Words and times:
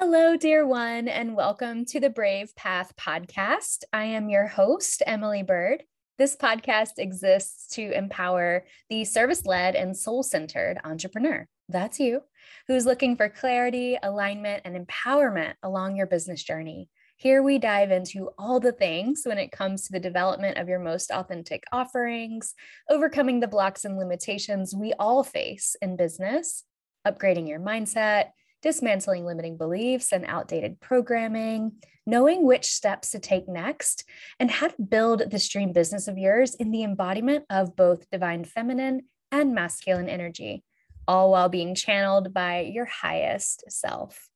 Hello, 0.00 0.36
dear 0.36 0.64
one, 0.64 1.08
and 1.08 1.34
welcome 1.34 1.84
to 1.86 1.98
the 1.98 2.08
Brave 2.08 2.54
Path 2.54 2.92
podcast. 2.96 3.82
I 3.92 4.04
am 4.04 4.28
your 4.28 4.46
host, 4.46 5.02
Emily 5.04 5.42
Byrd. 5.42 5.82
This 6.18 6.36
podcast 6.36 6.98
exists 6.98 7.74
to 7.74 7.90
empower 7.90 8.64
the 8.88 9.04
service 9.04 9.44
led 9.44 9.74
and 9.74 9.96
soul 9.96 10.22
centered 10.22 10.78
entrepreneur. 10.84 11.48
That's 11.68 11.98
you, 11.98 12.20
who's 12.68 12.86
looking 12.86 13.16
for 13.16 13.28
clarity, 13.28 13.98
alignment, 14.00 14.62
and 14.64 14.86
empowerment 14.86 15.54
along 15.64 15.96
your 15.96 16.06
business 16.06 16.44
journey. 16.44 16.88
Here 17.16 17.42
we 17.42 17.58
dive 17.58 17.90
into 17.90 18.30
all 18.38 18.60
the 18.60 18.70
things 18.70 19.22
when 19.24 19.38
it 19.38 19.50
comes 19.50 19.82
to 19.86 19.92
the 19.92 19.98
development 19.98 20.58
of 20.58 20.68
your 20.68 20.78
most 20.78 21.10
authentic 21.10 21.64
offerings, 21.72 22.54
overcoming 22.88 23.40
the 23.40 23.48
blocks 23.48 23.84
and 23.84 23.98
limitations 23.98 24.76
we 24.76 24.92
all 24.92 25.24
face 25.24 25.74
in 25.82 25.96
business, 25.96 26.62
upgrading 27.04 27.48
your 27.48 27.58
mindset 27.58 28.26
dismantling 28.62 29.24
limiting 29.24 29.56
beliefs 29.56 30.12
and 30.12 30.24
outdated 30.26 30.80
programming, 30.80 31.72
knowing 32.06 32.44
which 32.44 32.66
steps 32.66 33.10
to 33.10 33.18
take 33.18 33.48
next, 33.48 34.04
and 34.40 34.50
how 34.50 34.68
to 34.68 34.82
build 34.82 35.30
this 35.30 35.48
dream 35.48 35.72
business 35.72 36.08
of 36.08 36.18
yours 36.18 36.54
in 36.54 36.70
the 36.70 36.82
embodiment 36.82 37.44
of 37.50 37.76
both 37.76 38.10
divine 38.10 38.44
feminine 38.44 39.02
and 39.30 39.54
masculine 39.54 40.08
energy, 40.08 40.64
all 41.06 41.30
while 41.30 41.48
being 41.48 41.74
channeled 41.74 42.32
by 42.32 42.60
your 42.60 42.86
highest 42.86 43.64
self. 43.70 44.28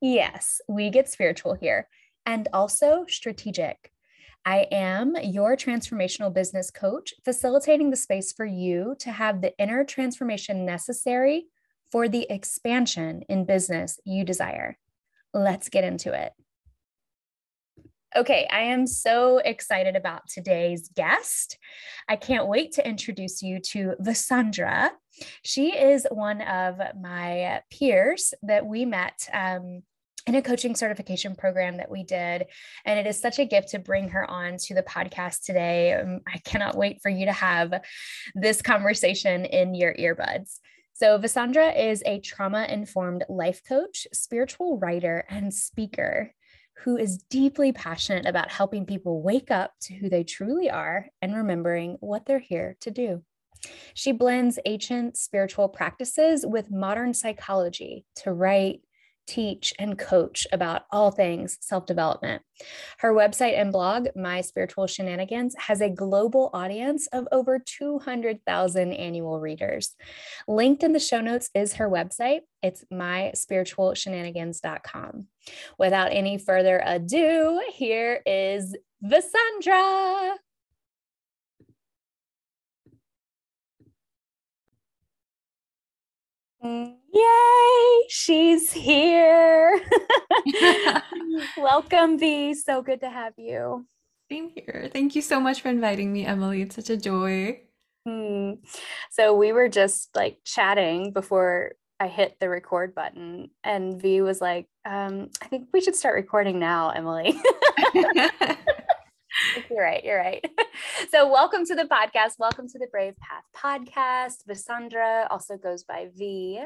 Yes, 0.00 0.60
we 0.68 0.90
get 0.90 1.08
spiritual 1.08 1.54
here 1.54 1.88
and 2.24 2.48
also 2.52 3.04
strategic. 3.08 3.90
I 4.44 4.68
am 4.70 5.16
your 5.20 5.56
transformational 5.56 6.32
business 6.32 6.70
coach, 6.70 7.12
facilitating 7.24 7.90
the 7.90 7.96
space 7.96 8.32
for 8.32 8.44
you 8.44 8.94
to 9.00 9.10
have 9.10 9.40
the 9.40 9.56
inner 9.58 9.82
transformation 9.84 10.64
necessary 10.64 11.46
for 11.90 12.08
the 12.08 12.26
expansion 12.30 13.22
in 13.28 13.44
business 13.44 13.98
you 14.04 14.24
desire. 14.24 14.78
Let's 15.32 15.68
get 15.68 15.84
into 15.84 16.12
it. 16.12 16.32
Okay, 18.16 18.46
I 18.50 18.60
am 18.60 18.86
so 18.86 19.38
excited 19.38 19.94
about 19.94 20.22
today's 20.26 20.88
guest. 20.88 21.58
I 22.08 22.16
can't 22.16 22.48
wait 22.48 22.72
to 22.72 22.88
introduce 22.88 23.42
you 23.42 23.60
to 23.72 23.94
Vasundhra. 24.00 24.90
She 25.42 25.76
is 25.76 26.06
one 26.10 26.40
of 26.40 26.80
my 26.98 27.60
peers 27.70 28.32
that 28.42 28.64
we 28.64 28.86
met 28.86 29.28
um, 29.34 29.82
in 30.26 30.34
a 30.34 30.40
coaching 30.42 30.74
certification 30.74 31.36
program 31.36 31.76
that 31.76 31.90
we 31.90 32.04
did. 32.04 32.46
And 32.86 32.98
it 32.98 33.06
is 33.06 33.20
such 33.20 33.38
a 33.38 33.44
gift 33.44 33.68
to 33.70 33.78
bring 33.78 34.08
her 34.08 34.28
on 34.28 34.56
to 34.64 34.74
the 34.74 34.82
podcast 34.82 35.44
today. 35.44 35.92
Um, 35.92 36.20
I 36.26 36.38
cannot 36.38 36.76
wait 36.76 37.00
for 37.02 37.10
you 37.10 37.26
to 37.26 37.32
have 37.32 37.82
this 38.34 38.62
conversation 38.62 39.44
in 39.44 39.74
your 39.74 39.94
earbuds. 39.94 40.58
So, 40.98 41.18
Vasundhra 41.18 41.78
is 41.78 42.02
a 42.06 42.20
trauma 42.20 42.64
informed 42.70 43.26
life 43.28 43.62
coach, 43.62 44.06
spiritual 44.14 44.78
writer, 44.78 45.26
and 45.28 45.52
speaker 45.52 46.32
who 46.84 46.96
is 46.96 47.18
deeply 47.18 47.70
passionate 47.70 48.24
about 48.24 48.50
helping 48.50 48.86
people 48.86 49.20
wake 49.20 49.50
up 49.50 49.72
to 49.82 49.94
who 49.94 50.08
they 50.08 50.24
truly 50.24 50.70
are 50.70 51.08
and 51.20 51.36
remembering 51.36 51.98
what 52.00 52.24
they're 52.24 52.38
here 52.38 52.78
to 52.80 52.90
do. 52.90 53.22
She 53.92 54.12
blends 54.12 54.58
ancient 54.64 55.18
spiritual 55.18 55.68
practices 55.68 56.46
with 56.46 56.70
modern 56.70 57.12
psychology 57.12 58.06
to 58.22 58.32
write, 58.32 58.80
teach, 59.26 59.74
and 59.78 59.98
coach 59.98 60.46
about 60.52 60.82
all 60.90 61.10
things 61.10 61.58
self 61.60 61.84
development. 61.86 62.42
Her 62.98 63.12
website 63.12 63.58
and 63.58 63.72
blog, 63.72 64.06
My 64.16 64.40
Spiritual 64.40 64.86
Shenanigans, 64.86 65.54
has 65.58 65.80
a 65.80 65.90
global 65.90 66.50
audience 66.52 67.08
of 67.08 67.26
over 67.32 67.58
200,000 67.58 68.92
annual 68.92 69.40
readers. 69.40 69.96
Linked 70.48 70.82
in 70.82 70.92
the 70.92 71.00
show 71.00 71.20
notes 71.20 71.50
is 71.54 71.74
her 71.74 71.90
website. 71.90 72.40
It's 72.62 72.84
myspiritualshenanigans.com. 72.92 75.26
Without 75.78 76.12
any 76.12 76.38
further 76.38 76.82
ado, 76.84 77.62
here 77.72 78.22
is 78.26 78.76
Vasundhra. 79.04 80.36
Mm. 86.64 87.05
Yay, 87.16 88.06
she's 88.08 88.72
here. 88.72 89.80
Welcome, 91.56 92.18
V. 92.18 92.54
So 92.54 92.82
good 92.82 93.00
to 93.00 93.08
have 93.08 93.32
you. 93.38 93.86
Same 94.30 94.50
here. 94.50 94.90
Thank 94.92 95.14
you 95.14 95.22
so 95.22 95.40
much 95.40 95.62
for 95.62 95.68
inviting 95.68 96.12
me, 96.12 96.26
Emily. 96.26 96.60
It's 96.60 96.74
such 96.74 96.90
a 96.90 96.96
joy. 96.96 97.60
Hmm. 98.04 98.54
So 99.10 99.34
we 99.34 99.52
were 99.52 99.68
just 99.70 100.14
like 100.14 100.40
chatting 100.44 101.12
before 101.12 101.72
I 101.98 102.08
hit 102.08 102.36
the 102.38 102.50
record 102.50 102.94
button, 102.94 103.48
and 103.64 104.00
V 104.00 104.20
was 104.20 104.42
like, 104.42 104.66
um, 104.84 105.30
I 105.40 105.46
think 105.46 105.68
we 105.72 105.80
should 105.80 105.96
start 105.96 106.16
recording 106.16 106.58
now, 106.58 106.90
Emily. 106.90 107.40
you're 109.70 109.82
right. 109.82 110.04
You're 110.04 110.18
right. 110.18 110.44
So, 111.10 111.30
welcome 111.30 111.64
to 111.66 111.74
the 111.74 111.84
podcast. 111.84 112.32
Welcome 112.38 112.68
to 112.68 112.78
the 112.78 112.88
Brave 112.90 113.14
Path 113.16 113.44
podcast. 113.56 114.44
Vasundhra 114.48 115.26
also 115.30 115.56
goes 115.56 115.84
by 115.84 116.08
V. 116.14 116.62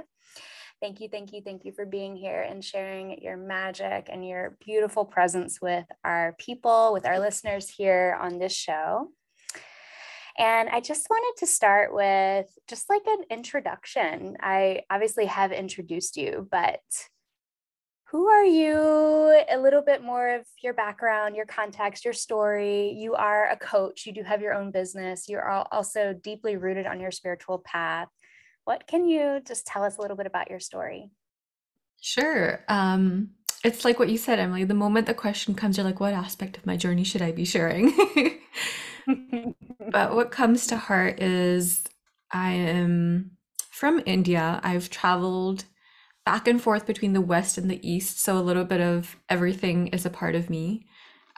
Thank 0.80 1.00
you, 1.00 1.08
thank 1.08 1.32
you, 1.32 1.42
thank 1.42 1.64
you 1.64 1.72
for 1.72 1.84
being 1.84 2.16
here 2.16 2.40
and 2.40 2.64
sharing 2.64 3.22
your 3.22 3.36
magic 3.36 4.08
and 4.10 4.26
your 4.26 4.56
beautiful 4.64 5.04
presence 5.04 5.60
with 5.60 5.84
our 6.04 6.34
people, 6.38 6.92
with 6.92 7.06
our 7.06 7.20
listeners 7.20 7.68
here 7.68 8.18
on 8.20 8.38
this 8.38 8.54
show. 8.54 9.08
And 10.38 10.68
I 10.70 10.80
just 10.80 11.06
wanted 11.10 11.38
to 11.40 11.46
start 11.46 11.92
with 11.92 12.46
just 12.66 12.88
like 12.88 13.02
an 13.06 13.24
introduction. 13.30 14.36
I 14.40 14.82
obviously 14.90 15.26
have 15.26 15.52
introduced 15.52 16.16
you, 16.16 16.48
but 16.50 16.80
who 18.10 18.26
are 18.26 18.44
you? 18.44 18.74
A 19.48 19.56
little 19.56 19.82
bit 19.82 20.02
more 20.02 20.34
of 20.34 20.46
your 20.62 20.74
background, 20.74 21.36
your 21.36 21.46
context, 21.46 22.04
your 22.04 22.12
story. 22.14 22.90
You 22.90 23.14
are 23.14 23.48
a 23.48 23.56
coach, 23.56 24.04
you 24.04 24.12
do 24.12 24.24
have 24.24 24.42
your 24.42 24.52
own 24.52 24.72
business, 24.72 25.28
you're 25.28 25.48
also 25.48 26.12
deeply 26.12 26.56
rooted 26.56 26.86
on 26.86 26.98
your 26.98 27.12
spiritual 27.12 27.58
path. 27.58 28.08
What 28.64 28.88
can 28.88 29.08
you 29.08 29.40
just 29.46 29.64
tell 29.64 29.84
us 29.84 29.96
a 29.96 30.00
little 30.00 30.16
bit 30.16 30.26
about 30.26 30.50
your 30.50 30.58
story? 30.58 31.10
Sure. 32.00 32.64
Um, 32.68 33.30
it's 33.62 33.84
like 33.84 34.00
what 34.00 34.08
you 34.08 34.18
said, 34.18 34.40
Emily. 34.40 34.64
The 34.64 34.74
moment 34.74 35.06
the 35.06 35.14
question 35.14 35.54
comes, 35.54 35.76
you're 35.76 35.86
like, 35.86 36.00
what 36.00 36.14
aspect 36.14 36.56
of 36.56 36.66
my 36.66 36.76
journey 36.76 37.04
should 37.04 37.22
I 37.22 37.30
be 37.30 37.44
sharing? 37.44 37.92
but 39.92 40.16
what 40.16 40.32
comes 40.32 40.66
to 40.68 40.76
heart 40.76 41.20
is 41.20 41.84
I 42.32 42.52
am 42.52 43.32
from 43.70 44.02
India. 44.04 44.58
I've 44.64 44.90
traveled 44.90 45.64
back 46.24 46.46
and 46.46 46.60
forth 46.60 46.86
between 46.86 47.12
the 47.12 47.20
West 47.20 47.58
and 47.58 47.70
the 47.70 47.88
East. 47.88 48.20
So 48.20 48.38
a 48.38 48.40
little 48.40 48.64
bit 48.64 48.80
of 48.80 49.16
everything 49.28 49.88
is 49.88 50.06
a 50.06 50.10
part 50.10 50.34
of 50.34 50.50
me. 50.50 50.86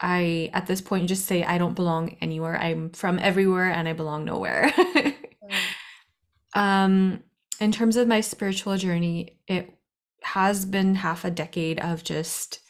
I, 0.01 0.51
at 0.53 0.67
this 0.67 0.81
point, 0.81 1.09
just 1.09 1.27
say 1.27 1.45
I 1.45 1.59
don't 1.59 1.77
belong 1.77 2.17
anywhere. 2.21 2.57
I'm 2.57 2.91
from 2.91 3.19
everywhere 3.21 3.71
and 3.71 3.89
I 3.89 3.93
belong 3.93 4.25
nowhere. 4.25 4.73
mm. 4.77 5.15
um, 6.55 7.23
in 7.61 7.71
terms 7.71 7.97
of 7.97 8.09
my 8.09 8.21
spiritual 8.21 8.77
journey, 8.77 9.39
it 9.47 9.79
has 10.23 10.65
been 10.65 10.97
half 10.97 11.25
a 11.25 11.31
decade 11.31 11.81
of 11.81 12.03
just 12.03 12.61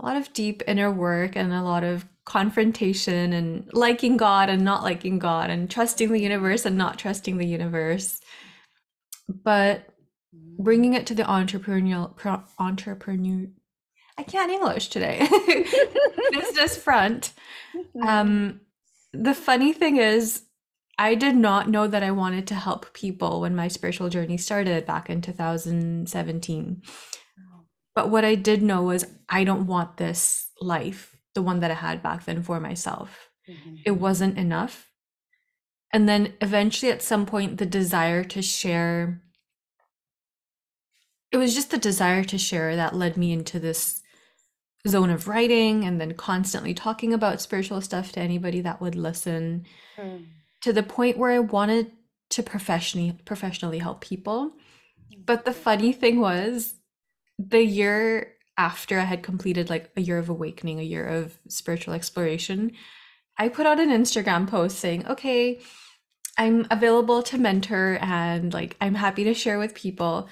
a 0.00 0.06
lot 0.06 0.16
of 0.16 0.32
deep 0.32 0.62
inner 0.66 0.90
work 0.90 1.36
and 1.36 1.52
a 1.52 1.62
lot 1.62 1.84
of 1.84 2.06
confrontation 2.24 3.32
and 3.32 3.68
liking 3.72 4.16
God 4.16 4.48
and 4.48 4.62
not 4.64 4.82
liking 4.82 5.18
God 5.18 5.50
and 5.50 5.70
trusting 5.70 6.12
the 6.12 6.20
universe 6.20 6.64
and 6.64 6.76
not 6.76 6.98
trusting 6.98 7.38
the 7.38 7.46
universe. 7.46 8.20
But 9.28 9.88
bringing 10.32 10.94
it 10.94 11.06
to 11.06 11.14
the 11.14 11.22
entrepreneurial 11.24 12.14
pro, 12.16 12.42
entrepreneur 12.58 13.46
I 14.18 14.24
can't 14.24 14.50
English 14.50 14.88
today. 14.88 15.28
Business 16.32 16.76
front. 16.76 17.32
Um, 18.04 18.60
the 19.12 19.32
funny 19.32 19.72
thing 19.72 19.96
is, 19.96 20.42
I 20.98 21.14
did 21.14 21.36
not 21.36 21.70
know 21.70 21.86
that 21.86 22.02
I 22.02 22.10
wanted 22.10 22.48
to 22.48 22.56
help 22.56 22.92
people 22.92 23.40
when 23.40 23.54
my 23.54 23.68
spiritual 23.68 24.08
journey 24.08 24.36
started 24.36 24.84
back 24.84 25.08
in 25.08 25.20
2017. 25.20 26.82
But 27.94 28.10
what 28.10 28.24
I 28.24 28.34
did 28.34 28.60
know 28.60 28.82
was 28.82 29.06
I 29.28 29.44
don't 29.44 29.68
want 29.68 29.96
this 29.96 30.50
life, 30.60 31.16
the 31.34 31.42
one 31.42 31.60
that 31.60 31.70
I 31.70 31.74
had 31.74 32.02
back 32.02 32.24
then 32.24 32.42
for 32.42 32.58
myself. 32.58 33.30
Mm-hmm. 33.48 33.76
It 33.86 33.92
wasn't 33.92 34.36
enough. 34.36 34.90
And 35.92 36.08
then 36.08 36.34
eventually, 36.40 36.90
at 36.90 37.02
some 37.02 37.24
point, 37.24 37.58
the 37.58 37.66
desire 37.66 38.24
to 38.24 38.42
share 38.42 39.22
it 41.30 41.36
was 41.36 41.54
just 41.54 41.70
the 41.70 41.78
desire 41.78 42.24
to 42.24 42.38
share 42.38 42.76
that 42.76 42.96
led 42.96 43.16
me 43.16 43.32
into 43.32 43.58
this 43.58 44.02
zone 44.86 45.10
of 45.10 45.28
writing 45.28 45.84
and 45.84 46.00
then 46.00 46.14
constantly 46.14 46.72
talking 46.72 47.12
about 47.12 47.40
spiritual 47.40 47.80
stuff 47.80 48.12
to 48.12 48.20
anybody 48.20 48.60
that 48.60 48.80
would 48.80 48.94
listen 48.94 49.66
mm. 49.96 50.24
to 50.62 50.72
the 50.72 50.82
point 50.82 51.18
where 51.18 51.32
I 51.32 51.40
wanted 51.40 51.92
to 52.30 52.42
professionally 52.42 53.18
professionally 53.24 53.78
help 53.78 54.00
people. 54.00 54.52
But 55.24 55.44
the 55.44 55.52
funny 55.52 55.92
thing 55.92 56.20
was 56.20 56.74
the 57.38 57.64
year 57.64 58.34
after 58.56 58.98
I 58.98 59.04
had 59.04 59.22
completed 59.22 59.70
like 59.70 59.90
a 59.96 60.00
year 60.00 60.18
of 60.18 60.28
awakening, 60.28 60.80
a 60.80 60.84
year 60.84 61.06
of 61.06 61.38
spiritual 61.48 61.94
exploration, 61.94 62.72
I 63.36 63.48
put 63.48 63.66
out 63.66 63.80
an 63.80 63.90
Instagram 63.90 64.48
post 64.48 64.78
saying, 64.78 65.06
"Okay, 65.06 65.60
I'm 66.36 66.66
available 66.70 67.22
to 67.24 67.38
mentor 67.38 67.98
and 68.00 68.52
like 68.52 68.76
I'm 68.80 68.94
happy 68.94 69.24
to 69.24 69.34
share 69.34 69.58
with 69.58 69.74
people." 69.74 70.28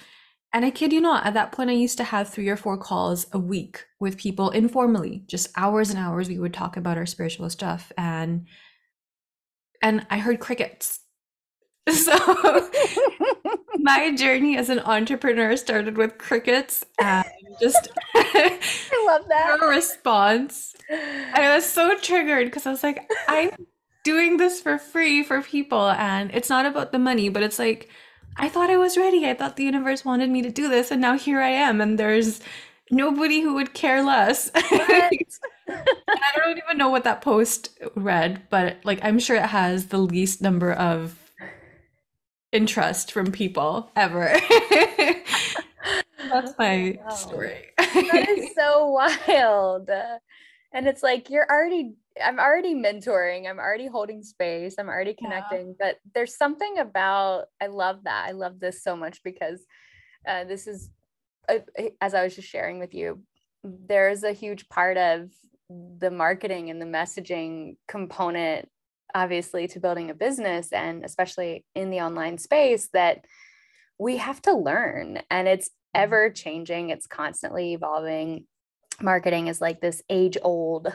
And 0.56 0.64
I 0.64 0.70
kid 0.70 0.90
you 0.90 1.02
not, 1.02 1.26
at 1.26 1.34
that 1.34 1.52
point, 1.52 1.68
I 1.68 1.74
used 1.74 1.98
to 1.98 2.04
have 2.04 2.30
three 2.30 2.48
or 2.48 2.56
four 2.56 2.78
calls 2.78 3.26
a 3.30 3.38
week 3.38 3.84
with 4.00 4.16
people 4.16 4.48
informally, 4.48 5.22
just 5.26 5.50
hours 5.54 5.90
and 5.90 5.98
hours. 5.98 6.30
We 6.30 6.38
would 6.38 6.54
talk 6.54 6.78
about 6.78 6.96
our 6.96 7.04
spiritual 7.04 7.50
stuff, 7.50 7.92
and 7.98 8.46
and 9.82 10.06
I 10.08 10.16
heard 10.18 10.40
crickets. 10.40 11.00
So 11.92 12.16
my 13.80 14.14
journey 14.16 14.56
as 14.56 14.70
an 14.70 14.80
entrepreneur 14.80 15.56
started 15.58 15.98
with 15.98 16.16
crickets 16.16 16.84
and 16.98 17.24
just 17.60 17.88
I 18.14 19.04
love 19.06 19.28
that. 19.28 19.58
a 19.62 19.66
response. 19.66 20.74
And 20.88 21.36
I 21.36 21.54
was 21.54 21.70
so 21.70 21.96
triggered 21.98 22.46
because 22.46 22.66
I 22.66 22.70
was 22.70 22.82
like, 22.82 23.08
I'm 23.28 23.50
doing 24.04 24.38
this 24.38 24.60
for 24.60 24.78
free 24.78 25.22
for 25.22 25.42
people, 25.42 25.90
and 25.90 26.30
it's 26.32 26.48
not 26.48 26.64
about 26.64 26.92
the 26.92 26.98
money, 26.98 27.28
but 27.28 27.42
it's 27.42 27.58
like 27.58 27.90
I 28.38 28.48
thought 28.48 28.70
I 28.70 28.76
was 28.76 28.96
ready. 28.96 29.26
I 29.28 29.34
thought 29.34 29.56
the 29.56 29.64
universe 29.64 30.04
wanted 30.04 30.30
me 30.30 30.42
to 30.42 30.50
do 30.50 30.68
this, 30.68 30.90
and 30.90 31.00
now 31.00 31.16
here 31.16 31.40
I 31.40 31.48
am, 31.50 31.80
and 31.80 31.98
there's 31.98 32.40
nobody 32.90 33.40
who 33.40 33.54
would 33.54 33.74
care 33.74 34.02
less. 34.02 34.50
I 34.54 35.10
don't 36.36 36.58
even 36.58 36.78
know 36.78 36.88
what 36.88 37.04
that 37.04 37.20
post 37.22 37.78
read, 37.94 38.42
but 38.50 38.78
like 38.84 39.00
I'm 39.02 39.18
sure 39.18 39.36
it 39.36 39.42
has 39.46 39.86
the 39.86 39.98
least 39.98 40.40
number 40.42 40.72
of 40.72 41.18
interest 42.52 43.12
from 43.12 43.32
people 43.32 43.90
ever. 43.96 44.38
That's 46.32 46.54
my 46.58 46.98
Wow. 46.98 47.08
story. 47.08 47.66
That 48.08 48.28
is 48.28 48.46
so 48.54 48.88
wild. 48.90 49.90
And 50.72 50.86
it's 50.88 51.02
like 51.02 51.30
you're 51.30 51.46
already 51.50 51.94
I'm 52.24 52.38
already 52.38 52.74
mentoring, 52.74 53.48
I'm 53.48 53.58
already 53.58 53.86
holding 53.86 54.22
space, 54.22 54.76
I'm 54.78 54.88
already 54.88 55.14
Yeah. 55.20 55.28
connecting, 55.28 55.76
but 55.78 55.98
there's 56.14 56.36
something 56.36 56.78
about 56.78 57.46
I 57.60 57.66
love 57.66 58.04
that. 58.04 58.26
I 58.28 58.32
love 58.32 58.60
this 58.60 58.82
so 58.82 58.96
much 58.96 59.22
because 59.22 59.64
uh, 60.26 60.44
this 60.44 60.66
is 60.66 60.90
uh, 61.48 61.58
as 62.00 62.14
I 62.14 62.24
was 62.24 62.34
just 62.34 62.48
sharing 62.48 62.78
with 62.78 62.94
you, 62.94 63.22
there's 63.62 64.24
a 64.24 64.32
huge 64.32 64.68
part 64.68 64.96
of 64.96 65.30
the 65.68 66.10
marketing 66.10 66.70
and 66.70 66.80
the 66.80 66.86
messaging 66.86 67.76
component 67.88 68.68
obviously 69.14 69.66
to 69.66 69.80
building 69.80 70.10
a 70.10 70.14
business 70.14 70.72
and 70.72 71.04
especially 71.04 71.64
in 71.74 71.90
the 71.90 72.00
online 72.00 72.38
space 72.38 72.88
that 72.92 73.24
we 73.98 74.18
have 74.18 74.40
to 74.42 74.52
learn 74.52 75.20
and 75.30 75.48
it's 75.48 75.70
ever 75.94 76.30
changing 76.30 76.90
it's 76.90 77.06
constantly 77.06 77.72
evolving 77.72 78.44
marketing 79.00 79.46
is 79.48 79.60
like 79.60 79.80
this 79.80 80.02
age 80.10 80.36
old 80.42 80.92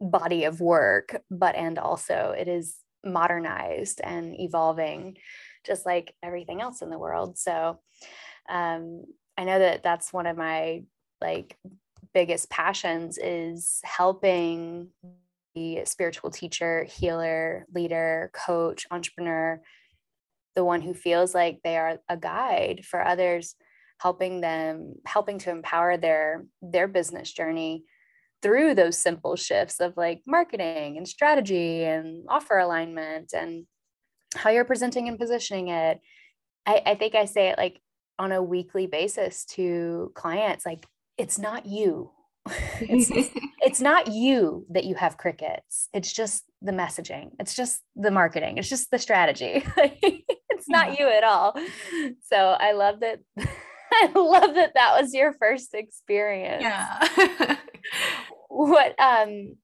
body 0.00 0.44
of 0.44 0.60
work 0.60 1.22
but 1.30 1.54
and 1.54 1.78
also 1.78 2.34
it 2.36 2.48
is 2.48 2.76
modernized 3.04 4.00
and 4.02 4.38
evolving 4.38 5.16
just 5.64 5.86
like 5.86 6.14
everything 6.22 6.60
else 6.60 6.82
in 6.82 6.90
the 6.90 6.98
world. 6.98 7.38
So 7.38 7.78
um, 8.48 9.04
i 9.36 9.44
know 9.44 9.58
that 9.58 9.82
that's 9.82 10.12
one 10.12 10.26
of 10.26 10.36
my 10.36 10.82
like 11.20 11.56
biggest 12.14 12.50
passions 12.50 13.18
is 13.18 13.80
helping 13.84 14.88
the 15.54 15.84
spiritual 15.84 16.30
teacher 16.30 16.84
healer 16.84 17.66
leader 17.74 18.30
coach 18.34 18.86
entrepreneur 18.90 19.60
the 20.56 20.64
one 20.64 20.80
who 20.80 20.94
feels 20.94 21.34
like 21.34 21.60
they 21.62 21.76
are 21.76 21.98
a 22.08 22.16
guide 22.16 22.84
for 22.84 23.04
others 23.04 23.54
helping 24.00 24.40
them 24.40 24.94
helping 25.06 25.38
to 25.38 25.50
empower 25.50 25.96
their 25.96 26.44
their 26.62 26.88
business 26.88 27.32
journey 27.32 27.84
through 28.42 28.74
those 28.74 28.98
simple 28.98 29.36
shifts 29.36 29.80
of 29.80 29.96
like 29.96 30.22
marketing 30.26 30.96
and 30.96 31.08
strategy 31.08 31.84
and 31.84 32.24
offer 32.28 32.58
alignment 32.58 33.32
and 33.32 33.66
how 34.34 34.50
you're 34.50 34.64
presenting 34.64 35.08
and 35.08 35.18
positioning 35.18 35.68
it 35.68 36.00
i, 36.66 36.82
I 36.86 36.94
think 36.94 37.14
i 37.14 37.24
say 37.24 37.48
it 37.48 37.58
like 37.58 37.80
on 38.18 38.32
a 38.32 38.42
weekly 38.42 38.86
basis 38.86 39.44
to 39.46 40.12
clients 40.14 40.66
like 40.66 40.86
it's 41.18 41.38
not 41.38 41.66
you. 41.66 42.12
It's 42.80 43.10
it's 43.60 43.80
not 43.80 44.06
you 44.06 44.64
that 44.70 44.84
you 44.84 44.94
have 44.94 45.18
crickets. 45.18 45.88
It's 45.92 46.12
just 46.12 46.44
the 46.62 46.72
messaging. 46.72 47.32
It's 47.38 47.54
just 47.54 47.82
the 47.96 48.10
marketing. 48.10 48.56
It's 48.56 48.68
just 48.68 48.90
the 48.90 48.98
strategy. 48.98 49.66
It's 50.50 50.68
not 50.68 50.98
you 50.98 51.06
at 51.08 51.22
all. 51.22 51.54
So 52.20 52.36
i 52.36 52.72
love 52.72 52.98
that 52.98 53.20
i 53.92 54.10
love 54.12 54.56
that 54.56 54.72
that 54.74 55.00
was 55.00 55.14
your 55.14 55.32
first 55.34 55.72
experience. 55.72 56.62
Yeah. 56.62 57.56
What 58.48 58.98
um 59.00 59.56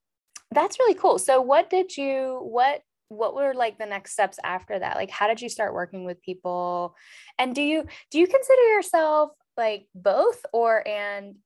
that's 0.50 0.78
really 0.78 0.94
cool. 0.94 1.18
So 1.18 1.40
what 1.40 1.68
did 1.70 1.96
you 1.96 2.40
what 2.42 2.82
what 3.08 3.34
were 3.34 3.54
like 3.54 3.78
the 3.78 3.86
next 3.86 4.12
steps 4.12 4.38
after 4.44 4.78
that? 4.78 4.96
Like 4.96 5.10
how 5.10 5.26
did 5.26 5.40
you 5.40 5.48
start 5.48 5.74
working 5.74 6.04
with 6.04 6.22
people? 6.22 6.94
And 7.38 7.54
do 7.54 7.62
you 7.62 7.84
do 8.10 8.18
you 8.18 8.26
consider 8.26 8.62
yourself 8.74 9.30
like 9.56 9.86
both 9.94 10.44
or 10.52 10.86
and 10.86 11.36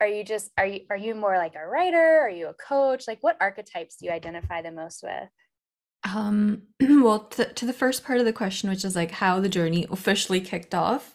are 0.00 0.06
you 0.06 0.24
just 0.24 0.50
are 0.58 0.66
you 0.66 0.80
are 0.90 0.96
you 0.96 1.14
more 1.14 1.38
like 1.38 1.54
a 1.54 1.66
writer? 1.66 2.18
Are 2.20 2.30
you 2.30 2.48
a 2.48 2.54
coach? 2.54 3.04
Like 3.06 3.18
what 3.22 3.36
archetypes 3.40 3.96
do 3.96 4.06
you 4.06 4.12
identify 4.12 4.62
the 4.62 4.72
most 4.72 5.02
with? 5.02 5.28
Um, 6.04 6.62
well, 6.80 7.20
to, 7.20 7.52
to 7.52 7.66
the 7.66 7.72
first 7.72 8.04
part 8.04 8.18
of 8.18 8.26
the 8.26 8.32
question, 8.32 8.70
which 8.70 8.84
is 8.84 8.94
like 8.94 9.10
how 9.10 9.40
the 9.40 9.48
journey 9.48 9.86
officially 9.90 10.40
kicked 10.40 10.74
off, 10.74 11.14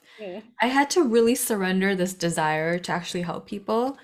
I 0.61 0.67
had 0.67 0.89
to 0.91 1.03
really 1.03 1.35
surrender 1.35 1.95
this 1.95 2.13
desire 2.13 2.77
to 2.79 2.91
actually 2.91 3.21
help 3.21 3.47
people. 3.47 3.97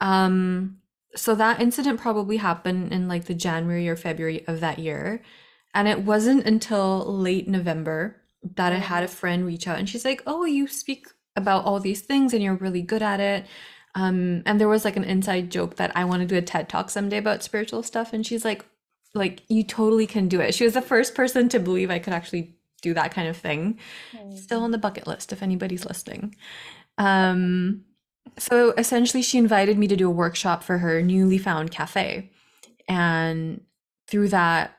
Um, 0.00 0.79
so 1.14 1.34
that 1.34 1.60
incident 1.60 2.00
probably 2.00 2.36
happened 2.36 2.92
in 2.92 3.08
like 3.08 3.24
the 3.24 3.34
January 3.34 3.88
or 3.88 3.96
February 3.96 4.46
of 4.46 4.60
that 4.60 4.78
year. 4.78 5.22
And 5.74 5.88
it 5.88 6.02
wasn't 6.02 6.46
until 6.46 7.04
late 7.06 7.48
November 7.48 8.16
that 8.56 8.72
I 8.72 8.76
had 8.76 9.04
a 9.04 9.08
friend 9.08 9.44
reach 9.44 9.68
out 9.68 9.78
and 9.78 9.88
she's 9.88 10.04
like, 10.04 10.22
Oh, 10.26 10.44
you 10.44 10.66
speak 10.66 11.08
about 11.36 11.64
all 11.64 11.80
these 11.80 12.00
things 12.00 12.32
and 12.32 12.42
you're 12.42 12.54
really 12.54 12.82
good 12.82 13.02
at 13.02 13.20
it. 13.20 13.46
Um, 13.94 14.42
and 14.46 14.60
there 14.60 14.68
was 14.68 14.84
like 14.84 14.96
an 14.96 15.04
inside 15.04 15.50
joke 15.50 15.76
that 15.76 15.92
I 15.96 16.04
want 16.04 16.20
to 16.22 16.26
do 16.26 16.36
a 16.36 16.42
TED 16.42 16.68
talk 16.68 16.90
someday 16.90 17.18
about 17.18 17.42
spiritual 17.42 17.82
stuff. 17.82 18.12
And 18.12 18.24
she's 18.26 18.44
like, 18.44 18.64
like 19.14 19.42
you 19.48 19.64
totally 19.64 20.06
can 20.06 20.28
do 20.28 20.40
it. 20.40 20.54
She 20.54 20.64
was 20.64 20.74
the 20.74 20.82
first 20.82 21.14
person 21.14 21.48
to 21.48 21.58
believe 21.58 21.90
I 21.90 21.98
could 21.98 22.12
actually 22.12 22.56
do 22.82 22.94
that 22.94 23.12
kind 23.12 23.28
of 23.28 23.36
thing 23.36 23.78
still 24.36 24.62
on 24.62 24.70
the 24.70 24.78
bucket 24.78 25.06
list 25.06 25.32
if 25.32 25.42
anybody's 25.42 25.84
listening. 25.84 26.34
Um, 26.98 27.84
so 28.38 28.72
essentially, 28.72 29.22
she 29.22 29.38
invited 29.38 29.78
me 29.78 29.88
to 29.88 29.96
do 29.96 30.08
a 30.08 30.12
workshop 30.12 30.62
for 30.62 30.78
her 30.78 31.02
newly 31.02 31.38
found 31.38 31.70
cafe. 31.70 32.30
And 32.88 33.62
through 34.08 34.28
that, 34.28 34.76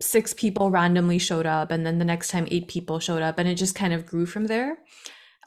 six 0.00 0.34
people 0.34 0.70
randomly 0.70 1.18
showed 1.18 1.46
up. 1.46 1.70
And 1.70 1.86
then 1.86 1.98
the 1.98 2.04
next 2.04 2.30
time, 2.30 2.48
eight 2.50 2.68
people 2.68 2.98
showed 2.98 3.22
up. 3.22 3.38
And 3.38 3.48
it 3.48 3.54
just 3.54 3.74
kind 3.74 3.92
of 3.92 4.06
grew 4.06 4.26
from 4.26 4.46
there. 4.46 4.78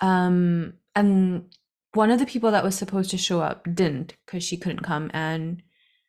Um, 0.02 0.74
and 0.96 1.46
one 1.94 2.12
of 2.12 2.20
the 2.20 2.26
people 2.26 2.52
that 2.52 2.64
was 2.64 2.76
supposed 2.76 3.12
to 3.12 3.18
show 3.18 3.42
up 3.42 3.68
didn't 3.74 4.16
because 4.26 4.44
she 4.44 4.58
couldn't 4.58 4.84
come. 4.84 5.12
And 5.14 5.62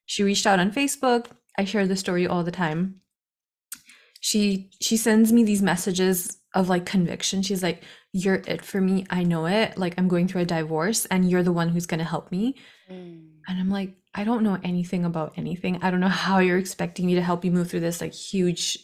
she 0.06 0.22
reached 0.22 0.46
out 0.46 0.60
on 0.60 0.70
Facebook. 0.70 1.26
I 1.58 1.64
share 1.64 1.86
the 1.86 1.96
story 1.96 2.26
all 2.26 2.44
the 2.44 2.50
time 2.50 3.00
she 4.20 4.70
she 4.80 4.96
sends 4.96 5.32
me 5.32 5.42
these 5.42 5.62
messages 5.62 6.38
of 6.54 6.68
like 6.68 6.84
conviction 6.84 7.42
she's 7.42 7.62
like 7.62 7.82
you're 8.12 8.42
it 8.46 8.64
for 8.64 8.80
me 8.80 9.06
i 9.10 9.22
know 9.22 9.46
it 9.46 9.76
like 9.78 9.94
i'm 9.96 10.08
going 10.08 10.26
through 10.26 10.40
a 10.40 10.46
divorce 10.46 11.06
and 11.06 11.30
you're 11.30 11.42
the 11.42 11.52
one 11.52 11.68
who's 11.68 11.86
going 11.86 11.98
to 11.98 12.04
help 12.04 12.30
me. 12.30 12.56
Mm. 12.90 13.28
And 13.46 13.60
i'm 13.60 13.70
like 13.70 13.94
i 14.14 14.24
don't 14.24 14.42
know 14.42 14.58
anything 14.64 15.04
about 15.04 15.34
anything. 15.36 15.78
I 15.82 15.90
don't 15.90 16.00
know 16.00 16.08
how 16.08 16.38
you're 16.38 16.58
expecting 16.58 17.06
me 17.06 17.14
to 17.14 17.22
help 17.22 17.44
you 17.44 17.50
move 17.50 17.70
through 17.70 17.80
this 17.80 18.00
like 18.00 18.12
huge 18.12 18.78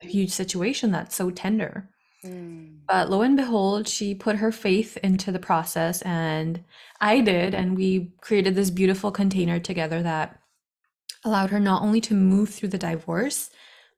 huge 0.00 0.30
situation 0.30 0.90
that's 0.90 1.14
so 1.14 1.30
tender. 1.30 1.90
Mm. 2.24 2.78
But 2.86 3.10
lo 3.10 3.22
and 3.22 3.36
behold 3.36 3.88
she 3.88 4.14
put 4.14 4.36
her 4.36 4.52
faith 4.52 4.96
into 4.98 5.32
the 5.32 5.38
process 5.38 6.02
and 6.02 6.62
i 7.00 7.20
did 7.20 7.54
and 7.54 7.76
we 7.76 8.12
created 8.20 8.54
this 8.54 8.70
beautiful 8.70 9.10
container 9.10 9.58
together 9.58 10.02
that 10.02 10.38
allowed 11.24 11.50
her 11.50 11.60
not 11.60 11.82
only 11.82 12.00
to 12.02 12.14
move 12.14 12.50
through 12.50 12.68
the 12.68 12.78
divorce 12.78 13.50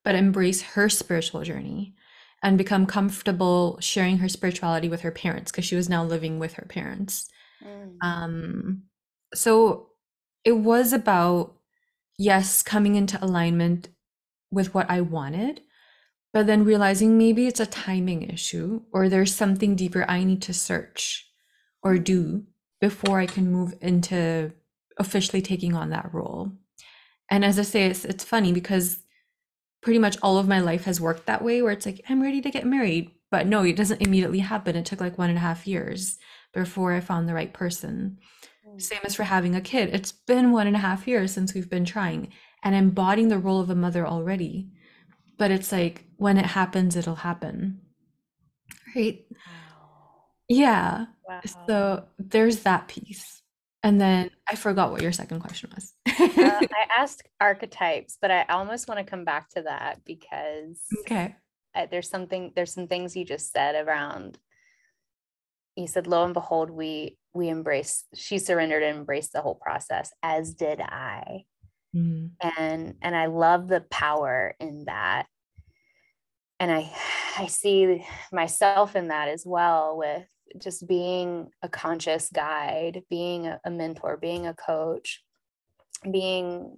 but 0.05 0.15
embrace 0.15 0.63
her 0.63 0.89
spiritual 0.89 1.43
journey 1.43 1.95
and 2.43 2.59
become 2.59 2.87
comfortable 2.87 3.79
sharing 3.81 4.19
her 4.19 4.29
spirituality 4.29 4.89
with 4.89 5.03
her 5.03 5.13
parents 5.13 5.53
because 5.53 5.65
she 5.65 5.77
was 5.77 5.89
now 5.89 6.05
living 6.05 6.39
with 6.39 6.55
her 6.55 6.67
parents. 6.69 7.29
Um, 8.03 8.83
so 9.35 9.91
it 10.45 10.53
was 10.53 10.93
about, 10.93 11.55
yes, 12.19 12.63
coming 12.63 12.97
into 12.97 13.23
alignment 13.25 13.89
with 14.51 14.75
what 14.75 14.91
I 14.91 15.01
wanted, 15.01 15.61
but 16.33 16.47
then 16.47 16.65
realizing 16.65 17.17
maybe 17.17 17.47
it's 17.47 17.61
a 17.61 17.67
timing 17.67 18.23
issue 18.23 18.83
or 18.93 19.09
there's 19.09 19.35
something 19.35 19.77
deeper 19.77 20.05
I 20.09 20.25
need 20.25 20.43
to 20.43 20.53
search 20.53 21.29
or 21.83 21.99
do 21.99 22.45
before 22.81 23.21
I 23.21 23.27
can 23.27 23.53
move 23.53 23.75
into 23.81 24.53
officially 24.99 25.41
taking 25.41 25.75
on 25.75 25.91
that 25.91 26.13
role. 26.13 26.53
And 27.31 27.45
as 27.45 27.59
I 27.59 27.63
say, 27.63 27.85
it's, 27.85 28.05
it's 28.05 28.25
funny 28.25 28.53
because 28.53 28.99
pretty 29.83 29.99
much 29.99 30.17
all 30.23 30.39
of 30.39 30.49
my 30.49 30.61
life 30.61 30.85
has 30.85 31.01
worked 31.01 31.27
that 31.27 31.43
way 31.43 31.61
where 31.61 31.73
it's 31.73 31.87
like 31.87 32.01
i'm 32.09 32.23
ready 32.23 32.41
to 32.41 32.51
get 32.51 32.67
married. 32.67 33.11
But 33.31 33.47
no 33.47 33.65
it 33.65 33.77
doesn't 33.77 34.03
immediately 34.03 34.41
happen. 34.41 34.77
It 34.77 34.85
took 34.87 35.01
like 35.01 35.19
one 35.19 35.31
and 35.31 35.39
a 35.39 35.43
half 35.43 35.67
years 35.67 36.19
before 36.53 36.93
i 36.93 37.01
found 37.01 37.29
the 37.29 37.35
right 37.35 37.53
person. 37.53 38.19
Hmm. 38.67 38.79
Same 38.79 39.01
as 39.05 39.15
for 39.15 39.25
having 39.25 39.55
a 39.55 39.61
kid. 39.61 39.91
It's 39.93 40.13
been 40.13 40.53
one 40.53 40.67
and 40.67 40.77
a 40.77 40.81
half 40.81 41.09
years 41.09 41.33
since 41.33 41.55
we've 41.55 41.71
been 41.71 41.85
trying 41.85 42.33
and 42.63 42.75
embodying 42.75 43.29
the 43.29 43.39
role 43.39 43.61
of 43.61 43.71
a 43.71 43.75
mother 43.75 44.07
already. 44.07 44.71
But 45.39 45.51
it's 45.51 45.73
like 45.73 46.05
when 46.17 46.39
it 46.39 46.47
happens 46.47 46.97
it'll 46.97 47.17
happen. 47.17 47.81
Right. 48.95 49.25
Yeah. 50.49 51.07
Wow. 51.27 51.41
So 51.67 52.05
there's 52.19 52.61
that 52.61 52.89
piece. 52.89 53.42
And 53.83 54.01
then 54.01 54.31
I 54.49 54.55
forgot 54.55 54.91
what 54.93 55.03
your 55.03 55.13
second 55.13 55.41
question 55.41 55.71
was. 55.75 55.93
uh, 56.07 56.15
I 56.39 56.87
asked 56.97 57.23
archetypes, 57.41 58.17
but 58.21 58.31
I 58.31 58.45
almost 58.49 58.89
want 58.89 58.99
to 58.99 59.05
come 59.05 59.25
back 59.25 59.51
to 59.51 59.63
that 59.63 60.05
because 60.05 60.81
Okay. 61.01 61.35
uh, 61.75 61.87
there's 61.91 62.09
something 62.09 62.53
there's 62.55 62.73
some 62.73 62.87
things 62.87 63.17
you 63.17 63.25
just 63.25 63.51
said 63.53 63.75
around 63.87 64.39
you 65.75 65.87
said 65.87 66.07
lo 66.07 66.23
and 66.25 66.35
behold 66.35 66.69
we 66.71 67.17
we 67.33 67.49
embrace 67.49 68.05
she 68.15 68.39
surrendered 68.39 68.83
and 68.83 68.99
embraced 68.99 69.33
the 69.33 69.41
whole 69.41 69.55
process 69.55 70.13
as 70.23 70.55
did 70.55 70.81
i 70.81 71.45
Mm. 71.95 72.31
and 72.43 72.95
and 73.03 73.17
i 73.17 73.27
love 73.27 73.69
the 73.69 73.81
power 73.91 74.55
in 74.61 74.85
that 74.85 75.27
and 76.61 76.71
i 76.71 76.91
i 77.39 77.47
see 77.47 78.05
myself 78.33 78.97
in 78.97 79.09
that 79.09 79.29
as 79.29 79.45
well 79.47 79.97
with 79.99 80.27
just 80.59 80.87
being 80.87 81.51
a 81.63 81.69
conscious 81.69 82.29
guide 82.33 83.03
being 83.11 83.47
a, 83.47 83.71
mentor 83.71 84.17
being 84.17 84.47
a 84.47 84.55
coach 84.55 85.23
being 86.11 86.77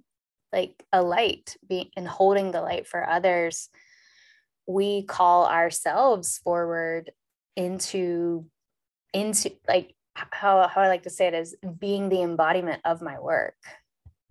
like 0.53 0.83
a 0.93 1.01
light 1.01 1.55
being 1.67 1.89
and 1.95 2.07
holding 2.07 2.51
the 2.51 2.61
light 2.61 2.87
for 2.87 3.07
others 3.07 3.69
we 4.67 5.03
call 5.03 5.45
ourselves 5.45 6.39
forward 6.43 7.11
into 7.55 8.45
into 9.13 9.51
like 9.67 9.95
how, 10.15 10.67
how 10.67 10.81
i 10.81 10.87
like 10.87 11.03
to 11.03 11.09
say 11.09 11.27
it 11.27 11.33
is 11.33 11.55
being 11.79 12.09
the 12.09 12.21
embodiment 12.21 12.81
of 12.85 13.01
my 13.01 13.19
work 13.19 13.55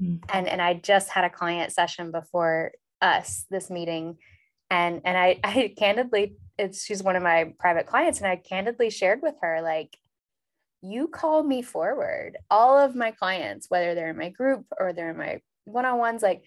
Mm. 0.02 0.24
and 0.28 0.48
and 0.48 0.60
i 0.60 0.74
just 0.74 1.08
had 1.08 1.22
a 1.24 1.30
client 1.30 1.72
session 1.72 2.10
before 2.10 2.72
us 3.00 3.46
this 3.48 3.70
meeting 3.70 4.18
and 4.74 5.00
and 5.04 5.16
i 5.16 5.38
i 5.44 5.72
candidly 5.78 6.36
it's 6.58 6.84
she's 6.84 7.02
one 7.02 7.16
of 7.16 7.22
my 7.22 7.52
private 7.58 7.86
clients 7.86 8.18
and 8.18 8.28
i 8.28 8.36
candidly 8.36 8.90
shared 8.90 9.20
with 9.22 9.34
her 9.40 9.60
like 9.62 9.96
you 10.86 11.08
call 11.08 11.42
me 11.42 11.62
forward. 11.62 12.36
All 12.50 12.78
of 12.78 12.94
my 12.94 13.10
clients 13.10 13.70
whether 13.70 13.94
they're 13.94 14.10
in 14.10 14.18
my 14.18 14.28
group 14.28 14.66
or 14.78 14.92
they're 14.92 15.12
in 15.12 15.16
my 15.16 15.40
one-on-ones 15.64 16.22
like 16.22 16.42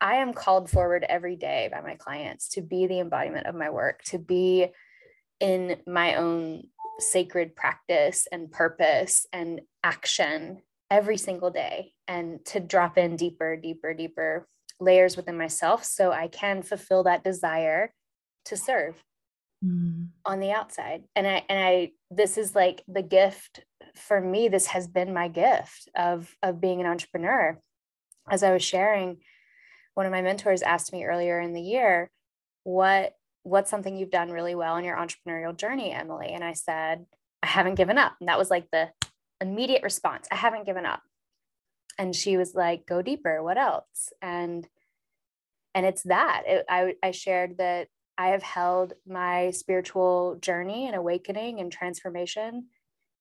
i 0.00 0.16
am 0.16 0.32
called 0.32 0.70
forward 0.70 1.04
every 1.08 1.34
day 1.34 1.68
by 1.72 1.80
my 1.80 1.96
clients 1.96 2.50
to 2.50 2.62
be 2.62 2.86
the 2.86 3.00
embodiment 3.00 3.46
of 3.48 3.56
my 3.56 3.70
work 3.70 4.02
to 4.04 4.18
be 4.18 4.68
in 5.40 5.76
my 5.84 6.14
own 6.14 6.62
sacred 7.00 7.56
practice 7.56 8.28
and 8.30 8.52
purpose 8.52 9.26
and 9.32 9.62
action 9.82 10.62
every 10.92 11.16
single 11.16 11.50
day 11.50 11.92
and 12.06 12.44
to 12.44 12.60
drop 12.60 12.96
in 12.96 13.16
deeper 13.16 13.56
deeper 13.56 13.92
deeper 13.92 14.46
layers 14.80 15.16
within 15.16 15.36
myself 15.36 15.84
so 15.84 16.12
i 16.12 16.28
can 16.28 16.62
fulfill 16.62 17.02
that 17.04 17.24
desire 17.24 17.92
to 18.44 18.56
serve 18.56 19.02
Mm. 19.64 20.08
on 20.26 20.40
the 20.40 20.50
outside. 20.50 21.04
And 21.16 21.26
i 21.26 21.42
and 21.48 21.58
i 21.58 21.92
this 22.10 22.36
is 22.36 22.54
like 22.54 22.84
the 22.86 23.02
gift 23.02 23.64
for 23.94 24.20
me 24.20 24.48
this 24.48 24.66
has 24.66 24.86
been 24.86 25.14
my 25.14 25.28
gift 25.28 25.88
of 25.96 26.36
of 26.42 26.60
being 26.60 26.80
an 26.80 26.86
entrepreneur. 26.86 27.58
As 28.30 28.42
i 28.42 28.52
was 28.52 28.62
sharing 28.62 29.16
one 29.94 30.04
of 30.04 30.12
my 30.12 30.20
mentors 30.20 30.60
asked 30.60 30.92
me 30.92 31.04
earlier 31.06 31.40
in 31.40 31.54
the 31.54 31.62
year 31.62 32.10
what 32.64 33.14
what's 33.44 33.70
something 33.70 33.96
you've 33.96 34.10
done 34.10 34.30
really 34.30 34.54
well 34.54 34.76
in 34.76 34.84
your 34.84 34.98
entrepreneurial 34.98 35.56
journey 35.56 35.90
emily? 35.90 36.28
And 36.34 36.44
i 36.44 36.52
said 36.52 37.06
i 37.42 37.46
haven't 37.46 37.76
given 37.76 37.96
up. 37.96 38.12
And 38.20 38.28
that 38.28 38.38
was 38.38 38.50
like 38.50 38.68
the 38.70 38.90
immediate 39.40 39.82
response 39.82 40.28
i 40.30 40.34
haven't 40.36 40.66
given 40.66 40.84
up 40.84 41.00
and 41.98 42.14
she 42.14 42.36
was 42.36 42.54
like 42.54 42.86
go 42.86 43.02
deeper 43.02 43.42
what 43.42 43.58
else? 43.58 44.12
And 44.22 44.66
and 45.74 45.84
it's 45.84 46.02
that 46.04 46.44
it, 46.46 46.64
I, 46.68 46.94
I 47.02 47.10
shared 47.10 47.58
that 47.58 47.88
i 48.16 48.28
have 48.28 48.42
held 48.42 48.94
my 49.06 49.50
spiritual 49.50 50.38
journey 50.40 50.86
and 50.86 50.96
awakening 50.96 51.60
and 51.60 51.70
transformation 51.70 52.68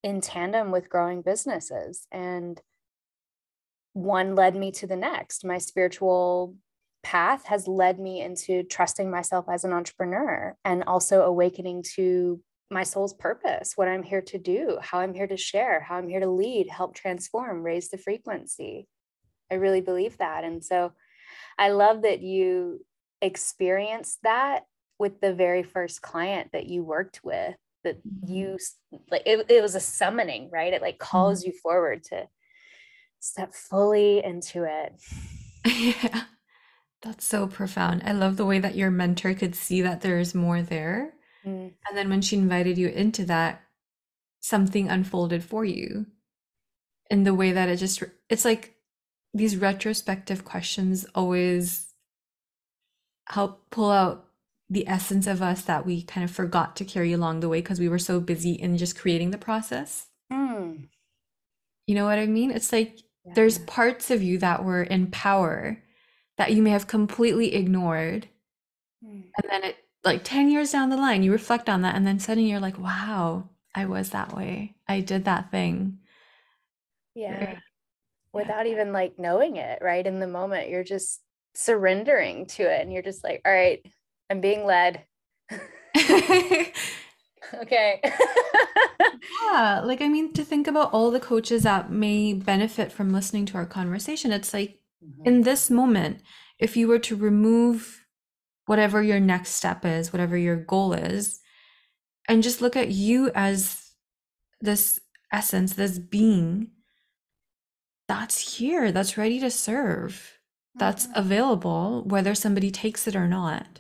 in 0.04 0.22
tandem 0.22 0.72
with 0.72 0.90
growing 0.90 1.22
businesses 1.22 2.08
and 2.14 2.62
one 3.96 4.36
led 4.36 4.58
me 4.58 4.72
to 4.74 4.88
the 4.88 4.98
next. 4.98 5.46
My 5.46 5.58
spiritual 5.58 6.56
path 7.02 7.46
has 7.46 7.66
led 7.66 7.98
me 7.98 8.22
into 8.22 8.64
trusting 8.64 9.10
myself 9.10 9.46
as 9.50 9.64
an 9.64 9.72
entrepreneur 9.72 10.56
and 10.66 10.84
also 10.84 11.22
awakening 11.22 11.84
to 11.96 12.42
my 12.72 12.84
soul's 12.84 13.14
purpose, 13.14 13.74
what 13.76 13.88
I'm 13.88 14.04
here 14.04 14.22
to 14.22 14.38
do, 14.38 14.78
how 14.82 15.00
I'm 15.00 15.14
here 15.14 15.28
to 15.28 15.38
share, 15.38 15.82
how 15.82 15.96
I'm 15.96 16.10
here 16.10 16.20
to 16.20 16.30
lead, 16.30 16.68
help 16.70 16.96
transform, 16.96 17.64
raise 17.64 17.90
the 17.90 17.98
frequency. 17.98 18.88
I 19.52 19.56
really 19.56 19.82
believe 19.82 20.18
that. 20.18 20.44
And 20.44 20.64
so 20.64 20.94
I 21.58 21.70
love 21.70 22.02
that 22.02 22.22
you 22.22 22.84
experienced 23.22 24.20
that 24.24 24.64
with 24.98 25.22
the 25.22 25.34
very 25.34 25.64
first 25.64 26.02
client 26.02 26.52
that 26.54 26.66
you 26.66 26.84
worked 26.84 27.22
with, 27.24 27.56
that 27.84 27.98
mm-hmm. 27.98 28.32
you 28.32 28.58
like 29.12 29.24
it, 29.26 29.46
it 29.50 29.62
was 29.62 29.76
a 29.76 29.80
summoning, 29.80 30.50
right? 30.52 30.74
It 30.74 30.82
like 30.82 30.98
calls 30.98 31.42
mm-hmm. 31.42 31.52
you 31.52 31.60
forward 31.62 32.04
to 32.06 32.28
step 33.20 33.54
fully 33.54 34.24
into 34.24 34.64
it. 34.64 34.94
Yeah. 35.68 36.26
That's 37.02 37.26
so 37.26 37.48
profound. 37.48 38.04
I 38.06 38.12
love 38.12 38.38
the 38.38 38.46
way 38.46 38.60
that 38.60 38.76
your 38.76 38.92
mentor 38.92 39.34
could 39.34 39.56
see 39.56 39.82
that 39.82 40.02
there's 40.02 40.36
more 40.36 40.62
there. 40.62 41.15
Mm. 41.46 41.74
And 41.88 41.98
then 41.98 42.10
when 42.10 42.22
she 42.22 42.38
invited 42.38 42.78
you 42.78 42.88
into 42.88 43.26
that, 43.26 43.62
something 44.42 44.90
unfolded 44.90 45.44
for 45.44 45.66
you 45.66 46.06
in 47.10 47.24
the 47.24 47.34
way 47.34 47.52
that 47.52 47.70
it 47.70 47.78
just, 47.78 48.04
it's 48.30 48.46
like 48.46 48.76
these 49.34 49.58
retrospective 49.58 50.46
questions 50.46 51.06
always 51.14 51.88
help 53.28 53.70
pull 53.70 53.92
out 53.92 54.26
the 54.70 54.88
essence 54.88 55.28
of 55.28 55.42
us 55.42 55.64
that 55.64 55.86
we 55.86 56.02
kind 56.02 56.24
of 56.24 56.32
forgot 56.32 56.76
to 56.76 56.86
carry 56.86 57.14
along 57.14 57.40
the 57.40 57.50
way 57.50 57.62
because 57.62 57.80
we 57.80 57.90
were 57.90 58.00
so 58.00 58.20
busy 58.20 58.54
in 58.54 58.78
just 58.78 58.98
creating 58.98 59.32
the 59.32 59.38
process. 59.38 60.08
Mm. 60.32 60.88
You 61.86 61.96
know 61.96 62.06
what 62.06 62.18
I 62.18 62.26
mean? 62.26 62.50
It's 62.50 62.72
like 62.72 63.00
there's 63.36 63.60
parts 63.60 64.10
of 64.10 64.24
you 64.24 64.38
that 64.40 64.64
were 64.64 64.84
in 64.84 65.08
power 65.08 65.82
that 66.38 66.54
you 66.54 66.62
may 66.62 66.72
have 66.72 66.88
completely 66.88 67.56
ignored. 67.56 68.28
Mm. 69.04 69.24
And 69.42 69.50
then 69.50 69.64
it, 69.64 69.78
like 70.06 70.24
10 70.24 70.50
years 70.50 70.72
down 70.72 70.90
the 70.90 70.98
line, 70.98 71.24
you 71.24 71.32
reflect 71.32 71.68
on 71.68 71.82
that. 71.82 71.96
And 71.96 72.06
then 72.06 72.20
suddenly 72.20 72.50
you're 72.50 72.60
like, 72.60 72.78
wow, 72.78 73.50
I 73.74 73.86
was 73.86 74.12
that 74.12 74.36
way. 74.36 74.76
I 74.88 75.02
did 75.02 75.26
that 75.26 75.52
thing. 75.52 76.00
Yeah. 77.16 77.46
Right. 77.46 77.58
Without 78.34 78.68
even 78.68 78.94
like 78.94 79.18
knowing 79.18 79.56
it, 79.56 79.80
right? 79.82 80.06
In 80.06 80.20
the 80.20 80.28
moment, 80.28 80.70
you're 80.70 80.84
just 80.84 81.22
surrendering 81.56 82.46
to 82.46 82.64
it 82.64 82.82
and 82.82 82.94
you're 82.94 83.02
just 83.02 83.24
like, 83.24 83.42
all 83.46 83.52
right, 83.52 83.84
I'm 84.30 84.42
being 84.42 84.66
led. 84.66 85.04
okay. 87.56 88.02
Yeah, 89.42 89.82
like 89.84 90.02
I 90.02 90.08
mean, 90.08 90.34
to 90.34 90.44
think 90.44 90.68
about 90.68 90.92
all 90.94 91.12
the 91.12 91.20
coaches 91.20 91.64
that 91.64 91.92
may 91.92 92.34
benefit 92.34 92.92
from 92.92 93.12
listening 93.12 93.46
to 93.48 93.58
our 93.58 93.66
conversation, 93.66 94.32
it's 94.32 94.54
like 94.54 94.80
mm-hmm. 95.04 95.26
in 95.26 95.42
this 95.42 95.70
moment, 95.70 96.22
if 96.60 96.78
you 96.78 96.88
were 96.88 97.00
to 97.00 97.16
remove 97.16 98.05
whatever 98.66 99.02
your 99.04 99.20
next 99.20 99.50
step 99.52 99.86
is, 99.86 100.12
whatever 100.12 100.38
your 100.38 100.56
goal 100.56 100.94
is, 100.94 101.40
and 102.28 102.44
just 102.44 102.62
look 102.62 102.76
at 102.76 102.90
you 102.90 103.32
as 103.36 103.92
this 104.62 105.00
essence, 105.32 105.74
this 105.74 106.00
being 106.00 106.72
that's 108.08 108.58
here, 108.58 108.92
that's 108.92 109.18
ready 109.18 109.40
to 109.40 109.50
serve, 109.50 110.40
that's 110.76 111.08
available, 111.16 112.04
whether 112.06 112.36
somebody 112.36 112.70
takes 112.70 113.08
it 113.08 113.16
or 113.16 113.28
not. 113.28 113.80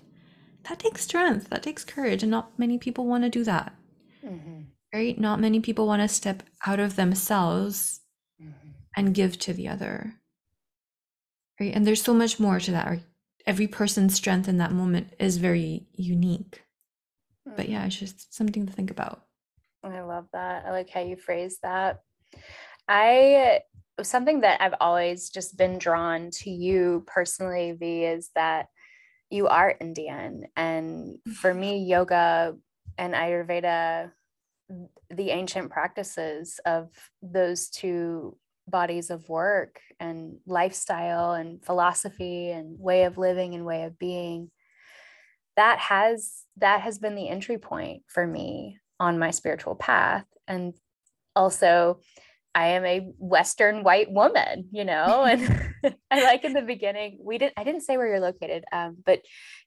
That 0.63 0.80
takes 0.80 1.04
strength, 1.04 1.50
that 1.50 1.62
takes 1.63 1.86
courage, 1.86 2.24
and 2.24 2.32
not 2.32 2.58
many 2.58 2.77
people 2.77 3.06
want 3.06 3.24
to 3.24 3.30
do 3.30 3.44
that 3.44 3.74
Mhm. 4.24 4.65
right? 4.94 5.20
Not 5.20 5.39
many 5.42 5.60
people 5.60 5.86
want 5.88 6.01
to 6.01 6.08
step 6.08 6.42
out 6.65 6.80
of 6.80 6.96
themselves 6.96 8.01
Mhm. 8.42 8.54
and 8.96 9.13
give 9.13 9.38
to 9.39 9.54
the 9.54 9.68
other, 9.68 10.20
right? 11.60 11.75
And 11.75 11.86
there's 11.86 12.01
so 12.01 12.13
much 12.13 12.39
more 12.39 12.60
to 12.60 12.72
that. 12.72 13.00
Every 13.48 13.68
person's 13.68 14.16
strength 14.16 14.48
in 14.48 14.58
that 14.58 14.72
moment 14.72 15.14
is 15.20 15.38
very 15.38 15.88
unique. 15.94 16.64
But 17.46 17.70
yeah, 17.70 17.84
mm. 17.84 17.88
it's 17.88 17.96
just 17.96 18.34
something 18.34 18.66
to 18.66 18.74
think 18.74 18.90
about. 18.92 19.24
I 19.84 20.02
love 20.02 20.28
that. 20.34 20.66
I 20.66 20.72
like 20.72 20.90
how 20.90 21.02
you 21.02 21.16
phrase 21.16 21.60
that. 21.62 22.02
I 22.88 23.62
something 24.04 24.42
that 24.42 24.62
I've 24.62 24.75
always 24.82 25.30
just 25.30 25.58
been 25.58 25.78
drawn 25.78 26.30
to 26.32 26.50
you 26.50 27.04
personally, 27.08 27.72
V, 27.72 28.04
is 28.04 28.30
that 28.36 28.68
you 29.30 29.48
are 29.48 29.75
Indian. 29.80 30.46
And 30.56 31.20
for 31.36 31.54
me, 31.54 31.84
yoga 31.84 32.56
and 32.98 33.14
Ayurveda, 33.14 34.12
the 35.10 35.30
ancient 35.30 35.70
practices 35.70 36.60
of 36.66 36.90
those 37.22 37.70
two 37.70 38.38
bodies 38.67 39.10
of 39.10 39.29
work 39.29 39.79
and 40.00 40.38
lifestyle 40.45 41.34
and 41.34 41.63
philosophy 41.63 42.51
and 42.51 42.79
way 42.79 43.03
of 43.03 43.17
living 43.17 43.55
and 43.55 43.65
way 43.65 43.84
of 43.84 43.98
being 44.00 44.50
that 45.55 45.79
has 45.79 46.43
that 46.57 46.81
has 46.81 47.00
been 47.00 47.15
the 47.15 47.29
entry 47.29 47.57
point 47.57 48.03
for 48.07 48.25
me 48.25 48.77
on 49.00 49.19
my 49.19 49.31
spiritual 49.31 49.75
path. 49.75 50.25
And 50.48 50.74
also 51.36 52.00
i 52.53 52.67
am 52.67 52.86
a 52.86 53.12
western 53.17 53.84
white 53.84 54.10
woman 54.10 54.69
you 54.72 54.86
know 54.86 55.25
and 55.25 55.41
i 56.12 56.24
like 56.24 56.45
in 56.45 56.53
the 56.53 56.62
beginning 56.62 57.19
we 57.22 57.38
didn't 57.38 57.53
i 57.57 57.63
didn't 57.65 57.81
say 57.81 57.98
where 57.98 58.07
you're 58.07 58.22
located 58.22 58.63
um, 58.72 58.95
but 59.05 59.19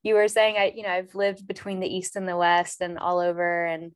you 0.02 0.14
were 0.14 0.28
saying 0.28 0.56
i 0.56 0.72
you 0.74 0.82
know 0.82 0.88
i've 0.88 1.14
lived 1.14 1.46
between 1.46 1.80
the 1.80 1.86
east 1.86 2.16
and 2.16 2.26
the 2.26 2.36
west 2.36 2.80
and 2.80 2.98
all 2.98 3.18
over. 3.18 3.66
And 3.66 3.92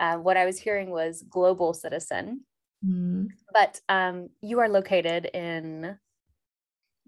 Uh, 0.00 0.16
what 0.16 0.36
I 0.36 0.46
was 0.46 0.58
hearing 0.58 0.90
was 0.90 1.22
global 1.22 1.72
citizen, 1.74 2.40
Mm. 2.84 3.28
but 3.52 3.80
um, 3.88 4.28
you 4.40 4.58
are 4.60 4.68
located 4.68 5.26
in 5.26 5.96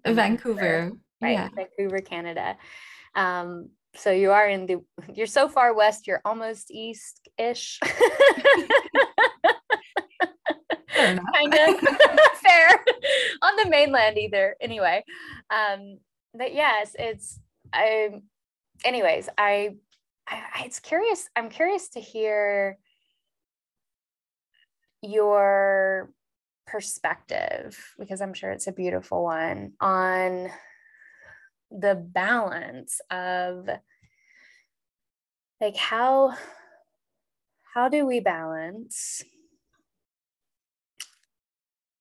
Vancouver. 0.06 0.92
right? 1.20 1.32
Yeah. 1.32 1.48
Vancouver, 1.54 2.00
Canada. 2.00 2.56
Um, 3.16 3.70
so 3.96 4.10
you 4.10 4.30
are 4.32 4.48
in 4.48 4.66
the, 4.66 4.80
you're 5.14 5.26
so 5.26 5.48
far 5.48 5.74
west, 5.74 6.06
you're 6.06 6.20
almost 6.24 6.70
east-ish. 6.70 7.80
Kind 10.96 11.54
of 11.54 11.80
fair 12.42 12.84
on 13.42 13.56
the 13.56 13.66
mainland 13.68 14.16
either 14.16 14.54
anyway 14.60 15.02
um 15.50 15.98
but 16.32 16.54
yes 16.54 16.94
it's 16.98 17.38
i 17.72 18.10
anyways 18.84 19.28
I 19.36 19.74
I- 20.28 20.62
it's 20.64 20.78
curious 20.80 21.28
i'm 21.36 21.50
curious 21.50 21.88
to 21.90 22.00
hear 22.00 22.78
your 25.04 26.10
perspective 26.66 27.78
because 27.98 28.20
i'm 28.20 28.32
sure 28.34 28.50
it's 28.50 28.66
a 28.66 28.72
beautiful 28.72 29.22
one 29.22 29.72
on 29.80 30.48
the 31.70 31.94
balance 31.94 33.00
of 33.10 33.68
like 35.60 35.76
how 35.76 36.34
how 37.74 37.88
do 37.88 38.06
we 38.06 38.20
balance 38.20 39.22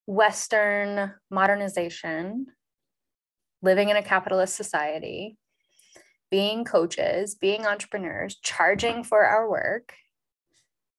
Western 0.06 1.14
modernization, 1.32 2.48
living 3.62 3.90
in 3.90 3.96
a 3.96 4.04
capitalist 4.04 4.56
society, 4.56 5.38
being 6.30 6.66
coaches, 6.66 7.36
being 7.36 7.66
entrepreneurs, 7.66 8.36
charging 8.36 9.04
for 9.04 9.26
our 9.26 9.50
work, 9.50 9.94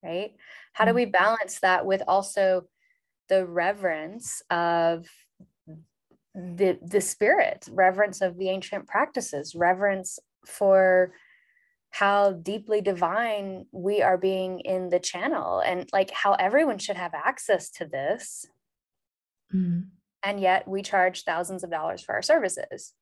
right? 0.02 0.32
How 0.74 0.84
do 0.84 0.90
Mm. 0.90 0.96
we 0.96 1.04
balance 1.06 1.60
that 1.60 1.86
with 1.86 2.02
also 2.06 2.68
the 3.28 3.46
reverence 3.46 4.42
of 4.50 5.08
the 6.34 6.78
the 6.82 7.00
spirit, 7.00 7.68
reverence 7.70 8.20
of 8.20 8.36
the 8.38 8.48
ancient 8.50 8.86
practices, 8.88 9.54
reverence 9.54 10.18
for 10.46 11.14
how 11.90 12.32
deeply 12.32 12.80
divine 12.80 13.66
we 13.72 14.02
are 14.02 14.18
being 14.18 14.60
in 14.60 14.88
the 14.90 14.98
channel 14.98 15.60
and 15.60 15.88
like 15.92 16.10
how 16.10 16.34
everyone 16.34 16.78
should 16.78 16.96
have 16.96 17.14
access 17.14 17.70
to 17.70 17.86
this 17.86 18.46
Mm. 19.52 19.90
and 20.22 20.40
yet 20.40 20.66
we 20.66 20.82
charge 20.82 21.22
thousands 21.24 21.62
of 21.62 21.70
dollars 21.70 22.02
for 22.02 22.14
our 22.14 22.22
services 22.22 22.94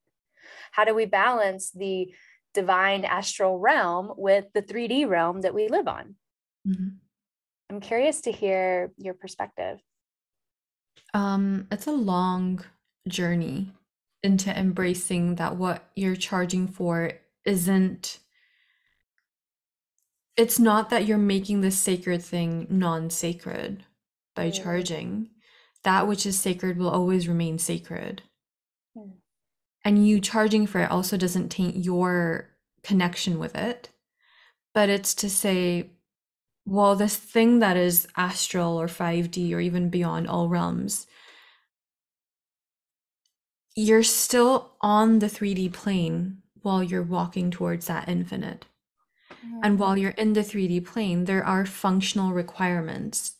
how 0.72 0.84
do 0.84 0.94
we 0.94 1.06
balance 1.06 1.70
the 1.70 2.12
divine 2.54 3.04
astral 3.04 3.58
realm 3.58 4.12
with 4.16 4.46
the 4.54 4.62
3d 4.62 5.06
realm 5.08 5.40
that 5.42 5.54
we 5.54 5.68
live 5.68 5.88
on 5.88 6.16
Mhm. 6.66 7.01
I'm 7.72 7.80
curious 7.80 8.20
to 8.20 8.30
hear 8.30 8.92
your 8.98 9.14
perspective 9.14 9.78
Um, 11.14 11.66
it's 11.70 11.86
a 11.86 11.92
long 11.92 12.64
journey 13.08 13.72
into 14.22 14.56
embracing 14.56 15.34
that 15.36 15.56
what 15.56 15.90
you're 15.96 16.16
charging 16.16 16.68
for 16.68 17.12
isn't 17.44 18.18
it's 20.36 20.58
not 20.58 20.90
that 20.90 21.06
you're 21.06 21.18
making 21.18 21.60
this 21.60 21.78
sacred 21.78 22.22
thing 22.22 22.66
non-sacred 22.70 23.84
by 24.34 24.48
Mm. 24.50 24.62
charging. 24.62 25.30
That 25.84 26.06
which 26.08 26.24
is 26.24 26.40
sacred 26.40 26.78
will 26.78 26.88
always 26.88 27.28
remain 27.28 27.58
sacred. 27.58 28.22
Mm. 28.96 29.12
And 29.84 30.06
you 30.06 30.20
charging 30.20 30.66
for 30.66 30.80
it 30.80 30.90
also 30.90 31.16
doesn't 31.18 31.50
taint 31.50 31.76
your 31.84 32.48
connection 32.82 33.38
with 33.38 33.54
it. 33.54 33.90
But 34.72 34.88
it's 34.88 35.14
to 35.16 35.28
say, 35.28 35.90
well, 36.64 36.94
this 36.94 37.16
thing 37.16 37.58
that 37.58 37.76
is 37.76 38.06
astral 38.16 38.80
or 38.80 38.86
5D 38.86 39.52
or 39.52 39.60
even 39.60 39.88
beyond 39.88 40.28
all 40.28 40.48
realms, 40.48 41.06
you're 43.74 44.02
still 44.02 44.72
on 44.80 45.18
the 45.18 45.26
3D 45.26 45.72
plane 45.72 46.38
while 46.62 46.82
you're 46.82 47.02
walking 47.02 47.50
towards 47.50 47.86
that 47.86 48.08
infinite. 48.08 48.66
And 49.62 49.78
while 49.78 49.96
you're 49.96 50.10
in 50.10 50.34
the 50.34 50.42
3D 50.42 50.84
plane, 50.84 51.24
there 51.24 51.44
are 51.44 51.66
functional 51.66 52.32
requirements. 52.32 53.34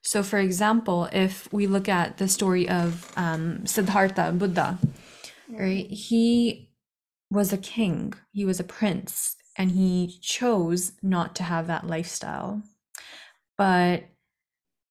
So, 0.00 0.22
for 0.22 0.38
example, 0.38 1.08
if 1.12 1.52
we 1.52 1.66
look 1.66 1.88
at 1.88 2.16
the 2.16 2.28
story 2.28 2.68
of 2.68 3.12
um, 3.16 3.66
Siddhartha 3.66 4.32
Buddha, 4.32 4.78
right? 5.50 5.86
He 5.90 6.70
was 7.30 7.52
a 7.52 7.58
king, 7.58 8.14
he 8.32 8.44
was 8.44 8.60
a 8.60 8.64
prince, 8.64 9.36
and 9.56 9.72
he 9.72 10.18
chose 10.20 10.92
not 11.02 11.34
to 11.36 11.42
have 11.42 11.66
that 11.66 11.86
lifestyle. 11.86 12.62
But 13.56 14.04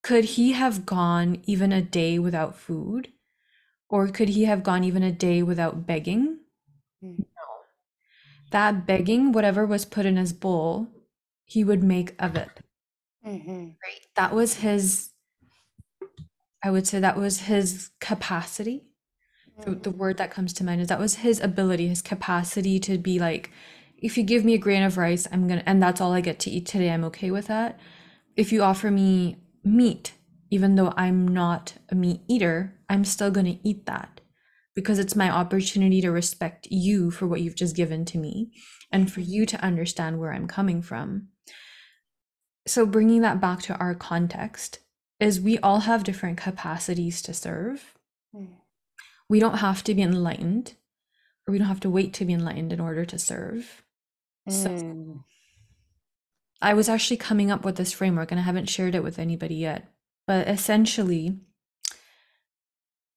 could 0.03 0.25
he 0.25 0.53
have 0.53 0.85
gone 0.85 1.41
even 1.45 1.71
a 1.71 1.81
day 1.81 2.19
without 2.19 2.55
food? 2.57 3.11
Or 3.89 4.07
could 4.07 4.29
he 4.29 4.45
have 4.45 4.63
gone 4.63 4.83
even 4.83 5.03
a 5.03 5.11
day 5.11 5.43
without 5.43 5.85
begging? 5.85 6.39
Mm. 7.03 7.19
No. 7.19 7.25
That 8.51 8.85
begging, 8.85 9.31
whatever 9.31 9.65
was 9.65 9.85
put 9.85 10.05
in 10.05 10.17
his 10.17 10.33
bowl, 10.33 10.87
he 11.45 11.63
would 11.63 11.83
make 11.83 12.15
of 12.19 12.35
it. 12.35 12.49
Mhm. 13.25 13.75
Right. 13.83 14.07
That 14.15 14.33
was 14.33 14.55
his, 14.55 15.11
I 16.63 16.71
would 16.71 16.87
say 16.87 16.99
that 16.99 17.17
was 17.17 17.41
his 17.41 17.91
capacity. 17.99 18.87
The, 19.63 19.75
the 19.75 19.91
word 19.91 20.17
that 20.17 20.31
comes 20.31 20.53
to 20.53 20.63
mind 20.63 20.81
is 20.81 20.87
that 20.87 20.99
was 20.99 21.15
his 21.15 21.39
ability, 21.39 21.87
his 21.87 22.01
capacity 22.01 22.79
to 22.79 22.97
be 22.97 23.19
like, 23.19 23.51
if 24.01 24.17
you 24.17 24.23
give 24.23 24.43
me 24.43 24.55
a 24.55 24.59
grain 24.59 24.83
of 24.83 24.97
rice, 24.97 25.27
I'm 25.31 25.47
gonna, 25.47 25.63
and 25.65 25.81
that's 25.81 26.01
all 26.01 26.11
I 26.11 26.21
get 26.21 26.39
to 26.39 26.49
eat 26.49 26.65
today, 26.65 26.89
I'm 26.89 27.03
okay 27.05 27.31
with 27.31 27.47
that. 27.47 27.79
If 28.35 28.51
you 28.51 28.63
offer 28.63 28.89
me 28.89 29.37
meat, 29.63 30.13
even 30.49 30.75
though 30.75 30.91
I'm 30.97 31.27
not 31.27 31.75
a 31.89 31.95
meat 31.95 32.21
eater, 32.27 32.73
I'm 32.89 33.05
still 33.05 33.31
gonna 33.31 33.59
eat 33.63 33.85
that 33.85 34.21
because 34.75 34.99
it's 34.99 35.15
my 35.15 35.29
opportunity 35.29 36.01
to 36.01 36.09
respect 36.09 36.67
you 36.71 37.11
for 37.11 37.27
what 37.27 37.41
you've 37.41 37.55
just 37.55 37.75
given 37.75 38.03
to 38.05 38.17
me 38.17 38.51
and 38.91 39.11
for 39.11 39.21
you 39.21 39.45
to 39.45 39.63
understand 39.63 40.19
where 40.19 40.33
I'm 40.33 40.47
coming 40.47 40.81
from. 40.81 41.27
So, 42.67 42.85
bringing 42.85 43.21
that 43.21 43.41
back 43.41 43.61
to 43.63 43.75
our 43.75 43.95
context 43.95 44.79
is 45.19 45.39
we 45.39 45.57
all 45.59 45.81
have 45.81 46.03
different 46.03 46.37
capacities 46.37 47.21
to 47.23 47.33
serve. 47.33 47.95
Mm. 48.35 48.55
We 49.29 49.39
don't 49.39 49.59
have 49.59 49.83
to 49.85 49.93
be 49.93 50.01
enlightened, 50.01 50.73
or 51.47 51.51
we 51.51 51.57
don't 51.57 51.67
have 51.67 51.79
to 51.81 51.89
wait 51.89 52.13
to 52.15 52.25
be 52.25 52.33
enlightened 52.33 52.73
in 52.73 52.79
order 52.79 53.05
to 53.05 53.19
serve. 53.19 53.83
So, 54.49 54.69
Mm. 54.69 55.23
I 56.61 56.73
was 56.73 56.89
actually 56.89 57.17
coming 57.17 57.49
up 57.51 57.65
with 57.65 57.75
this 57.75 57.91
framework 57.91 58.31
and 58.31 58.39
I 58.39 58.43
haven't 58.43 58.69
shared 58.69 58.95
it 58.95 59.03
with 59.03 59.17
anybody 59.19 59.55
yet. 59.55 59.91
But 60.27 60.47
essentially, 60.47 61.39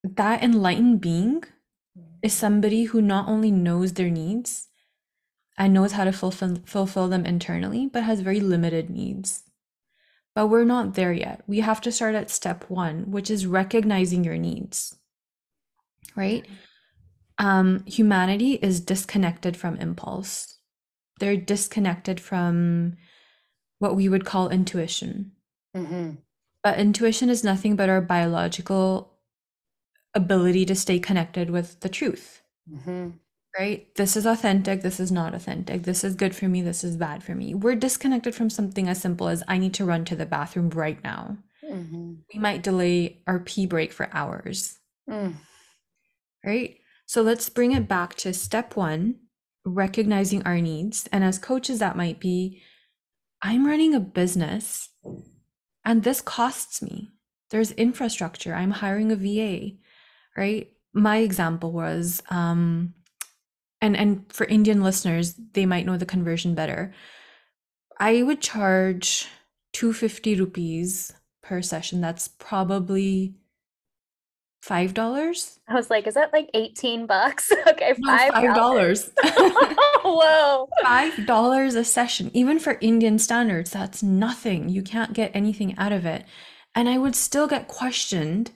that 0.02 0.42
enlightened 0.42 1.00
being 1.00 1.44
is 2.22 2.32
somebody 2.32 2.84
who 2.84 3.02
not 3.02 3.28
only 3.28 3.50
knows 3.50 3.92
their 3.92 4.10
needs 4.10 4.68
and 5.58 5.72
knows 5.72 5.92
how 5.92 6.04
to 6.04 6.12
fulfill, 6.12 6.56
fulfill 6.64 7.08
them 7.08 7.26
internally, 7.26 7.86
but 7.86 8.02
has 8.04 8.20
very 8.20 8.40
limited 8.40 8.90
needs. 8.90 9.44
But 10.34 10.48
we're 10.48 10.64
not 10.64 10.94
there 10.94 11.12
yet. 11.12 11.42
We 11.46 11.60
have 11.60 11.80
to 11.82 11.92
start 11.92 12.14
at 12.14 12.30
step 12.30 12.68
one, 12.68 13.10
which 13.10 13.30
is 13.30 13.46
recognizing 13.46 14.24
your 14.24 14.36
needs, 14.36 14.96
right? 16.16 16.44
Um, 17.38 17.84
humanity 17.86 18.54
is 18.54 18.80
disconnected 18.80 19.56
from 19.56 19.76
impulse, 19.76 20.53
they're 21.20 21.36
disconnected 21.36 22.20
from 22.20 22.96
what 23.78 23.96
we 23.96 24.08
would 24.08 24.24
call 24.24 24.48
intuition. 24.48 25.32
Mhm. 25.76 26.18
But 26.62 26.78
intuition 26.78 27.28
is 27.30 27.44
nothing 27.44 27.76
but 27.76 27.88
our 27.88 28.00
biological 28.00 29.12
ability 30.14 30.64
to 30.66 30.74
stay 30.74 30.98
connected 30.98 31.50
with 31.50 31.80
the 31.80 31.88
truth, 31.88 32.42
Mhm. 32.70 33.18
right? 33.58 33.92
This 33.96 34.16
is 34.16 34.26
authentic, 34.26 34.82
this 34.82 35.00
is 35.00 35.10
not 35.12 35.34
authentic, 35.34 35.82
this 35.82 36.04
is 36.04 36.14
good 36.14 36.34
for 36.36 36.48
me, 36.48 36.62
this 36.62 36.84
is 36.84 36.96
bad 36.96 37.22
for 37.22 37.34
me. 37.34 37.54
We're 37.54 37.74
disconnected 37.74 38.34
from 38.34 38.48
something 38.50 38.88
as 38.88 39.00
simple 39.00 39.28
as 39.28 39.42
I 39.48 39.58
need 39.58 39.74
to 39.74 39.84
run 39.84 40.04
to 40.06 40.16
the 40.16 40.26
bathroom 40.26 40.70
right 40.70 41.02
now. 41.02 41.38
Mhm. 41.62 42.22
We 42.32 42.38
might 42.40 42.62
delay 42.62 43.22
our 43.26 43.40
pee 43.40 43.66
break 43.66 43.92
for 43.92 44.08
hours, 44.12 44.78
Mm. 45.08 45.34
right? 46.44 46.78
So 47.06 47.22
let's 47.22 47.48
bring 47.48 47.72
it 47.72 47.88
back 47.88 48.14
to 48.16 48.32
step 48.32 48.76
one 48.76 49.16
recognizing 49.64 50.42
our 50.42 50.60
needs. 50.60 51.08
And 51.12 51.24
as 51.24 51.38
coaches, 51.38 51.78
that 51.78 51.96
might 51.96 52.20
be 52.20 52.62
I'm 53.42 53.66
running 53.66 53.94
a 53.94 54.00
business 54.00 54.88
and 55.84 56.02
this 56.02 56.20
costs 56.20 56.80
me. 56.80 57.10
There's 57.50 57.72
infrastructure. 57.72 58.54
I'm 58.54 58.70
hiring 58.70 59.12
a 59.12 59.16
VA, 59.16 59.76
right? 60.36 60.70
My 60.94 61.18
example 61.18 61.72
was, 61.72 62.22
um, 62.30 62.94
and 63.80 63.96
and 63.96 64.32
for 64.32 64.46
Indian 64.46 64.82
listeners, 64.82 65.34
they 65.52 65.66
might 65.66 65.84
know 65.84 65.98
the 65.98 66.06
conversion 66.06 66.54
better. 66.54 66.94
I 68.00 68.22
would 68.22 68.40
charge 68.40 69.28
250 69.74 70.40
rupees 70.40 71.12
per 71.42 71.60
session. 71.60 72.00
That's 72.00 72.28
probably 72.28 73.34
five 74.64 74.94
dollars. 74.94 75.58
I 75.68 75.74
was 75.74 75.90
like, 75.90 76.06
is 76.06 76.14
that 76.14 76.32
like 76.32 76.48
18 76.54 77.06
bucks? 77.06 77.50
okay, 77.68 77.94
five 78.06 78.32
dollars. 78.54 79.10
Whoa. 80.04 80.68
Five 80.82 81.26
dollars 81.26 81.74
a 81.74 81.84
session. 81.84 82.30
Even 82.32 82.58
for 82.58 82.78
Indian 82.80 83.18
standards, 83.18 83.70
that's 83.70 84.02
nothing. 84.02 84.68
You 84.70 84.82
can't 84.82 85.12
get 85.12 85.30
anything 85.34 85.76
out 85.76 85.92
of 85.92 86.06
it. 86.06 86.24
And 86.74 86.88
I 86.88 86.98
would 86.98 87.14
still 87.14 87.46
get 87.46 87.68
questioned 87.68 88.50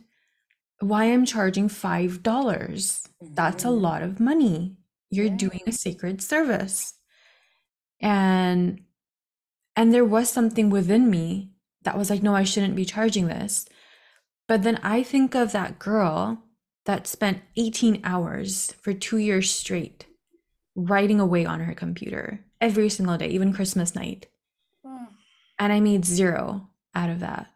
why 0.80 1.04
I'm 1.04 1.24
charging 1.26 1.68
five 1.68 2.22
dollars. 2.22 3.06
That's 3.20 3.64
a 3.64 3.68
Mhm. 3.68 3.80
lot 3.80 4.02
of 4.02 4.18
money. 4.20 4.76
You're 5.10 5.26
Yeah. 5.26 5.36
doing 5.36 5.60
a 5.66 5.72
sacred 5.72 6.22
service. 6.22 6.94
And 8.00 8.80
and 9.76 9.92
there 9.94 10.04
was 10.04 10.28
something 10.30 10.70
within 10.70 11.08
me 11.10 11.52
that 11.82 11.96
was 11.96 12.10
like, 12.10 12.22
no, 12.22 12.34
I 12.34 12.42
shouldn't 12.44 12.74
be 12.76 12.84
charging 12.84 13.28
this. 13.28 13.66
But 14.48 14.62
then 14.62 14.80
I 14.82 15.02
think 15.02 15.34
of 15.34 15.52
that 15.52 15.78
girl 15.78 16.42
that 16.86 17.06
spent 17.06 17.42
18 17.56 18.00
hours 18.02 18.74
for 18.80 18.94
two 18.94 19.18
years 19.18 19.50
straight 19.50 20.06
writing 20.74 21.20
away 21.20 21.44
on 21.44 21.60
her 21.60 21.74
computer 21.74 22.44
every 22.60 22.88
single 22.88 23.18
day, 23.18 23.28
even 23.28 23.52
Christmas 23.52 23.94
night. 23.94 24.28
Mm. 24.86 25.08
And 25.58 25.72
I 25.72 25.80
made 25.80 26.04
zero 26.04 26.70
out 26.94 27.10
of 27.10 27.20
that. 27.20 27.48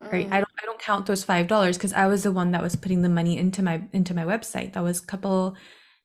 Right. 0.00 0.28
Mm. 0.28 0.32
I 0.32 0.36
don't 0.36 0.50
I 0.62 0.66
don't 0.66 0.78
count 0.78 1.06
those 1.06 1.24
five 1.24 1.48
dollars 1.48 1.76
because 1.76 1.92
I 1.92 2.06
was 2.06 2.22
the 2.22 2.32
one 2.32 2.52
that 2.52 2.62
was 2.62 2.76
putting 2.76 3.02
the 3.02 3.08
money 3.08 3.36
into 3.36 3.62
my 3.62 3.82
into 3.92 4.14
my 4.14 4.24
website. 4.24 4.72
That 4.72 4.84
was 4.84 5.02
a 5.02 5.06
couple 5.06 5.56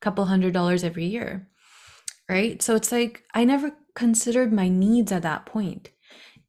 couple 0.02 0.26
hundred 0.26 0.54
dollars 0.54 0.84
every 0.84 1.06
year. 1.06 1.48
Right. 2.28 2.62
So 2.62 2.76
it's 2.76 2.92
like 2.92 3.24
I 3.34 3.44
never 3.44 3.72
considered 3.96 4.52
my 4.52 4.68
needs 4.68 5.12
at 5.12 5.22
that 5.22 5.46
point. 5.46 5.92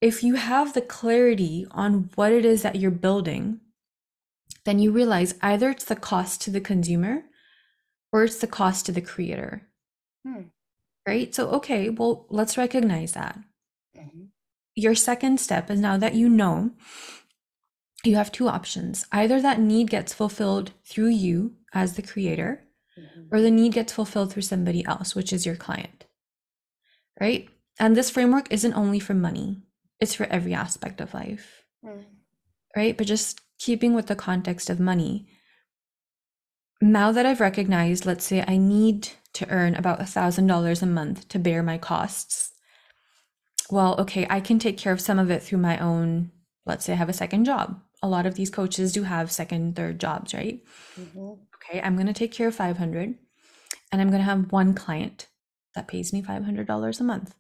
If 0.00 0.22
you 0.22 0.34
have 0.36 0.72
the 0.72 0.80
clarity 0.80 1.66
on 1.70 2.10
what 2.14 2.32
it 2.32 2.46
is 2.46 2.62
that 2.62 2.76
you're 2.76 2.90
building, 2.90 3.60
then 4.64 4.78
you 4.78 4.90
realize 4.90 5.34
either 5.42 5.70
it's 5.70 5.84
the 5.84 5.96
cost 5.96 6.40
to 6.42 6.50
the 6.50 6.60
consumer 6.60 7.24
or 8.12 8.24
it's 8.24 8.38
the 8.38 8.46
cost 8.46 8.86
to 8.86 8.92
the 8.92 9.00
creator. 9.00 9.68
Hmm. 10.26 10.42
Right? 11.06 11.34
So, 11.34 11.50
okay, 11.50 11.90
well, 11.90 12.26
let's 12.30 12.56
recognize 12.56 13.12
that. 13.12 13.38
Mhm. 13.96 14.28
Your 14.74 14.94
second 14.94 15.38
step 15.40 15.70
is 15.70 15.80
now 15.80 15.96
that 15.98 16.14
you 16.14 16.28
know 16.28 16.72
you 18.04 18.16
have 18.16 18.32
two 18.32 18.48
options. 18.48 19.06
Either 19.12 19.40
that 19.40 19.60
need 19.60 19.90
gets 19.90 20.12
fulfilled 20.14 20.72
through 20.84 21.08
you 21.08 21.56
as 21.72 21.94
the 21.96 22.02
creator, 22.02 22.66
Mhm. 22.98 23.28
or 23.32 23.40
the 23.40 23.50
need 23.50 23.72
gets 23.72 23.92
fulfilled 23.92 24.32
through 24.32 24.42
somebody 24.42 24.84
else, 24.84 25.14
which 25.14 25.32
is 25.32 25.44
your 25.46 25.56
client. 25.56 26.04
Right? 27.20 27.48
And 27.78 27.96
this 27.96 28.10
framework 28.10 28.52
isn't 28.52 28.74
only 28.74 29.00
for 29.00 29.14
money, 29.14 29.62
it's 30.00 30.14
for 30.14 30.24
every 30.26 30.54
aspect 30.54 31.00
of 31.00 31.12
life. 31.14 31.64
Mm. 31.84 32.04
Right? 32.76 32.96
But 32.96 33.06
just 33.06 33.40
keeping 33.58 33.94
with 33.94 34.06
the 34.06 34.16
context 34.16 34.68
of 34.70 34.80
money. 34.80 35.26
Now 36.80 37.12
that 37.12 37.24
I've 37.26 37.40
recognized, 37.40 38.04
let's 38.04 38.24
say 38.24 38.44
I 38.46 38.56
need 38.56 39.08
to 39.34 39.48
earn 39.48 39.74
about 39.74 40.00
a 40.00 40.04
$1,000 40.04 40.82
a 40.82 40.86
month 40.86 41.28
to 41.28 41.38
bear 41.38 41.62
my 41.62 41.78
costs. 41.78 42.52
Well, 43.70 43.98
okay, 44.00 44.26
I 44.28 44.40
can 44.40 44.58
take 44.58 44.76
care 44.76 44.92
of 44.92 45.00
some 45.00 45.18
of 45.18 45.30
it 45.30 45.42
through 45.42 45.58
my 45.58 45.78
own, 45.78 46.30
let's 46.66 46.84
say 46.84 46.92
I 46.92 46.96
have 46.96 47.08
a 47.08 47.14
second 47.14 47.44
job. 47.44 47.80
A 48.02 48.08
lot 48.08 48.26
of 48.26 48.34
these 48.34 48.50
coaches 48.50 48.92
do 48.92 49.04
have 49.04 49.32
second, 49.32 49.76
third 49.76 49.98
jobs, 49.98 50.34
right? 50.34 50.62
Mhm. 50.98 51.38
Okay, 51.54 51.80
I'm 51.80 51.94
going 51.94 52.06
to 52.06 52.12
take 52.12 52.32
care 52.32 52.48
of 52.48 52.54
500 52.54 53.16
and 53.90 54.00
I'm 54.02 54.08
going 54.08 54.20
to 54.20 54.24
have 54.24 54.52
one 54.52 54.74
client 54.74 55.28
that 55.74 55.88
pays 55.88 56.12
me 56.12 56.22
$500 56.22 57.00
a 57.00 57.04
month. 57.04 57.34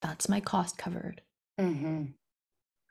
That's 0.00 0.28
my 0.28 0.40
cost 0.40 0.78
covered, 0.78 1.22
Mhm. 1.58 2.14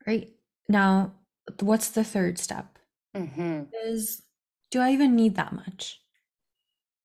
right? 0.05 0.29
Now, 0.67 1.13
what's 1.59 1.89
the 1.89 2.03
third 2.03 2.37
step? 2.39 2.77
Mhm. 3.15 3.69
is 3.85 4.23
do 4.71 4.79
I 4.79 4.91
even 4.91 5.15
need 5.15 5.35
that 5.35 5.53
much? 5.53 6.01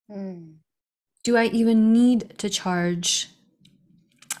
Mm. 0.09 0.57
Do 1.23 1.37
I 1.37 1.45
even 1.47 1.93
need 1.93 2.37
to 2.39 2.49
charge? 2.49 3.29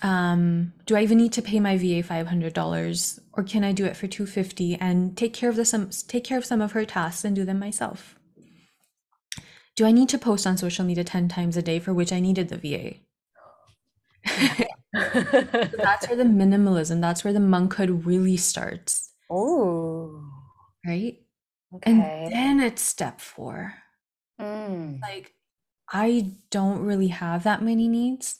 Um, 0.01 0.73
do 0.85 0.95
I 0.95 1.03
even 1.03 1.17
need 1.17 1.33
to 1.33 1.41
pay 1.41 1.59
my 1.59 1.77
VA 1.77 2.01
five 2.03 2.27
hundred 2.27 2.53
dollars, 2.53 3.19
or 3.33 3.43
can 3.43 3.63
I 3.63 3.71
do 3.73 3.85
it 3.85 3.97
for 3.97 4.07
two 4.07 4.25
fifty 4.25 4.75
and 4.75 5.17
take 5.17 5.33
care 5.33 5.49
of 5.49 5.55
the 5.57 5.65
some 5.65 5.89
take 6.07 6.23
care 6.23 6.37
of 6.37 6.45
some 6.45 6.61
of 6.61 6.71
her 6.71 6.85
tasks 6.85 7.25
and 7.25 7.35
do 7.35 7.43
them 7.45 7.59
myself? 7.59 8.15
Do 9.75 9.85
I 9.85 9.91
need 9.91 10.09
to 10.09 10.19
post 10.19 10.45
on 10.45 10.57
social 10.57 10.85
media 10.85 11.03
ten 11.03 11.27
times 11.27 11.57
a 11.57 11.63
day 11.63 11.79
for 11.79 11.91
which 11.91 12.11
I 12.13 12.19
needed 12.19 12.49
the 12.49 12.57
VA? 12.57 12.99
That's 14.93 16.07
where 16.07 16.17
the 16.17 16.23
minimalism. 16.23 17.01
That's 17.01 17.23
where 17.23 17.33
the 17.33 17.39
monkhood 17.39 18.05
really 18.05 18.37
starts, 18.37 19.08
oh. 19.29 20.23
right? 20.85 21.19
Okay. 21.75 21.91
And 21.91 22.01
then 22.31 22.59
it's 22.59 22.81
step 22.81 23.21
four. 23.21 23.75
Mm. 24.39 25.01
like 25.01 25.33
I 25.91 26.31
don't 26.49 26.85
really 26.85 27.09
have 27.09 27.43
that 27.43 27.61
many 27.61 27.89
needs 27.89 28.39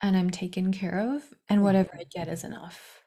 and 0.00 0.16
I'm 0.16 0.30
taken 0.30 0.72
care 0.72 1.14
of 1.14 1.22
and 1.50 1.62
whatever 1.62 1.90
I 1.98 2.04
get 2.04 2.28
is 2.28 2.44
enough. 2.44 3.02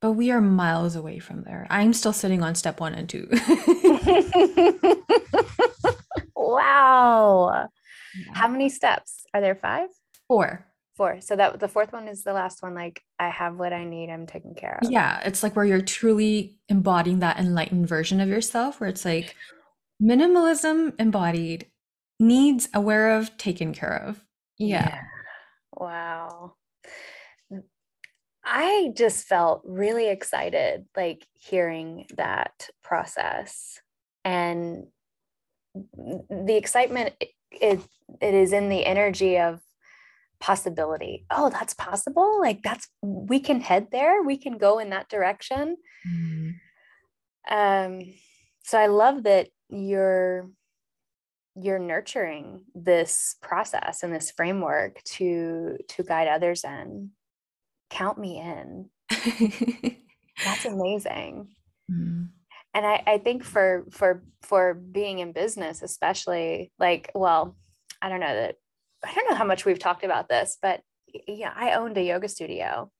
But 0.00 0.12
we 0.12 0.30
are 0.30 0.40
miles 0.40 0.96
away 0.96 1.18
from 1.18 1.42
there. 1.42 1.66
I'm 1.70 1.92
still 1.92 2.12
sitting 2.12 2.42
on 2.42 2.54
step 2.54 2.80
1 2.80 2.94
and 2.94 3.08
2. 3.08 3.28
wow. 6.36 7.68
Yeah. 8.16 8.32
How 8.32 8.48
many 8.48 8.70
steps? 8.70 9.26
Are 9.34 9.40
there 9.42 9.54
five? 9.54 9.90
4. 10.28 10.66
Four. 10.98 11.20
So 11.20 11.36
that 11.36 11.60
the 11.60 11.68
fourth 11.68 11.92
one 11.92 12.08
is 12.08 12.24
the 12.24 12.32
last 12.32 12.60
one. 12.62 12.74
Like 12.74 13.00
I 13.20 13.28
have 13.28 13.56
what 13.56 13.72
I 13.72 13.84
need. 13.84 14.10
I'm 14.10 14.26
taken 14.26 14.54
care 14.54 14.80
of. 14.82 14.90
Yeah, 14.90 15.20
it's 15.24 15.44
like 15.44 15.54
where 15.54 15.64
you're 15.64 15.80
truly 15.80 16.58
embodying 16.68 17.20
that 17.20 17.38
enlightened 17.38 17.88
version 17.88 18.20
of 18.20 18.28
yourself 18.28 18.80
where 18.80 18.90
it's 18.90 19.04
like 19.04 19.36
minimalism 20.02 20.94
embodied, 20.98 21.66
needs 22.18 22.68
aware 22.74 23.16
of, 23.16 23.36
taken 23.36 23.72
care 23.72 23.96
of. 24.08 24.24
Yeah. 24.58 25.00
Wow. 25.72 26.54
I 28.44 28.90
just 28.96 29.26
felt 29.26 29.62
really 29.64 30.08
excited, 30.08 30.86
like 30.96 31.26
hearing 31.34 32.06
that 32.16 32.70
process. 32.82 33.80
And 34.24 34.88
the 35.74 36.56
excitement, 36.56 37.14
it, 37.20 37.28
it, 37.52 37.80
it 38.20 38.34
is 38.34 38.52
in 38.52 38.68
the 38.68 38.84
energy 38.84 39.38
of 39.38 39.60
possibility. 40.40 41.26
Oh, 41.30 41.50
that's 41.50 41.74
possible. 41.74 42.40
Like 42.40 42.62
that's, 42.62 42.88
we 43.02 43.40
can 43.40 43.60
head 43.60 43.88
there. 43.92 44.22
We 44.22 44.36
can 44.36 44.58
go 44.58 44.78
in 44.78 44.90
that 44.90 45.08
direction. 45.08 45.76
Mm. 46.08 46.54
Um, 47.50 48.00
so 48.64 48.78
I 48.78 48.86
love 48.86 49.24
that 49.24 49.48
you're 49.70 50.50
you're 51.60 51.78
nurturing 51.78 52.64
this 52.74 53.36
process 53.42 54.02
and 54.02 54.14
this 54.14 54.30
framework 54.30 55.02
to 55.04 55.76
to 55.88 56.02
guide 56.02 56.28
others 56.28 56.64
in. 56.64 57.10
Count 57.90 58.18
me 58.18 58.38
in. 58.38 58.90
That's 60.44 60.64
amazing. 60.66 61.48
Mm. 61.90 62.28
And 62.74 62.86
I, 62.86 63.02
I 63.06 63.18
think 63.18 63.42
for 63.42 63.86
for 63.90 64.22
for 64.42 64.74
being 64.74 65.18
in 65.18 65.32
business, 65.32 65.82
especially 65.82 66.70
like, 66.78 67.10
well, 67.14 67.56
I 68.00 68.08
don't 68.08 68.20
know 68.20 68.34
that 68.34 68.56
I 69.04 69.14
don't 69.14 69.30
know 69.30 69.36
how 69.36 69.44
much 69.44 69.64
we've 69.64 69.78
talked 69.78 70.04
about 70.04 70.28
this, 70.28 70.58
but 70.60 70.80
yeah, 71.26 71.52
I 71.54 71.72
owned 71.72 71.96
a 71.96 72.02
yoga 72.02 72.28
studio 72.28 72.90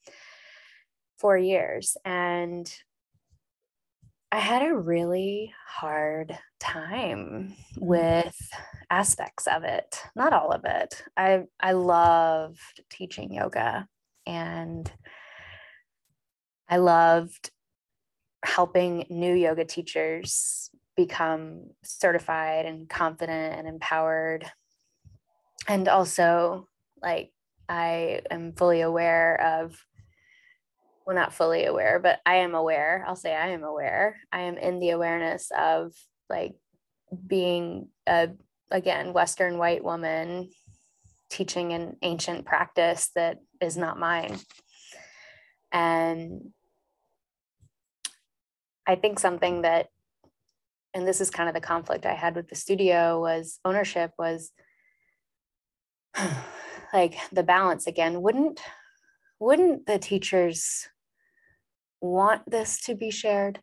for 1.19 1.37
years 1.37 1.97
and 2.05 2.73
I 4.31 4.39
had 4.39 4.63
a 4.63 4.77
really 4.77 5.55
hard 5.67 6.39
time 6.61 7.55
with 7.79 8.37
aspects 8.91 9.47
of 9.47 9.65
it, 9.65 10.03
not 10.15 10.33
all 10.33 10.53
of 10.53 10.65
it. 10.65 11.03
I 11.17 11.45
I 11.59 11.73
loved 11.73 12.83
teaching 12.91 13.33
yoga 13.33 13.89
and 14.27 14.91
I 16.69 16.77
loved 16.77 17.51
helping 18.45 19.07
new 19.09 19.35
yoga 19.35 19.65
teachers 19.65 20.71
become 20.95 21.71
certified 21.83 22.67
and 22.67 22.89
confident 22.89 23.59
and 23.59 23.67
empowered. 23.67 24.51
And 25.69 25.87
also 25.87 26.67
like 27.03 27.31
I 27.69 28.23
am 28.31 28.55
fully 28.55 28.81
aware 28.81 29.41
of 29.59 29.77
well 31.07 31.17
not 31.17 31.33
fully 31.33 31.65
aware 31.65 31.99
but 31.99 32.21
i 32.27 32.35
am 32.37 32.55
aware 32.55 33.03
i'll 33.09 33.17
say 33.17 33.35
i 33.35 33.49
am 33.49 33.65
aware. 33.65 34.17
I 34.31 34.41
am 34.41 34.59
in 34.59 34.79
the 34.79 34.91
awareness 34.91 35.51
of 35.59 35.95
like 36.29 36.55
being 37.27 37.89
a 38.07 38.29
again 38.71 39.15
western 39.15 39.57
white 39.57 39.83
woman 39.83 40.51
teaching 41.31 41.73
an 41.73 41.97
ancient 42.03 42.45
practice 42.45 43.11
that 43.15 43.39
is 43.61 43.77
not 43.77 43.99
mine. 43.99 44.39
And 45.73 46.53
i 48.87 48.95
think 48.95 49.19
something 49.19 49.63
that 49.63 49.89
and 50.93 51.07
this 51.07 51.21
is 51.21 51.31
kind 51.31 51.49
of 51.49 51.55
the 51.55 51.61
conflict 51.61 52.05
i 52.07 52.15
had 52.15 52.35
with 52.35 52.49
the 52.49 52.57
studio 52.57 53.21
was 53.21 53.61
ownership 53.65 54.13
was 54.19 54.53
like 56.93 57.17
the 57.33 57.43
balance 57.43 57.87
again 57.87 58.23
wouldn't 58.23 58.61
wouldn't 59.41 59.87
the 59.87 59.99
teachers 59.99 60.89
want 62.01 62.49
this 62.51 62.81
to 62.83 62.95
be 62.95 63.11
shared 63.11 63.61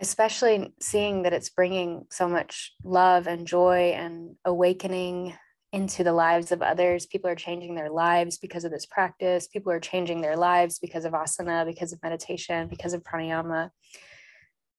especially 0.00 0.72
seeing 0.80 1.22
that 1.22 1.32
it's 1.32 1.48
bringing 1.48 2.04
so 2.10 2.28
much 2.28 2.74
love 2.82 3.28
and 3.28 3.46
joy 3.46 3.92
and 3.96 4.34
awakening 4.44 5.32
into 5.72 6.04
the 6.04 6.12
lives 6.12 6.52
of 6.52 6.60
others. 6.60 7.06
People 7.06 7.30
are 7.30 7.36
changing 7.36 7.74
their 7.74 7.88
lives 7.88 8.36
because 8.36 8.64
of 8.64 8.72
this 8.72 8.84
practice. 8.84 9.46
People 9.46 9.72
are 9.72 9.80
changing 9.80 10.20
their 10.20 10.36
lives 10.36 10.78
because 10.78 11.04
of 11.04 11.12
asana, 11.12 11.64
because 11.64 11.92
of 11.92 12.02
meditation, 12.02 12.68
because 12.68 12.92
of 12.92 13.02
pranayama. 13.02 13.70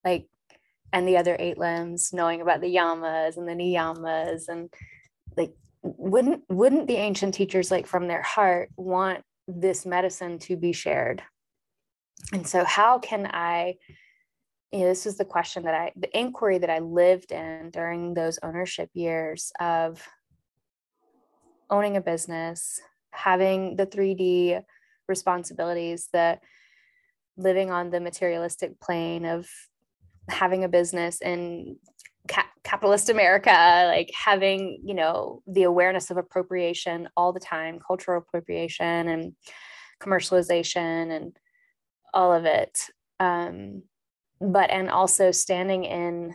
Like, 0.06 0.28
and 0.94 1.08
the 1.08 1.18
other 1.18 1.36
eight 1.40 1.58
limbs, 1.58 2.14
knowing 2.14 2.40
about 2.40 2.62
the 2.62 2.74
yamas 2.74 3.36
and 3.36 3.48
the 3.48 3.54
niyamas 3.54 4.48
and 4.48 4.72
like 5.36 5.54
wouldn't 5.82 6.44
wouldn't 6.48 6.88
the 6.88 6.96
ancient 6.96 7.34
teachers 7.34 7.72
like 7.72 7.88
from 7.88 8.08
their 8.08 8.22
heart 8.22 8.70
want 8.78 9.24
this 9.48 9.86
medicine 9.86 10.40
to 10.40 10.56
be 10.56 10.72
shared? 10.72 11.22
And 12.32 12.48
so 12.48 12.64
how 12.64 13.00
can 13.00 13.26
I 13.26 13.76
you 14.72 14.80
know, 14.80 14.86
this 14.86 15.06
is 15.06 15.18
the 15.18 15.26
question 15.26 15.64
that 15.64 15.76
I, 15.76 15.92
the 15.96 16.18
inquiry 16.18 16.58
that 16.58 16.70
I 16.70 16.80
lived 16.80 17.32
in 17.32 17.70
during 17.70 18.16
those 18.16 18.40
ownership 18.42 18.90
years 18.96 19.52
of 19.60 20.02
owning 21.70 21.96
a 21.96 22.02
business, 22.02 22.82
having 23.12 23.76
the 23.76 23.86
3D 23.86 24.64
responsibilities, 25.08 26.10
the 26.12 26.40
living 27.38 27.70
on 27.70 27.92
the 27.92 28.00
materialistic 28.00 28.80
plane 28.80 29.26
of 29.26 29.48
having 30.30 30.64
a 30.64 30.70
business 30.70 31.22
in 31.22 31.78
ca- 32.28 32.50
capitalist 32.64 33.10
America, 33.10 33.86
like 33.88 34.12
having, 34.14 34.80
you 34.84 34.94
know, 34.94 35.42
the 35.48 35.64
awareness 35.64 36.10
of 36.12 36.18
appropriation 36.18 37.10
all 37.18 37.34
the 37.34 37.40
time, 37.40 37.80
cultural 37.86 38.20
appropriation 38.20 39.08
and 39.08 39.34
commercialization 40.02 41.16
and 41.16 41.38
all 42.14 42.34
of 42.34 42.46
it. 42.46 42.80
Um, 43.20 43.84
but 44.40 44.70
and 44.70 44.90
also 44.90 45.32
standing 45.32 45.86
in 45.86 46.34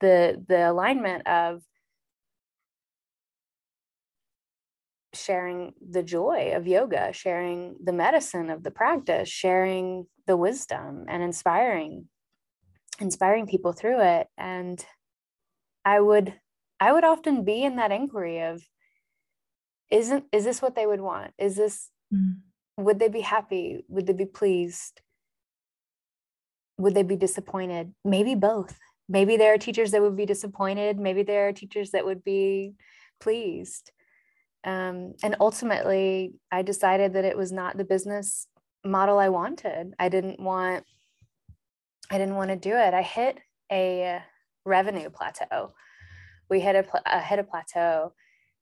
the 0.00 0.44
the 0.46 0.70
alignment 0.70 1.26
of 1.26 1.62
sharing 5.14 5.72
the 5.90 6.02
joy 6.02 6.52
of 6.54 6.66
yoga, 6.66 7.12
sharing 7.12 7.76
the 7.82 7.92
medicine 7.92 8.50
of 8.50 8.62
the 8.62 8.70
practice, 8.70 9.28
sharing 9.28 10.06
the 10.26 10.36
wisdom 10.36 11.06
and 11.08 11.22
inspiring 11.22 12.06
inspiring 12.98 13.46
people 13.46 13.72
through 13.72 14.00
it 14.00 14.28
and 14.36 14.84
I 15.84 16.00
would 16.00 16.34
I 16.80 16.92
would 16.92 17.04
often 17.04 17.44
be 17.44 17.64
in 17.64 17.76
that 17.76 17.92
inquiry 17.92 18.42
of 18.42 18.62
isn't 19.90 20.24
is 20.32 20.44
this 20.44 20.60
what 20.60 20.74
they 20.74 20.86
would 20.86 21.00
want? 21.00 21.32
Is 21.38 21.56
this 21.56 21.90
mm. 22.12 22.36
would 22.76 22.98
they 22.98 23.08
be 23.08 23.20
happy? 23.20 23.84
Would 23.88 24.06
they 24.06 24.12
be 24.12 24.26
pleased? 24.26 25.00
Would 26.76 26.94
they 26.94 27.02
be 27.02 27.16
disappointed? 27.16 27.94
Maybe 28.04 28.34
both. 28.34 28.78
Maybe 29.08 29.36
there 29.36 29.54
are 29.54 29.58
teachers 29.58 29.92
that 29.92 30.02
would 30.02 30.16
be 30.16 30.26
disappointed. 30.26 30.98
Maybe 30.98 31.22
there 31.22 31.48
are 31.48 31.52
teachers 31.52 31.92
that 31.92 32.04
would 32.04 32.22
be 32.22 32.74
pleased 33.20 33.90
um, 34.64 35.14
and 35.22 35.36
ultimately 35.40 36.34
i 36.50 36.62
decided 36.62 37.14
that 37.14 37.24
it 37.24 37.36
was 37.36 37.52
not 37.52 37.76
the 37.76 37.84
business 37.84 38.46
model 38.84 39.18
i 39.18 39.28
wanted 39.28 39.94
i 39.98 40.08
didn't 40.08 40.40
want 40.40 40.84
i 42.10 42.18
didn't 42.18 42.36
want 42.36 42.50
to 42.50 42.56
do 42.56 42.74
it. 42.74 42.94
I 42.94 43.02
hit 43.02 43.38
a 43.70 44.22
revenue 44.64 45.10
plateau. 45.10 45.72
We 46.50 46.60
hit 46.60 46.76
a, 46.76 46.84
a 47.06 47.20
hit 47.20 47.38
a 47.38 47.44
plateau 47.44 48.12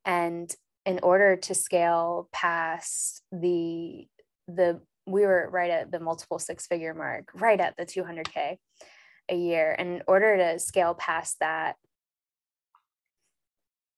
and 0.05 0.53
in 0.85 1.01
order 1.03 1.37
to 1.37 1.55
scale 1.55 2.29
past 2.33 3.23
the 3.33 4.07
the 4.49 4.81
we 5.07 5.23
were 5.23 5.49
right 5.51 5.71
at 5.71 5.93
the 5.93 6.01
multiple 6.01 6.39
six 6.39 6.67
figure 6.67 6.95
mark 6.95 7.31
right 7.35 7.61
at 7.61 7.77
the 7.77 7.87
200k 7.87 8.59
a 9.29 9.37
year. 9.37 9.75
And 9.79 9.97
in 9.97 10.03
order 10.07 10.37
to 10.37 10.59
scale 10.59 10.95
past 10.95 11.37
that 11.41 11.77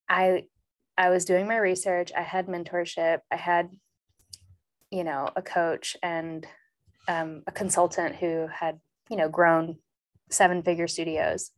i 0.09 0.45
I 0.99 1.11
was 1.11 1.25
doing 1.25 1.47
my 1.47 1.57
research, 1.59 2.11
I 2.17 2.23
had 2.23 2.49
mentorship, 2.49 3.21
I 3.31 3.37
had, 3.37 3.71
you 4.91 5.05
know, 5.05 5.31
a 5.37 5.43
coach 5.43 5.97
and 6.03 6.45
um, 7.07 7.45
a 7.47 7.53
consultant 7.53 8.17
who 8.17 8.49
had, 8.53 8.81
you 9.11 9.17
know, 9.17 9.29
grown 9.29 9.77
seven 10.31 10.63
figure 10.63 10.89
studios. 10.89 11.51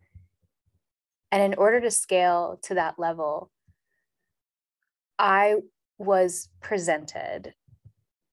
And 1.33 1.43
in 1.43 1.59
order 1.59 1.81
to 1.81 1.91
scale 1.91 2.59
to 2.65 2.75
that 2.75 2.99
level, 2.99 3.51
I 5.19 5.57
was 5.99 6.49
presented 6.61 7.55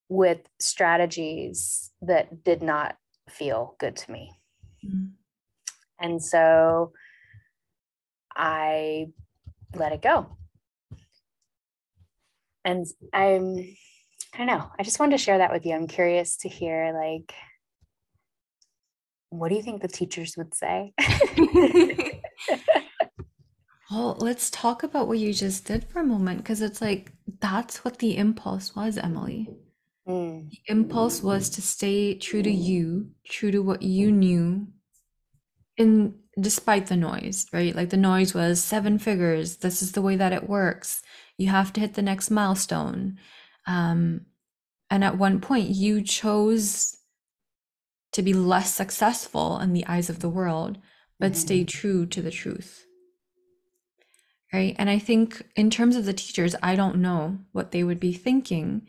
with 0.08 0.40
strategies 0.58 1.92
that 2.02 2.42
did 2.42 2.62
not 2.62 2.96
feel 3.28 3.76
good 3.78 3.96
to 3.96 4.10
me. 4.10 4.32
Mm-hmm. 4.84 5.06
And 6.00 6.22
so 6.22 6.92
I 8.34 9.08
let 9.74 9.92
it 9.92 10.00
go 10.02 10.38
and 12.68 12.86
i'm 13.12 13.56
i 14.34 14.38
don't 14.38 14.46
know 14.46 14.70
i 14.78 14.82
just 14.82 15.00
wanted 15.00 15.16
to 15.16 15.22
share 15.22 15.38
that 15.38 15.52
with 15.52 15.64
you 15.64 15.74
i'm 15.74 15.86
curious 15.86 16.36
to 16.36 16.48
hear 16.48 16.92
like 16.94 17.32
what 19.30 19.48
do 19.48 19.54
you 19.54 19.62
think 19.62 19.82
the 19.82 19.88
teachers 19.88 20.36
would 20.36 20.54
say? 20.54 20.92
Well 23.90 24.16
let's 24.20 24.50
talk 24.50 24.82
about 24.82 25.08
what 25.08 25.18
you 25.18 25.32
just 25.32 25.64
did 25.64 25.88
for 25.88 26.00
a 26.00 26.06
moment 26.06 26.38
because 26.38 26.60
it's 26.60 26.82
like 26.82 27.12
that's 27.40 27.84
what 27.84 27.98
the 27.98 28.16
impulse 28.16 28.76
was 28.76 28.98
emily. 28.98 29.48
Mm. 30.06 30.50
the 30.50 30.58
impulse 30.68 31.22
was 31.22 31.50
to 31.50 31.62
stay 31.62 32.14
true 32.14 32.42
to 32.42 32.50
you 32.50 33.10
true 33.26 33.50
to 33.50 33.62
what 33.62 33.82
you 33.82 34.10
knew 34.10 34.66
in 35.76 36.14
despite 36.40 36.86
the 36.86 36.96
noise 36.96 37.46
right? 37.52 37.74
Like 37.74 37.90
the 37.90 37.96
noise 37.96 38.34
was 38.34 38.62
seven 38.62 38.98
figures 38.98 39.58
this 39.58 39.82
is 39.82 39.92
the 39.92 40.02
way 40.02 40.16
that 40.16 40.32
it 40.32 40.48
works 40.48 41.02
you 41.38 41.48
have 41.48 41.72
to 41.74 41.80
hit 41.80 41.94
the 41.94 42.02
next 42.02 42.30
milestone. 42.30 43.18
Um, 43.66 44.26
and 44.90 45.04
at 45.04 45.18
one 45.18 45.40
point 45.40 45.68
you 45.68 46.02
chose 46.02 46.97
to 48.18 48.22
be 48.22 48.34
less 48.34 48.74
successful 48.74 49.58
in 49.60 49.72
the 49.72 49.86
eyes 49.86 50.10
of 50.10 50.18
the 50.18 50.28
world 50.28 50.76
but 51.20 51.32
mm-hmm. 51.32 51.40
stay 51.40 51.64
true 51.64 52.04
to 52.04 52.20
the 52.20 52.30
truth 52.30 52.84
right 54.52 54.74
and 54.78 54.90
i 54.90 54.98
think 54.98 55.46
in 55.54 55.70
terms 55.70 55.94
of 55.94 56.04
the 56.04 56.12
teachers 56.12 56.56
i 56.62 56.74
don't 56.74 56.96
know 56.96 57.38
what 57.52 57.70
they 57.70 57.84
would 57.84 58.00
be 58.00 58.12
thinking 58.12 58.82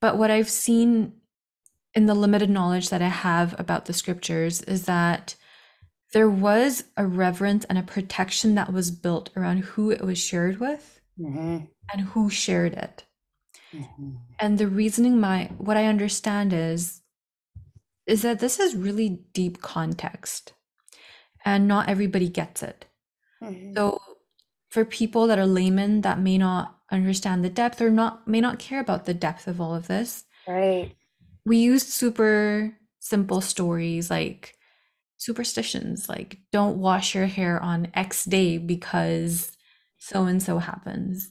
but 0.00 0.18
what 0.18 0.30
i've 0.30 0.50
seen 0.50 1.12
in 1.94 2.04
the 2.04 2.14
limited 2.14 2.50
knowledge 2.50 2.90
that 2.90 3.00
i 3.00 3.08
have 3.08 3.58
about 3.58 3.86
the 3.86 3.92
scriptures 3.92 4.60
is 4.62 4.84
that 4.84 5.34
there 6.12 6.30
was 6.30 6.84
a 6.96 7.06
reverence 7.06 7.64
and 7.64 7.78
a 7.78 7.82
protection 7.82 8.54
that 8.54 8.72
was 8.72 8.90
built 8.90 9.30
around 9.34 9.58
who 9.58 9.90
it 9.90 10.02
was 10.02 10.18
shared 10.18 10.60
with 10.60 11.00
mm-hmm. 11.18 11.58
and 11.92 12.00
who 12.08 12.30
shared 12.30 12.74
it. 12.74 13.04
Mm-hmm. 13.74 14.10
And 14.38 14.58
the 14.58 14.68
reasoning 14.68 15.18
my 15.18 15.50
what 15.58 15.76
I 15.76 15.86
understand 15.86 16.52
is 16.52 17.02
is 18.06 18.22
that 18.22 18.38
this 18.38 18.58
is 18.58 18.76
really 18.76 19.20
deep 19.32 19.60
context 19.60 20.52
and 21.44 21.66
not 21.66 21.88
everybody 21.88 22.28
gets 22.28 22.62
it. 22.62 22.86
Mm-hmm. 23.42 23.74
So 23.74 24.00
for 24.70 24.84
people 24.84 25.26
that 25.26 25.38
are 25.38 25.46
laymen 25.46 26.02
that 26.02 26.20
may 26.20 26.38
not 26.38 26.78
understand 26.90 27.44
the 27.44 27.50
depth 27.50 27.80
or 27.80 27.90
not 27.90 28.28
may 28.28 28.40
not 28.40 28.58
care 28.58 28.80
about 28.80 29.06
the 29.06 29.14
depth 29.14 29.46
of 29.48 29.60
all 29.60 29.74
of 29.74 29.88
this. 29.88 30.24
Right. 30.46 30.94
We 31.44 31.58
use 31.58 31.82
super 31.82 32.76
simple 33.00 33.40
stories 33.40 34.10
like 34.10 34.54
superstitions 35.18 36.08
like 36.08 36.38
don't 36.52 36.78
wash 36.78 37.14
your 37.14 37.26
hair 37.26 37.60
on 37.62 37.88
X 37.94 38.24
day 38.24 38.58
because 38.58 39.56
so 39.98 40.24
and 40.24 40.42
so 40.42 40.58
happens. 40.58 41.30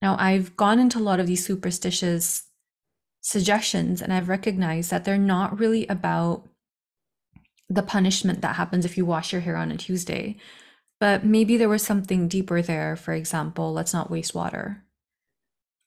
Now, 0.00 0.16
I've 0.18 0.56
gone 0.56 0.78
into 0.78 0.98
a 0.98 1.00
lot 1.00 1.20
of 1.20 1.26
these 1.26 1.46
superstitious 1.46 2.42
suggestions 3.24 4.02
and 4.02 4.12
I've 4.12 4.28
recognized 4.28 4.90
that 4.90 5.06
they're 5.06 5.16
not 5.16 5.58
really 5.58 5.86
about 5.86 6.46
the 7.70 7.82
punishment 7.82 8.42
that 8.42 8.56
happens 8.56 8.84
if 8.84 8.98
you 8.98 9.06
wash 9.06 9.32
your 9.32 9.40
hair 9.40 9.56
on 9.56 9.72
a 9.72 9.78
Tuesday, 9.78 10.36
but 11.00 11.24
maybe 11.24 11.56
there 11.56 11.70
was 11.70 11.82
something 11.82 12.28
deeper 12.28 12.60
there. 12.60 12.96
For 12.96 13.14
example, 13.14 13.72
let's 13.72 13.94
not 13.94 14.10
waste 14.10 14.34
water. 14.34 14.84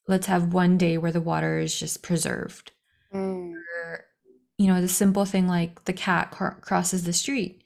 Let's 0.08 0.26
have 0.26 0.52
one 0.52 0.80
day 0.80 0.98
where 0.98 1.12
the 1.12 1.22
water 1.22 1.60
is 1.60 1.80
just 1.80 2.02
preserved. 2.02 2.72
Mm. 3.14 3.54
Or, 3.54 4.06
you 4.58 4.66
know, 4.66 4.82
the 4.82 4.88
simple 4.88 5.26
thing 5.26 5.48
like 5.48 5.86
the 5.86 5.94
cat 5.94 6.32
crosses 6.32 7.04
the 7.04 7.14
street. 7.14 7.62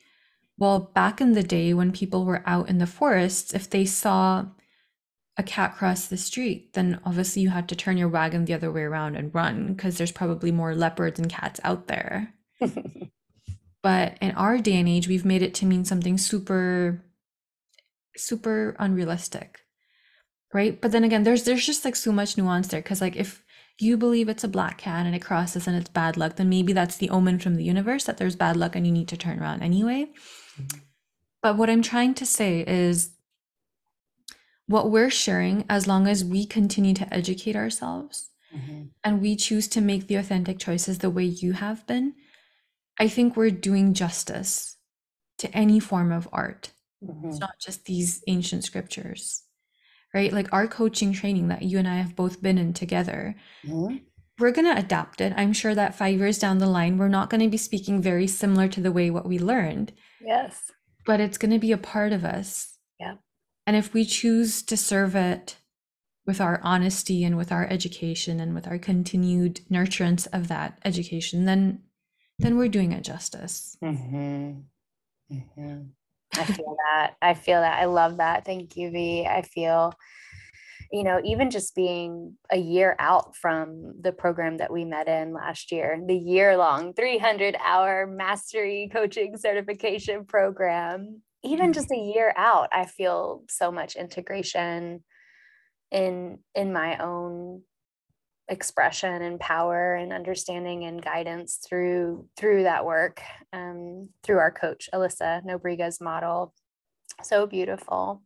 Well, 0.58 0.92
back 0.94 1.22
in 1.22 1.32
the 1.32 1.44
day 1.44 1.74
when 1.74 1.94
people 1.94 2.26
were 2.26 2.44
out 2.46 2.68
in 2.68 2.80
the 2.80 2.86
forests, 2.86 3.54
if 3.54 3.70
they 3.70 3.86
saw 3.86 4.48
a 5.38 5.44
cat 5.44 5.76
cross 5.76 6.08
the 6.08 6.18
street, 6.18 6.74
then 6.74 7.00
obviously 7.06 7.42
you 7.42 7.50
had 7.50 7.70
to 7.70 7.76
turn 7.76 7.98
your 7.98 8.10
wagon 8.10 8.46
the 8.46 8.54
other 8.54 8.72
way 8.72 8.82
around 8.82 9.16
and 9.16 9.34
run 9.34 9.74
because 9.74 9.98
there's 9.98 10.12
probably 10.12 10.52
more 10.52 10.76
leopards 10.76 11.20
and 11.20 11.30
cats 11.30 11.60
out 11.64 11.88
there. 11.88 12.34
but 13.82 14.18
in 14.22 14.32
our 14.32 14.58
day 14.58 14.76
and 14.76 14.90
age, 14.90 15.08
we've 15.08 15.26
made 15.26 15.42
it 15.42 15.54
to 15.56 15.66
mean 15.66 15.86
something 15.86 16.18
super, 16.18 17.04
super 18.18 18.76
unrealistic. 18.78 19.60
Right. 20.54 20.80
But 20.82 20.92
then 20.92 21.06
again, 21.06 21.24
there's 21.24 21.44
there's 21.44 21.66
just 21.66 21.86
like 21.86 21.96
so 21.96 22.12
much 22.12 22.38
nuance 22.38 22.68
there. 22.68 22.82
Cause 22.82 23.00
like 23.00 23.16
if 23.16 23.42
you 23.80 23.96
believe 23.96 24.28
it's 24.28 24.44
a 24.44 24.50
black 24.50 24.78
cat 24.78 25.06
and 25.06 25.16
it 25.16 25.24
crosses 25.24 25.66
and 25.66 25.78
it's 25.78 25.90
bad 25.90 26.18
luck, 26.18 26.36
then 26.36 26.50
maybe 26.50 26.74
that's 26.74 26.98
the 26.98 27.10
omen 27.10 27.40
from 27.40 27.56
the 27.56 27.64
universe 27.64 28.04
that 28.04 28.18
there's 28.18 28.36
bad 28.36 28.58
luck 28.58 28.76
and 28.76 28.86
you 28.86 28.92
need 28.92 29.08
to 29.08 29.18
turn 29.18 29.40
around 29.40 29.64
anyway. 29.64 30.10
Mm-hmm. 30.62 30.80
But 31.42 31.58
what 31.58 31.70
I'm 31.70 31.82
trying 31.82 32.14
to 32.16 32.26
say 32.26 32.64
is 32.68 33.12
what 34.72 34.90
we're 34.90 35.10
sharing, 35.10 35.66
as 35.70 35.88
long 35.88 36.08
as 36.08 36.24
we 36.24 36.46
continue 36.46 36.94
to 36.96 37.14
educate 37.14 37.56
ourselves 37.56 38.30
mm-hmm. 38.56 38.84
and 39.04 39.22
we 39.22 39.36
choose 39.36 39.68
to 39.70 39.82
make 39.82 40.08
the 40.08 40.16
authentic 40.16 40.60
choices 40.60 41.00
the 41.00 41.10
way 41.10 41.26
you 41.26 41.54
have 41.54 41.86
been, 41.88 42.14
I 43.00 43.08
think 43.08 43.36
we're 43.36 43.52
doing 43.52 43.94
justice 43.94 44.78
to 45.40 45.56
any 45.56 45.80
form 45.80 46.12
of 46.12 46.28
art. 46.32 46.72
Mm-hmm. 47.04 47.30
It's 47.30 47.40
not 47.40 47.60
just 47.60 47.86
these 47.86 48.24
ancient 48.28 48.64
scriptures 48.64 49.44
right? 50.14 50.32
Like 50.32 50.52
our 50.52 50.68
coaching 50.68 51.14
training 51.14 51.48
that 51.50 51.64
you 51.64 51.78
and 51.78 51.88
I 51.88 51.98
have 51.98 52.16
both 52.16 52.42
been 52.42 52.58
in 52.58 52.74
together. 52.74 53.36
Mm-hmm. 53.66 53.98
We're 54.40 54.52
going 54.52 54.74
to 54.74 54.80
adapt 54.80 55.22
it. 55.22 55.34
I'm 55.38 55.54
sure 55.54 55.76
that 55.76 55.96
five 55.96 56.18
years 56.18 56.40
down 56.40 56.58
the 56.58 56.68
line, 56.68 56.98
we're 56.98 57.08
not 57.08 57.30
going 57.30 57.42
to 57.42 57.50
be 57.50 57.58
speaking 57.58 58.02
very 58.02 58.28
similar 58.28 58.68
to 58.70 58.82
the 58.82 58.92
way 58.92 59.10
what 59.10 59.28
we 59.28 59.38
learned. 59.38 59.94
Yes. 60.20 60.72
But 61.06 61.20
it's 61.20 61.38
going 61.38 61.52
to 61.52 61.60
be 61.60 61.72
a 61.72 61.78
part 61.78 62.12
of 62.12 62.26
us. 62.26 62.78
Yeah. 63.00 63.16
And 63.66 63.76
if 63.76 63.94
we 63.94 64.06
choose 64.06 64.62
to 64.64 64.76
serve 64.76 65.16
it 65.16 65.58
with 66.26 66.42
our 66.42 66.60
honesty 66.64 67.24
and 67.24 67.38
with 67.38 67.52
our 67.52 67.66
education 67.68 68.40
and 68.40 68.54
with 68.54 68.68
our 68.68 68.78
continued 68.78 69.62
nurturance 69.72 70.28
of 70.34 70.48
that 70.48 70.80
education, 70.86 71.46
then 71.46 71.82
then 72.40 72.58
we're 72.58 72.68
doing 72.70 72.92
it 72.92 73.04
justice. 73.04 73.78
Mm-hmm. 73.84 74.62
Mm-hmm. 75.32 75.82
I 76.34 76.46
feel 76.46 76.76
that. 76.92 77.16
I 77.22 77.34
feel 77.34 77.62
that. 77.62 77.80
I 77.80 77.86
love 77.86 78.18
that. 78.18 78.46
Thank 78.46 78.78
you, 78.78 78.90
V. 78.90 79.28
I 79.28 79.42
feel, 79.44 79.94
you 80.92 81.04
know, 81.04 81.22
even 81.24 81.52
just 81.52 81.76
being 81.76 82.36
a 82.52 82.58
year 82.58 82.96
out 83.00 83.36
from 83.36 83.94
the 84.02 84.12
program 84.12 84.58
that 84.58 84.72
we 84.72 84.86
met 84.86 85.08
in 85.08 85.34
last 85.34 85.72
year, 85.72 86.00
the 86.06 86.16
year 86.16 86.58
long 86.58 86.94
300 86.94 87.56
hour 87.64 88.08
mastery 88.08 88.90
coaching 88.92 89.38
certification 89.38 90.26
program, 90.26 91.22
even 91.44 91.68
mm-hmm. 91.68 91.72
just 91.74 91.92
a 91.92 91.98
year 91.98 92.34
out, 92.38 92.70
I 92.72 92.86
feel 92.86 93.44
so 93.50 93.72
much 93.72 93.96
integration 93.96 95.04
in 95.92 96.40
in 96.56 96.72
my 96.72 96.98
own 96.98 97.64
expression 98.48 99.22
and 99.22 99.40
power 99.40 99.96
and 99.96 100.12
understanding 100.12 100.84
and 100.84 101.02
guidance 101.02 101.60
through 101.68 102.28
through 102.38 102.64
that 102.64 102.86
work 102.86 103.22
um, 103.54 104.10
through 104.24 104.38
our 104.38 104.52
coach 104.52 104.90
Alyssa 104.94 105.44
Nobriga's 105.46 106.02
model. 106.02 106.54
So 107.24 107.46
beautiful. 107.46 108.22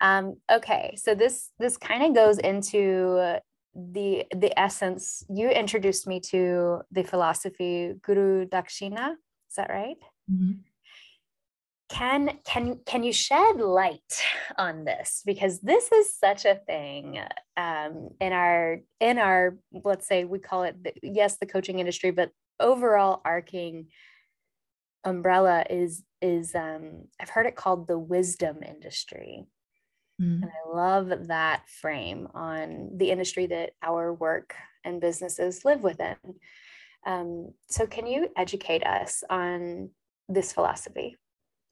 Um, 0.00 0.36
okay 0.50 0.94
so 0.96 1.14
this 1.14 1.50
this 1.58 1.76
kind 1.76 2.02
of 2.02 2.14
goes 2.14 2.38
into 2.38 3.38
the 3.74 4.24
the 4.34 4.58
essence. 4.58 5.24
You 5.28 5.48
introduced 5.50 6.06
me 6.06 6.20
to 6.30 6.80
the 6.90 7.02
philosophy 7.02 7.94
guru 8.02 8.46
dakshina. 8.46 9.12
Is 9.48 9.56
that 9.56 9.70
right? 9.70 9.96
Mm-hmm 10.30 10.69
can 11.90 12.38
can 12.44 12.78
can 12.86 13.02
you 13.02 13.12
shed 13.12 13.56
light 13.56 14.22
on 14.56 14.84
this? 14.84 15.22
Because 15.26 15.60
this 15.60 15.90
is 15.90 16.16
such 16.16 16.44
a 16.44 16.54
thing 16.54 17.20
um, 17.56 18.10
in 18.20 18.32
our 18.32 18.80
in 19.00 19.18
our 19.18 19.58
let's 19.84 20.06
say 20.06 20.24
we 20.24 20.38
call 20.38 20.62
it 20.62 20.82
the, 20.82 20.92
yes 21.02 21.36
the 21.38 21.46
coaching 21.46 21.80
industry 21.80 22.10
but 22.10 22.30
overall 22.60 23.20
arcing 23.24 23.88
umbrella 25.04 25.64
is 25.68 26.04
is 26.22 26.54
um, 26.54 27.04
I've 27.20 27.30
heard 27.30 27.46
it 27.46 27.56
called 27.56 27.88
the 27.88 27.98
wisdom 27.98 28.62
industry. 28.62 29.46
Mm. 30.20 30.42
and 30.42 30.50
I 30.50 30.76
love 30.76 31.28
that 31.28 31.62
frame 31.80 32.28
on 32.34 32.90
the 32.98 33.10
industry 33.10 33.46
that 33.46 33.70
our 33.82 34.12
work 34.12 34.54
and 34.84 35.00
businesses 35.00 35.64
live 35.64 35.82
within. 35.82 36.16
Um, 37.06 37.54
so 37.70 37.86
can 37.86 38.06
you 38.06 38.28
educate 38.36 38.84
us 38.84 39.24
on 39.30 39.88
this 40.28 40.52
philosophy 40.52 41.16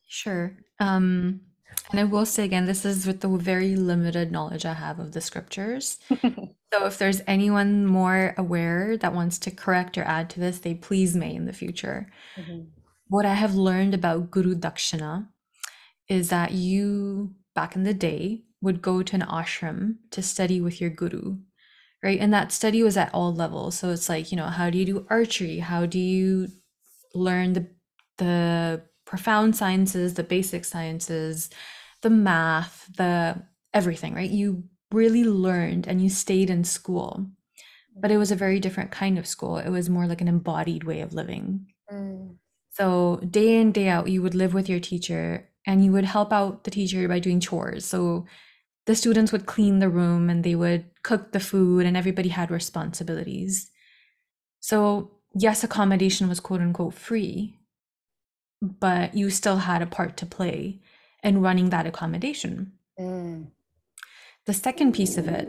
Sure. 0.09 0.57
Um, 0.81 1.43
and 1.91 2.01
I 2.01 2.05
will 2.05 2.27
say 2.27 2.45
again, 2.45 2.67
this 2.67 2.85
is 2.85 3.07
with 3.07 3.21
the 3.21 3.29
very 3.29 3.77
limited 3.77 4.33
knowledge 4.33 4.67
I 4.67 4.75
have 4.75 4.99
of 4.99 5.13
the 5.13 5.21
scriptures. 5.21 5.99
so 6.11 6.87
if 6.87 6.99
there's 6.99 7.23
anyone 7.27 7.87
more 7.87 8.35
aware 8.37 8.97
that 8.97 9.15
wants 9.15 9.39
to 9.41 9.51
correct 9.51 9.97
or 9.97 10.03
add 10.03 10.29
to 10.31 10.41
this, 10.41 10.59
they 10.59 10.75
please 10.75 11.15
may 11.15 11.35
in 11.35 11.47
the 11.47 11.53
future. 11.53 12.11
Mm-hmm. 12.37 12.65
What 13.09 13.25
I 13.25 13.35
have 13.35 13.55
learned 13.55 13.95
about 13.95 14.31
Guru 14.31 14.55
Dakshina 14.55 15.29
is 16.09 16.29
that 16.31 16.53
you, 16.53 17.35
back 17.55 17.77
in 17.77 17.85
the 17.85 17.95
day, 17.95 18.45
would 18.61 18.83
go 18.83 19.03
to 19.03 19.15
an 19.15 19.23
ashram 19.23 19.97
to 20.11 20.23
study 20.23 20.61
with 20.61 20.81
your 20.81 20.91
guru, 20.91 21.39
right? 22.03 22.19
And 22.19 22.33
that 22.35 22.53
study 22.53 22.83
was 22.83 22.97
at 22.97 23.15
all 23.15 23.35
levels. 23.35 23.79
So 23.79 23.91
it's 23.91 24.09
like, 24.09 24.31
you 24.31 24.37
know, 24.37 24.47
how 24.47 24.69
do 24.69 24.79
you 24.79 24.85
do 24.85 25.07
archery? 25.09 25.59
How 25.59 25.87
do 25.87 25.99
you 25.99 26.49
learn 27.15 27.53
the 27.53 27.69
the 28.19 28.83
profound 29.09 29.57
sciences, 29.57 30.15
the 30.15 30.23
basic 30.23 30.67
sciences, 30.67 31.49
the 32.03 32.11
math, 32.11 32.91
the 32.99 33.43
everything, 33.73 34.13
right? 34.13 34.31
You 34.31 34.65
really 34.93 35.25
learned 35.25 35.89
and 35.89 36.03
you 36.03 36.11
stayed 36.11 36.51
in 36.51 36.63
school. 36.63 37.27
But 38.01 38.11
it 38.11 38.19
was 38.19 38.31
a 38.31 38.37
very 38.37 38.61
different 38.61 38.91
kind 38.91 39.19
of 39.19 39.27
school. 39.27 39.57
It 39.57 39.71
was 39.71 39.89
more 39.89 40.07
like 40.07 40.21
an 40.21 40.29
embodied 40.29 40.85
way 40.85 41.01
of 41.01 41.15
living. 41.15 41.67
Mm. 41.91 42.37
So, 42.71 43.21
day 43.29 43.61
in, 43.61 43.73
day 43.73 43.89
out, 43.89 44.09
you 44.09 44.23
would 44.23 44.37
live 44.37 44.55
with 44.55 44.69
your 44.69 44.79
teacher 44.79 45.49
and 45.67 45.83
you 45.83 45.91
would 45.93 46.05
help 46.05 46.31
out 46.33 46.63
the 46.63 46.71
teacher 46.71 47.09
by 47.09 47.19
doing 47.19 47.41
chores. 47.41 47.85
So, 47.87 48.27
the 48.87 48.95
students 48.95 49.33
would 49.33 49.47
clean 49.47 49.81
the 49.81 49.89
room 49.89 50.31
and 50.31 50.45
they 50.45 50.55
would 50.55 50.85
cook 51.03 51.33
the 51.33 51.41
food, 51.41 51.87
and 51.87 51.97
everybody 51.97 52.29
had 52.29 52.51
responsibilities. 52.51 53.71
So, 54.61 55.11
yes, 55.35 55.65
accommodation 55.65 56.29
was 56.29 56.41
quote 56.41 56.61
unquote 56.61 56.95
free, 56.95 57.58
but 58.61 59.15
you 59.15 59.31
still 59.31 59.59
had 59.59 59.83
a 59.83 59.87
part 59.87 60.17
to 60.19 60.27
play 60.27 60.81
in 61.23 61.41
running 61.41 61.71
that 61.71 61.87
accommodation. 61.87 62.73
Mm. 62.99 63.49
The 64.47 64.55
second 64.55 64.93
piece 64.93 65.17
of 65.17 65.29
it 65.29 65.49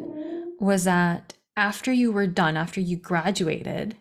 was 0.59 0.83
that 0.83 1.33
after 1.55 1.91
you 1.91 2.11
were 2.11 2.27
done, 2.27 2.57
after 2.57 2.79
you 2.79 2.97
graduated, 2.97 3.97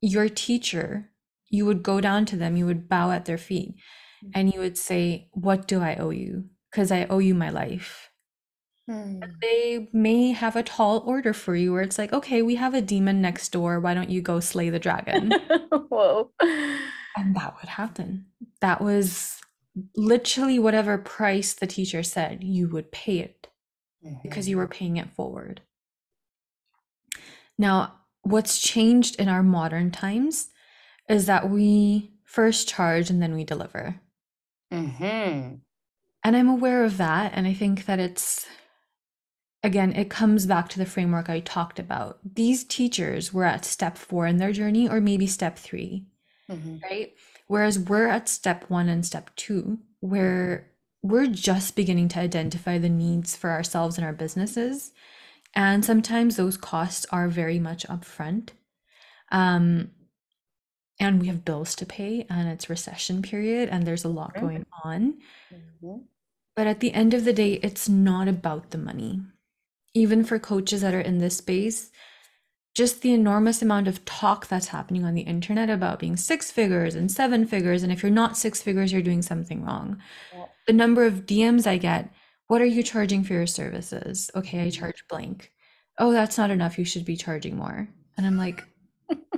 your 0.00 0.28
teacher, 0.28 1.10
you 1.48 1.66
would 1.66 1.82
go 1.82 2.00
down 2.00 2.26
to 2.26 2.36
them, 2.36 2.56
you 2.56 2.66
would 2.66 2.88
bow 2.88 3.10
at 3.10 3.24
their 3.24 3.38
feet, 3.38 3.74
mm. 4.24 4.30
and 4.34 4.52
you 4.52 4.60
would 4.60 4.78
say, 4.78 5.28
What 5.32 5.66
do 5.66 5.80
I 5.80 5.96
owe 5.96 6.10
you? 6.10 6.46
Because 6.70 6.90
I 6.92 7.06
owe 7.06 7.18
you 7.18 7.34
my 7.34 7.50
life. 7.50 8.10
Mm. 8.90 9.32
They 9.40 9.88
may 9.92 10.30
have 10.32 10.54
a 10.54 10.62
tall 10.62 11.02
order 11.06 11.32
for 11.32 11.56
you 11.56 11.72
where 11.72 11.82
it's 11.82 11.98
like, 11.98 12.12
okay, 12.12 12.42
we 12.42 12.54
have 12.54 12.74
a 12.74 12.80
demon 12.80 13.20
next 13.20 13.50
door. 13.50 13.80
Why 13.80 13.94
don't 13.94 14.10
you 14.10 14.22
go 14.22 14.38
slay 14.38 14.70
the 14.70 14.78
dragon? 14.78 15.32
Whoa. 15.88 16.30
And 17.16 17.34
that 17.34 17.56
would 17.56 17.70
happen. 17.70 18.26
That 18.60 18.80
was 18.80 19.40
literally 19.94 20.58
whatever 20.58 20.98
price 20.98 21.54
the 21.54 21.66
teacher 21.66 22.02
said, 22.02 22.44
you 22.44 22.68
would 22.68 22.92
pay 22.92 23.18
it 23.18 23.48
mm-hmm. 24.04 24.16
because 24.22 24.48
you 24.48 24.56
were 24.56 24.68
paying 24.68 24.96
it 24.96 25.10
forward. 25.10 25.62
Now, 27.58 27.94
what's 28.22 28.60
changed 28.60 29.16
in 29.16 29.28
our 29.28 29.42
modern 29.42 29.90
times 29.90 30.48
is 31.08 31.26
that 31.26 31.48
we 31.48 32.12
first 32.24 32.68
charge 32.68 33.08
and 33.08 33.22
then 33.22 33.34
we 33.34 33.44
deliver. 33.44 34.00
Mm-hmm. 34.72 35.56
And 36.24 36.36
I'm 36.36 36.48
aware 36.48 36.84
of 36.84 36.96
that. 36.98 37.32
And 37.34 37.46
I 37.46 37.54
think 37.54 37.86
that 37.86 38.00
it's, 38.00 38.46
again, 39.62 39.94
it 39.94 40.10
comes 40.10 40.44
back 40.44 40.68
to 40.70 40.78
the 40.78 40.84
framework 40.84 41.30
I 41.30 41.40
talked 41.40 41.78
about. 41.78 42.18
These 42.34 42.64
teachers 42.64 43.32
were 43.32 43.44
at 43.44 43.64
step 43.64 43.96
four 43.96 44.26
in 44.26 44.38
their 44.38 44.52
journey, 44.52 44.88
or 44.88 45.00
maybe 45.00 45.26
step 45.26 45.56
three 45.56 46.06
mm-hmm. 46.50 46.76
right? 46.82 47.14
Whereas 47.46 47.78
we're 47.78 48.08
at 48.08 48.28
step 48.28 48.64
one 48.68 48.88
and 48.88 49.04
step 49.04 49.30
two, 49.36 49.78
where 50.00 50.70
we're 51.02 51.26
just 51.26 51.76
beginning 51.76 52.08
to 52.08 52.20
identify 52.20 52.78
the 52.78 52.88
needs 52.88 53.36
for 53.36 53.50
ourselves 53.50 53.96
and 53.96 54.06
our 54.06 54.12
businesses. 54.12 54.92
And 55.54 55.84
sometimes 55.84 56.36
those 56.36 56.56
costs 56.56 57.06
are 57.10 57.28
very 57.28 57.58
much 57.58 57.86
upfront. 57.86 58.50
Um, 59.32 59.90
and 60.98 61.20
we 61.20 61.26
have 61.26 61.44
bills 61.44 61.74
to 61.76 61.86
pay, 61.86 62.26
and 62.30 62.48
it's 62.48 62.70
recession 62.70 63.20
period, 63.22 63.68
and 63.68 63.86
there's 63.86 64.04
a 64.04 64.08
lot 64.08 64.34
going 64.34 64.64
on. 64.82 65.18
Mm-hmm. 65.52 65.98
But 66.54 66.66
at 66.66 66.80
the 66.80 66.92
end 66.92 67.12
of 67.12 67.24
the 67.24 67.34
day, 67.34 67.54
it's 67.54 67.88
not 67.88 68.28
about 68.28 68.70
the 68.70 68.78
money. 68.78 69.20
Even 69.92 70.24
for 70.24 70.38
coaches 70.38 70.80
that 70.80 70.94
are 70.94 71.00
in 71.00 71.18
this 71.18 71.36
space, 71.36 71.90
just 72.76 73.00
the 73.00 73.14
enormous 73.14 73.62
amount 73.62 73.88
of 73.88 74.04
talk 74.04 74.48
that's 74.48 74.66
happening 74.66 75.02
on 75.02 75.14
the 75.14 75.22
internet 75.22 75.70
about 75.70 75.98
being 75.98 76.14
six 76.14 76.50
figures 76.50 76.94
and 76.94 77.10
seven 77.10 77.46
figures. 77.46 77.82
And 77.82 77.90
if 77.90 78.02
you're 78.02 78.12
not 78.12 78.36
six 78.36 78.60
figures, 78.60 78.92
you're 78.92 79.00
doing 79.00 79.22
something 79.22 79.64
wrong. 79.64 79.98
Yeah. 80.34 80.44
The 80.66 80.74
number 80.74 81.06
of 81.06 81.24
DMs 81.24 81.66
I 81.66 81.78
get, 81.78 82.12
what 82.48 82.60
are 82.60 82.66
you 82.66 82.82
charging 82.82 83.24
for 83.24 83.32
your 83.32 83.46
services? 83.46 84.30
Okay, 84.36 84.58
I 84.58 84.66
mm-hmm. 84.66 84.78
charge 84.78 85.04
blank. 85.08 85.52
Oh, 85.98 86.12
that's 86.12 86.36
not 86.36 86.50
enough. 86.50 86.78
You 86.78 86.84
should 86.84 87.06
be 87.06 87.16
charging 87.16 87.56
more. 87.56 87.88
And 88.18 88.26
I'm 88.26 88.36
like, 88.36 88.62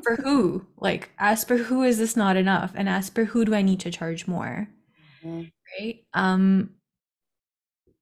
for 0.03 0.16
who? 0.16 0.66
Like, 0.80 1.11
as 1.16 1.45
per 1.45 1.59
who 1.59 1.84
is 1.84 1.99
this 1.99 2.16
not 2.16 2.36
enough? 2.36 2.72
And 2.74 2.89
as 2.89 3.09
per 3.09 3.24
who 3.24 3.45
do 3.45 3.55
I 3.55 3.62
need 3.62 3.78
to 3.80 3.93
charge 3.93 4.26
more? 4.26 4.68
Mm-hmm. 5.24 5.45
Right? 5.78 6.01
Um, 6.12 6.70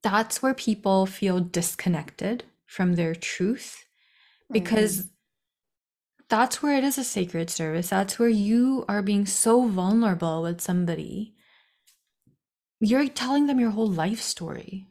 that's 0.03 0.43
where 0.43 0.55
people 0.55 1.05
feel 1.05 1.41
disconnected 1.41 2.45
from 2.65 2.95
their 2.95 3.15
truth 3.15 3.85
because 4.51 4.99
mm-hmm 4.99 5.09
that's 6.29 6.63
where 6.63 6.77
it 6.77 6.85
is 6.85 6.99
a 6.99 7.05
sacred 7.05 7.51
service. 7.51 7.91
That's 7.91 8.19
where 8.19 8.29
you 8.29 8.85
are 8.89 9.03
being 9.03 9.27
so 9.27 9.67
vulnerable 9.67 10.43
with 10.43 10.61
somebody. 10.61 11.35
You're 12.81 13.09
telling 13.09 13.47
them 13.47 13.61
your 13.61 13.71
whole 13.71 13.91
life 13.91 14.21
story. 14.21 14.87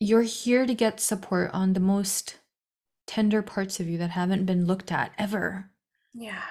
You're 0.00 0.22
here 0.22 0.66
to 0.66 0.74
get 0.74 1.00
support 1.00 1.50
on 1.52 1.72
the 1.72 1.80
most 1.80 2.38
tender 3.06 3.42
parts 3.42 3.80
of 3.80 3.88
you 3.88 3.98
that 3.98 4.10
haven't 4.10 4.46
been 4.46 4.66
looked 4.66 4.90
at 4.90 5.12
ever. 5.18 5.70
Yeah. 6.12 6.42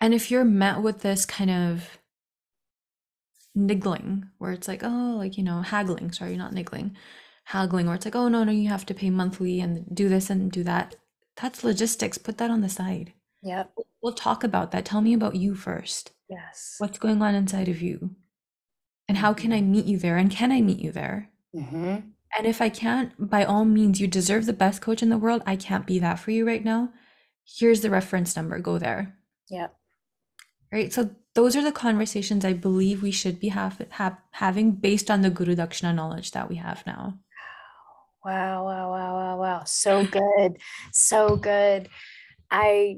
And 0.00 0.14
if 0.14 0.30
you're 0.30 0.44
met 0.44 0.82
with 0.82 1.00
this 1.00 1.24
kind 1.24 1.50
of 1.50 1.98
niggling, 3.54 4.28
where 4.38 4.52
it's 4.52 4.68
like, 4.68 4.82
oh, 4.82 5.14
like, 5.16 5.36
you 5.36 5.44
know, 5.44 5.62
haggling, 5.62 6.12
sorry, 6.12 6.36
not 6.36 6.52
niggling, 6.52 6.96
haggling, 7.44 7.86
where 7.86 7.94
it's 7.94 8.04
like, 8.04 8.16
oh, 8.16 8.28
no, 8.28 8.44
no, 8.44 8.52
you 8.52 8.68
have 8.68 8.86
to 8.86 8.94
pay 8.94 9.10
monthly 9.10 9.60
and 9.60 9.84
do 9.94 10.08
this 10.08 10.30
and 10.30 10.50
do 10.50 10.64
that. 10.64 10.96
That's 11.40 11.64
logistics. 11.64 12.18
Put 12.18 12.38
that 12.38 12.50
on 12.50 12.60
the 12.60 12.68
side. 12.68 13.12
Yeah. 13.42 13.64
We'll 14.02 14.12
talk 14.12 14.44
about 14.44 14.72
that. 14.72 14.84
Tell 14.84 15.00
me 15.00 15.14
about 15.14 15.36
you 15.36 15.54
first. 15.54 16.12
Yes. 16.28 16.76
What's 16.78 16.98
going 16.98 17.22
on 17.22 17.34
inside 17.34 17.68
of 17.68 17.80
you? 17.82 18.10
And 19.08 19.18
how 19.18 19.34
can 19.34 19.52
I 19.52 19.60
meet 19.60 19.86
you 19.86 19.98
there? 19.98 20.16
And 20.16 20.30
can 20.30 20.52
I 20.52 20.60
meet 20.60 20.78
you 20.78 20.92
there? 20.92 21.30
hmm 21.52 21.96
And 22.36 22.46
if 22.46 22.60
I 22.60 22.68
can't, 22.68 23.12
by 23.18 23.44
all 23.44 23.64
means, 23.64 24.00
you 24.00 24.06
deserve 24.06 24.46
the 24.46 24.52
best 24.52 24.80
coach 24.80 25.02
in 25.02 25.08
the 25.08 25.18
world. 25.18 25.42
I 25.46 25.56
can't 25.56 25.86
be 25.86 25.98
that 25.98 26.18
for 26.18 26.30
you 26.30 26.46
right 26.46 26.64
now. 26.64 26.90
Here's 27.44 27.80
the 27.80 27.90
reference 27.90 28.36
number. 28.36 28.58
Go 28.60 28.78
there. 28.78 29.16
Yeah. 29.48 29.68
Right. 30.72 30.92
So 30.92 31.10
those 31.34 31.56
are 31.56 31.64
the 31.64 31.72
conversations 31.72 32.44
I 32.44 32.52
believe 32.52 33.02
we 33.02 33.10
should 33.10 33.40
be 33.40 33.48
have, 33.48 33.84
have, 33.90 34.16
having 34.32 34.72
based 34.72 35.10
on 35.10 35.22
the 35.22 35.30
Guru 35.30 35.56
Dakshina 35.56 35.94
knowledge 35.94 36.30
that 36.30 36.48
we 36.48 36.56
have 36.56 36.86
now. 36.86 37.18
Wow, 38.24 38.64
wow, 38.66 38.90
wow, 38.90 39.14
wow, 39.14 39.36
wow. 39.38 39.62
So 39.64 40.04
good. 40.04 40.58
So 40.92 41.36
good. 41.36 41.88
I 42.50 42.96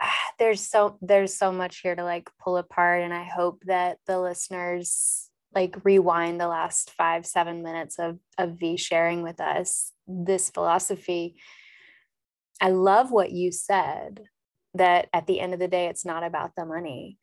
there's 0.38 0.60
so 0.60 0.98
there's 1.00 1.36
so 1.36 1.52
much 1.52 1.80
here 1.80 1.94
to 1.94 2.04
like 2.04 2.28
pull 2.42 2.56
apart 2.56 3.02
and 3.02 3.14
I 3.14 3.24
hope 3.24 3.62
that 3.66 3.98
the 4.06 4.20
listeners 4.20 5.30
like 5.54 5.76
rewind 5.84 6.40
the 6.40 6.48
last 6.48 6.90
5 6.90 7.24
7 7.24 7.62
minutes 7.62 7.98
of 7.98 8.18
of 8.38 8.58
V 8.58 8.76
sharing 8.76 9.22
with 9.22 9.40
us 9.40 9.92
this 10.06 10.50
philosophy. 10.50 11.36
I 12.60 12.70
love 12.70 13.10
what 13.10 13.30
you 13.30 13.52
said 13.52 14.24
that 14.74 15.08
at 15.12 15.26
the 15.26 15.40
end 15.40 15.54
of 15.54 15.60
the 15.60 15.68
day 15.68 15.86
it's 15.86 16.04
not 16.04 16.24
about 16.24 16.52
the 16.56 16.66
money. 16.66 17.18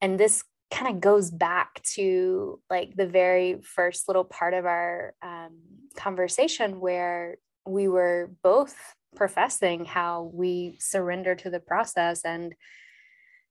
And 0.00 0.18
this 0.18 0.44
kind 0.70 0.94
of 0.94 1.00
goes 1.00 1.30
back 1.30 1.82
to 1.82 2.60
like 2.68 2.94
the 2.94 3.06
very 3.06 3.60
first 3.62 4.08
little 4.08 4.24
part 4.24 4.54
of 4.54 4.66
our 4.66 5.14
um, 5.22 5.58
conversation 5.96 6.80
where 6.80 7.36
we 7.66 7.88
were 7.88 8.30
both 8.42 8.76
professing 9.16 9.84
how 9.84 10.30
we 10.32 10.76
surrender 10.78 11.34
to 11.34 11.50
the 11.50 11.60
process 11.60 12.24
and, 12.24 12.54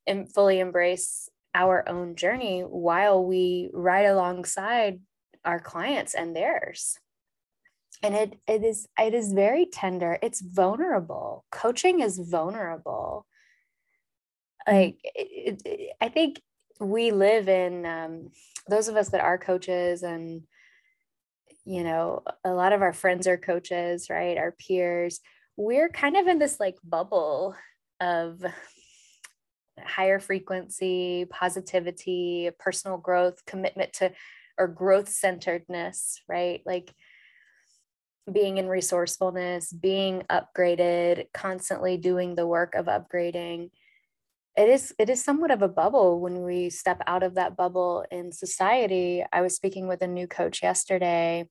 and 0.05 0.31
fully 0.31 0.59
embrace 0.59 1.29
our 1.55 1.87
own 1.89 2.15
journey 2.15 2.61
while 2.61 3.23
we 3.23 3.69
ride 3.73 4.05
alongside 4.05 4.99
our 5.43 5.59
clients 5.59 6.13
and 6.13 6.35
theirs. 6.35 6.99
And 8.03 8.13
it 8.13 8.37
it 8.47 8.63
is 8.63 8.87
it 8.99 9.15
is 9.15 9.33
very 9.33 9.65
tender. 9.65 10.19
It's 10.21 10.39
vulnerable. 10.39 11.45
Coaching 11.51 11.99
is 11.99 12.19
vulnerable. 12.19 13.25
Like 14.67 14.99
it, 15.03 15.61
it, 15.65 15.93
i 16.01 16.09
think 16.09 16.41
we 16.79 17.11
live 17.11 17.47
in 17.49 17.85
um, 17.85 18.31
those 18.67 18.87
of 18.87 18.95
us 18.95 19.09
that 19.09 19.21
are 19.21 19.37
coaches 19.37 20.03
and 20.03 20.43
you 21.65 21.83
know 21.83 22.23
a 22.45 22.51
lot 22.51 22.73
of 22.73 22.81
our 22.81 22.93
friends 22.93 23.27
are 23.27 23.37
coaches 23.37 24.09
right? 24.09 24.37
Our 24.37 24.51
peers. 24.51 25.19
We're 25.55 25.89
kind 25.89 26.15
of 26.15 26.27
in 26.27 26.39
this 26.39 26.59
like 26.59 26.77
bubble 26.83 27.55
of 27.99 28.43
higher 29.79 30.19
frequency 30.19 31.25
positivity 31.29 32.49
personal 32.59 32.97
growth 32.97 33.43
commitment 33.45 33.93
to 33.93 34.11
or 34.57 34.67
growth 34.67 35.09
centeredness 35.09 36.21
right? 36.27 36.61
Like 36.65 36.93
being 38.31 38.57
in 38.57 38.67
resourcefulness 38.67 39.71
being 39.71 40.23
upgraded 40.29 41.25
constantly 41.33 41.97
doing 41.97 42.35
the 42.35 42.47
work 42.47 42.75
of 42.75 42.85
upgrading 42.87 43.69
it 44.57 44.69
is 44.69 44.93
it 44.97 45.09
is 45.09 45.23
somewhat 45.23 45.51
of 45.51 45.61
a 45.61 45.67
bubble 45.67 46.19
when 46.19 46.41
we 46.41 46.71
step 46.71 47.01
out 47.05 47.21
of 47.21 47.35
that 47.35 47.55
bubble 47.55 48.03
in 48.09 48.31
society. 48.31 49.23
I 49.31 49.41
was 49.41 49.55
speaking 49.55 49.87
with 49.87 50.01
a 50.01 50.07
new 50.07 50.27
coach 50.27 50.63
yesterday 50.63 51.47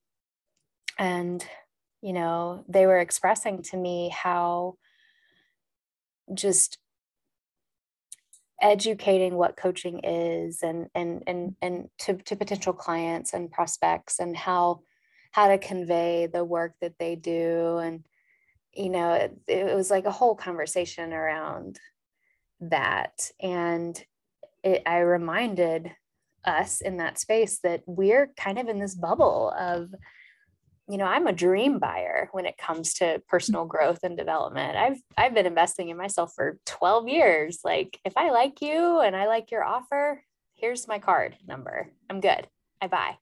and 0.98 1.44
you 2.02 2.12
know 2.12 2.64
they 2.68 2.84
were 2.84 2.98
expressing 2.98 3.62
to 3.62 3.76
me 3.76 4.08
how 4.08 4.74
just 6.34 6.78
educating 8.60 9.36
what 9.36 9.56
coaching 9.56 10.00
is 10.02 10.62
and 10.62 10.88
and 10.94 11.22
and 11.28 11.54
and 11.62 11.88
to, 11.98 12.14
to 12.14 12.34
potential 12.34 12.72
clients 12.72 13.34
and 13.34 13.52
prospects 13.52 14.18
and 14.18 14.36
how 14.36 14.80
how 15.30 15.46
to 15.46 15.58
convey 15.58 16.26
the 16.26 16.44
work 16.44 16.74
that 16.80 16.94
they 16.98 17.14
do. 17.14 17.78
And 17.78 18.04
you 18.72 18.88
know 18.88 19.12
it, 19.12 19.36
it 19.46 19.76
was 19.76 19.92
like 19.92 20.06
a 20.06 20.10
whole 20.10 20.34
conversation 20.34 21.12
around 21.12 21.78
that. 22.60 23.30
And 23.40 24.02
it, 24.62 24.82
I 24.86 24.98
reminded 24.98 25.92
us 26.44 26.80
in 26.80 26.98
that 26.98 27.18
space 27.18 27.58
that 27.62 27.82
we're 27.86 28.32
kind 28.36 28.58
of 28.58 28.68
in 28.68 28.78
this 28.78 28.94
bubble 28.94 29.52
of, 29.58 29.94
you 30.88 30.98
know, 30.98 31.04
I'm 31.04 31.26
a 31.26 31.32
dream 31.32 31.78
buyer 31.78 32.28
when 32.32 32.46
it 32.46 32.56
comes 32.56 32.94
to 32.94 33.20
personal 33.28 33.64
growth 33.64 34.00
and 34.04 34.16
development. 34.16 34.76
I've 34.76 34.98
I've 35.16 35.34
been 35.34 35.46
investing 35.46 35.88
in 35.88 35.96
myself 35.96 36.32
for 36.34 36.58
12 36.66 37.08
years. 37.08 37.60
Like 37.64 37.98
if 38.04 38.16
I 38.16 38.30
like 38.30 38.62
you 38.62 39.00
and 39.00 39.16
I 39.16 39.26
like 39.26 39.50
your 39.50 39.64
offer, 39.64 40.22
here's 40.54 40.86
my 40.86 41.00
card 41.00 41.36
number. 41.46 41.90
I'm 42.08 42.20
good. 42.20 42.46
I 42.80 42.86
buy. 42.86 43.16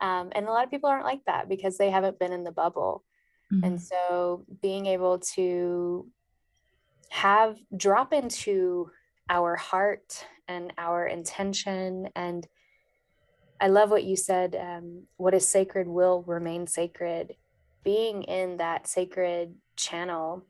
Um, 0.00 0.30
and 0.32 0.46
a 0.46 0.50
lot 0.50 0.64
of 0.64 0.70
people 0.70 0.90
aren't 0.90 1.04
like 1.04 1.24
that 1.26 1.48
because 1.48 1.78
they 1.78 1.90
haven't 1.90 2.18
been 2.18 2.32
in 2.32 2.44
the 2.44 2.52
bubble. 2.52 3.02
Mm-hmm. 3.52 3.64
And 3.64 3.82
so 3.82 4.44
being 4.60 4.86
able 4.86 5.20
to 5.34 6.06
have 7.10 7.56
drop 7.76 8.12
into 8.12 8.90
our 9.28 9.56
heart 9.56 10.24
and 10.48 10.72
our 10.78 11.06
intention 11.06 12.08
and 12.14 12.46
i 13.60 13.68
love 13.68 13.90
what 13.90 14.04
you 14.04 14.16
said 14.16 14.54
um, 14.54 15.04
what 15.16 15.34
is 15.34 15.46
sacred 15.46 15.86
will 15.88 16.22
remain 16.26 16.66
sacred. 16.66 17.34
Being 17.82 18.24
in 18.24 18.56
that 18.56 18.88
sacred 18.88 19.54
channel 19.76 20.44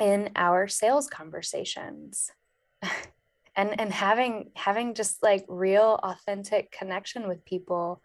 in 0.00 0.30
our 0.34 0.66
sales 0.66 1.08
conversations 1.08 2.30
and 3.56 3.78
and 3.78 3.92
having 3.92 4.50
having 4.56 4.94
just 4.94 5.22
like 5.22 5.44
real 5.48 6.00
authentic 6.02 6.72
connection 6.72 7.28
with 7.28 7.44
people 7.44 8.02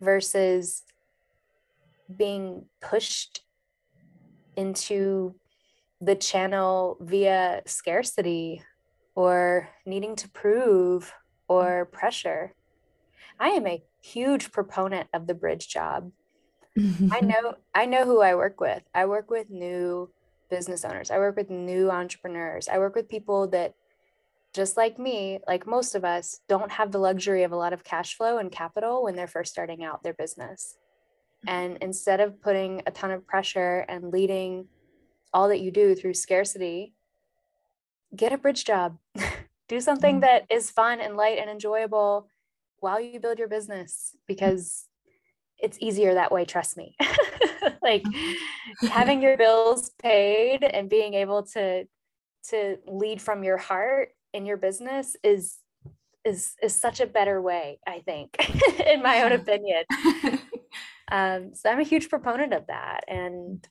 versus 0.00 0.82
being 2.14 2.66
pushed 2.80 3.42
into 4.56 5.34
the 6.02 6.16
channel 6.16 6.96
via 7.00 7.62
scarcity 7.64 8.60
or 9.14 9.68
needing 9.86 10.16
to 10.16 10.28
prove 10.28 11.14
or 11.48 11.86
mm. 11.86 11.92
pressure. 11.92 12.54
I 13.38 13.50
am 13.50 13.66
a 13.66 13.82
huge 14.02 14.50
proponent 14.50 15.08
of 15.14 15.26
the 15.26 15.34
bridge 15.34 15.68
job. 15.68 16.10
I 16.76 17.20
know 17.22 17.54
I 17.74 17.86
know 17.86 18.04
who 18.04 18.20
I 18.20 18.34
work 18.34 18.60
with. 18.60 18.82
I 18.94 19.06
work 19.06 19.30
with 19.30 19.48
new 19.48 20.10
business 20.50 20.84
owners. 20.84 21.10
I 21.10 21.18
work 21.18 21.36
with 21.36 21.50
new 21.50 21.90
entrepreneurs. 21.90 22.68
I 22.68 22.78
work 22.78 22.96
with 22.96 23.08
people 23.08 23.48
that 23.48 23.74
just 24.52 24.76
like 24.76 24.98
me, 24.98 25.38
like 25.46 25.66
most 25.66 25.94
of 25.94 26.04
us, 26.04 26.40
don't 26.48 26.72
have 26.72 26.92
the 26.92 26.98
luxury 26.98 27.44
of 27.44 27.52
a 27.52 27.56
lot 27.56 27.72
of 27.72 27.84
cash 27.84 28.16
flow 28.16 28.38
and 28.38 28.50
capital 28.50 29.04
when 29.04 29.14
they're 29.14 29.26
first 29.26 29.52
starting 29.52 29.84
out 29.84 30.02
their 30.02 30.12
business. 30.14 30.76
Mm. 31.46 31.52
And 31.52 31.76
instead 31.80 32.20
of 32.20 32.42
putting 32.42 32.82
a 32.86 32.90
ton 32.90 33.12
of 33.12 33.26
pressure 33.26 33.86
and 33.88 34.10
leading 34.10 34.66
all 35.32 35.48
that 35.48 35.60
you 35.60 35.70
do 35.70 35.94
through 35.94 36.14
scarcity, 36.14 36.94
get 38.14 38.32
a 38.32 38.38
bridge 38.38 38.64
job. 38.64 38.98
do 39.68 39.80
something 39.80 40.16
mm-hmm. 40.16 40.20
that 40.20 40.46
is 40.50 40.70
fun 40.70 41.00
and 41.00 41.16
light 41.16 41.38
and 41.38 41.48
enjoyable 41.48 42.28
while 42.80 43.00
you 43.00 43.20
build 43.20 43.38
your 43.38 43.48
business 43.48 44.16
because 44.26 44.86
it's 45.58 45.78
easier 45.80 46.14
that 46.14 46.32
way, 46.32 46.44
trust 46.44 46.76
me. 46.76 46.96
like 47.82 48.02
mm-hmm. 48.02 48.86
having 48.88 49.22
your 49.22 49.36
bills 49.36 49.90
paid 50.02 50.64
and 50.64 50.90
being 50.90 51.14
able 51.14 51.44
to 51.44 51.86
to 52.48 52.76
lead 52.88 53.22
from 53.22 53.44
your 53.44 53.56
heart 53.56 54.08
in 54.34 54.44
your 54.44 54.56
business 54.56 55.16
is 55.22 55.58
is 56.24 56.54
is 56.62 56.74
such 56.74 57.00
a 57.00 57.06
better 57.06 57.40
way, 57.40 57.78
I 57.86 58.00
think, 58.00 58.36
in 58.86 59.02
my 59.02 59.22
own 59.22 59.32
opinion. 59.32 59.84
Um, 61.12 61.54
so 61.54 61.68
I'm 61.68 61.78
a 61.78 61.84
huge 61.84 62.08
proponent 62.08 62.54
of 62.54 62.66
that. 62.68 63.04
And 63.06 63.66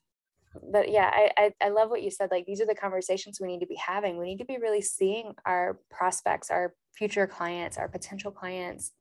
but 0.71 0.91
yeah, 0.91 1.09
I, 1.13 1.31
I, 1.37 1.51
I 1.65 1.69
love 1.69 1.89
what 1.89 2.03
you 2.03 2.11
said. 2.11 2.29
Like 2.31 2.45
these 2.45 2.61
are 2.61 2.65
the 2.65 2.75
conversations 2.75 3.39
we 3.39 3.47
need 3.47 3.61
to 3.61 3.67
be 3.67 3.75
having. 3.75 4.17
We 4.17 4.25
need 4.25 4.39
to 4.39 4.45
be 4.45 4.57
really 4.57 4.81
seeing 4.81 5.33
our 5.45 5.79
prospects, 5.89 6.51
our 6.51 6.73
future 6.93 7.27
clients, 7.27 7.77
our 7.77 7.87
potential 7.87 8.31
clients. 8.31 8.91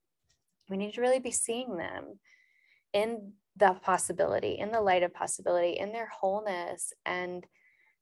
We 0.68 0.76
need 0.76 0.94
to 0.94 1.00
really 1.00 1.18
be 1.18 1.32
seeing 1.32 1.76
them 1.76 2.18
in 2.92 3.32
the 3.56 3.76
possibility, 3.82 4.58
in 4.58 4.70
the 4.70 4.80
light 4.80 5.02
of 5.02 5.12
possibility, 5.12 5.72
in 5.78 5.92
their 5.92 6.08
wholeness, 6.08 6.92
and 7.04 7.44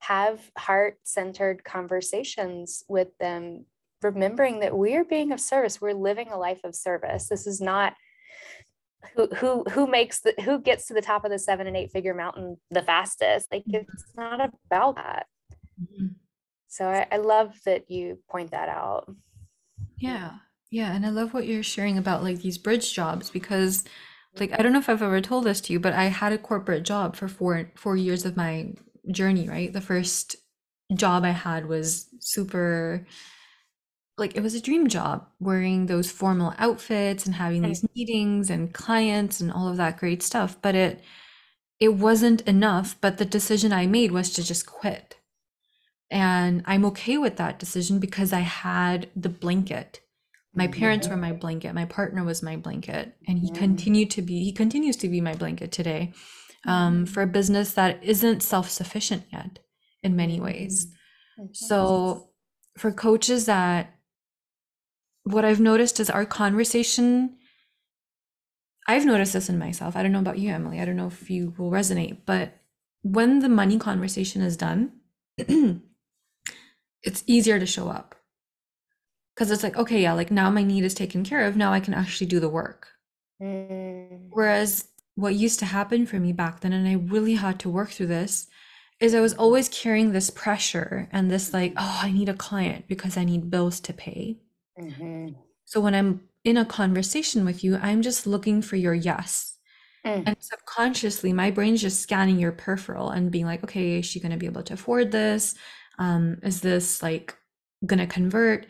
have 0.00 0.50
heart-centered 0.56 1.64
conversations 1.64 2.84
with 2.88 3.16
them 3.18 3.64
remembering 4.02 4.60
that 4.60 4.76
we 4.76 4.94
are 4.94 5.04
being 5.04 5.32
of 5.32 5.40
service 5.40 5.80
we're 5.80 5.92
living 5.92 6.28
a 6.30 6.38
life 6.38 6.60
of 6.62 6.74
service 6.74 7.28
this 7.28 7.48
is 7.48 7.60
not 7.60 7.94
who 9.14 9.26
who 9.36 9.64
who 9.64 9.86
makes 9.86 10.20
the 10.20 10.34
who 10.44 10.60
gets 10.60 10.86
to 10.86 10.94
the 10.94 11.02
top 11.02 11.24
of 11.24 11.30
the 11.30 11.38
seven 11.38 11.66
and 11.66 11.76
eight 11.76 11.90
figure 11.90 12.14
mountain 12.14 12.56
the 12.70 12.82
fastest? 12.82 13.48
Like 13.52 13.64
mm-hmm. 13.64 13.76
it's 13.76 14.04
not 14.16 14.40
about 14.40 14.96
that. 14.96 15.26
Mm-hmm. 15.80 16.06
so 16.66 16.88
I, 16.88 17.06
I 17.12 17.18
love 17.18 17.54
that 17.64 17.88
you 17.88 18.18
point 18.28 18.50
that 18.50 18.68
out. 18.68 19.12
Yeah. 19.96 20.32
Yeah 20.70 20.92
and 20.94 21.06
i 21.06 21.08
love 21.08 21.32
what 21.32 21.46
you're 21.46 21.62
sharing 21.62 21.96
about 21.96 22.22
like 22.22 22.42
these 22.42 22.58
bridge 22.58 22.92
jobs 22.92 23.30
because 23.30 23.84
like 24.38 24.52
i 24.52 24.62
don't 24.62 24.72
know 24.72 24.78
if 24.78 24.88
i've 24.88 25.02
ever 25.02 25.20
told 25.20 25.44
this 25.44 25.62
to 25.62 25.72
you 25.72 25.80
but 25.80 25.94
i 25.94 26.04
had 26.04 26.32
a 26.32 26.38
corporate 26.38 26.82
job 26.82 27.16
for 27.16 27.26
four 27.26 27.70
four 27.74 27.96
years 27.96 28.26
of 28.26 28.36
my 28.36 28.72
journey 29.10 29.48
right? 29.48 29.72
The 29.72 29.80
first 29.80 30.36
job 30.94 31.24
i 31.24 31.30
had 31.30 31.66
was 31.66 32.08
super 32.20 33.06
like 34.18 34.36
it 34.36 34.42
was 34.42 34.54
a 34.54 34.60
dream 34.60 34.88
job 34.88 35.26
wearing 35.40 35.86
those 35.86 36.10
formal 36.10 36.54
outfits 36.58 37.24
and 37.24 37.34
having 37.34 37.62
these 37.62 37.86
meetings 37.94 38.50
and 38.50 38.74
clients 38.74 39.40
and 39.40 39.52
all 39.52 39.68
of 39.68 39.76
that 39.76 39.98
great 39.98 40.22
stuff 40.22 40.56
but 40.60 40.74
it 40.74 41.02
it 41.80 41.94
wasn't 41.94 42.40
enough 42.42 42.96
but 43.00 43.18
the 43.18 43.24
decision 43.24 43.72
i 43.72 43.86
made 43.86 44.12
was 44.12 44.30
to 44.30 44.42
just 44.42 44.66
quit. 44.66 45.16
And 46.10 46.62
i'm 46.66 46.84
okay 46.86 47.18
with 47.18 47.36
that 47.36 47.58
decision 47.58 47.98
because 47.98 48.32
i 48.32 48.40
had 48.40 49.08
the 49.14 49.28
blanket. 49.28 50.00
My 50.54 50.66
mm, 50.66 50.74
parents 50.74 51.06
were 51.06 51.16
my 51.16 51.32
blanket. 51.32 51.74
My 51.74 51.84
partner 51.84 52.24
was 52.24 52.42
my 52.42 52.56
blanket 52.56 53.14
and 53.28 53.38
he 53.38 53.50
continued 53.52 54.10
to 54.12 54.22
be 54.22 54.42
he 54.44 54.52
continues 54.52 54.96
to 54.96 55.08
be 55.08 55.20
my 55.20 55.34
blanket 55.34 55.70
today 55.70 56.12
um, 56.66 57.04
mm. 57.04 57.08
for 57.08 57.22
a 57.22 57.26
business 57.26 57.74
that 57.74 58.02
isn't 58.02 58.42
self-sufficient 58.42 59.24
yet 59.32 59.58
in 60.02 60.16
many 60.16 60.38
mm, 60.38 60.44
ways. 60.44 60.86
so 61.52 62.30
for 62.78 62.92
coaches 62.92 63.46
that 63.46 63.97
what 65.32 65.44
I've 65.44 65.60
noticed 65.60 66.00
is 66.00 66.10
our 66.10 66.24
conversation. 66.24 67.36
I've 68.86 69.04
noticed 69.04 69.34
this 69.34 69.48
in 69.48 69.58
myself. 69.58 69.96
I 69.96 70.02
don't 70.02 70.12
know 70.12 70.20
about 70.20 70.38
you, 70.38 70.50
Emily. 70.50 70.80
I 70.80 70.84
don't 70.84 70.96
know 70.96 71.08
if 71.08 71.30
you 71.30 71.54
will 71.58 71.70
resonate, 71.70 72.18
but 72.24 72.54
when 73.02 73.40
the 73.40 73.48
money 73.48 73.78
conversation 73.78 74.42
is 74.42 74.56
done, 74.56 74.92
it's 77.02 77.22
easier 77.26 77.58
to 77.58 77.66
show 77.66 77.88
up. 77.88 78.14
Because 79.34 79.50
it's 79.50 79.62
like, 79.62 79.76
okay, 79.76 80.02
yeah, 80.02 80.14
like 80.14 80.30
now 80.30 80.50
my 80.50 80.62
need 80.62 80.84
is 80.84 80.94
taken 80.94 81.22
care 81.22 81.44
of. 81.44 81.56
Now 81.56 81.72
I 81.72 81.80
can 81.80 81.94
actually 81.94 82.26
do 82.26 82.40
the 82.40 82.48
work. 82.48 82.88
Mm. 83.40 84.28
Whereas 84.30 84.88
what 85.14 85.34
used 85.34 85.60
to 85.60 85.66
happen 85.66 86.06
for 86.06 86.18
me 86.18 86.32
back 86.32 86.60
then, 86.60 86.72
and 86.72 86.88
I 86.88 86.94
really 86.94 87.34
had 87.34 87.60
to 87.60 87.70
work 87.70 87.90
through 87.90 88.08
this, 88.08 88.48
is 88.98 89.14
I 89.14 89.20
was 89.20 89.34
always 89.34 89.68
carrying 89.68 90.12
this 90.12 90.30
pressure 90.30 91.08
and 91.12 91.30
this 91.30 91.52
like, 91.52 91.72
oh, 91.76 92.00
I 92.02 92.10
need 92.10 92.28
a 92.28 92.34
client 92.34 92.88
because 92.88 93.16
I 93.16 93.24
need 93.24 93.50
bills 93.50 93.78
to 93.80 93.92
pay. 93.92 94.38
Mm-hmm. 94.78 95.28
So 95.64 95.80
when 95.80 95.94
I'm 95.94 96.22
in 96.44 96.56
a 96.56 96.64
conversation 96.64 97.44
with 97.44 97.62
you, 97.62 97.76
I'm 97.76 98.02
just 98.02 98.26
looking 98.26 98.62
for 98.62 98.76
your 98.76 98.94
yes. 98.94 99.58
Mm. 100.06 100.24
And 100.26 100.36
subconsciously, 100.40 101.32
my 101.32 101.50
brain's 101.50 101.82
just 101.82 102.00
scanning 102.00 102.38
your 102.38 102.52
peripheral 102.52 103.10
and 103.10 103.30
being 103.30 103.44
like, 103.44 103.64
okay, 103.64 103.98
is 103.98 104.06
she 104.06 104.20
going 104.20 104.32
to 104.32 104.38
be 104.38 104.46
able 104.46 104.62
to 104.62 104.74
afford 104.74 105.10
this? 105.10 105.54
Um, 105.98 106.38
is 106.42 106.60
this 106.60 107.02
like 107.02 107.36
going 107.84 107.98
to 107.98 108.06
convert? 108.06 108.66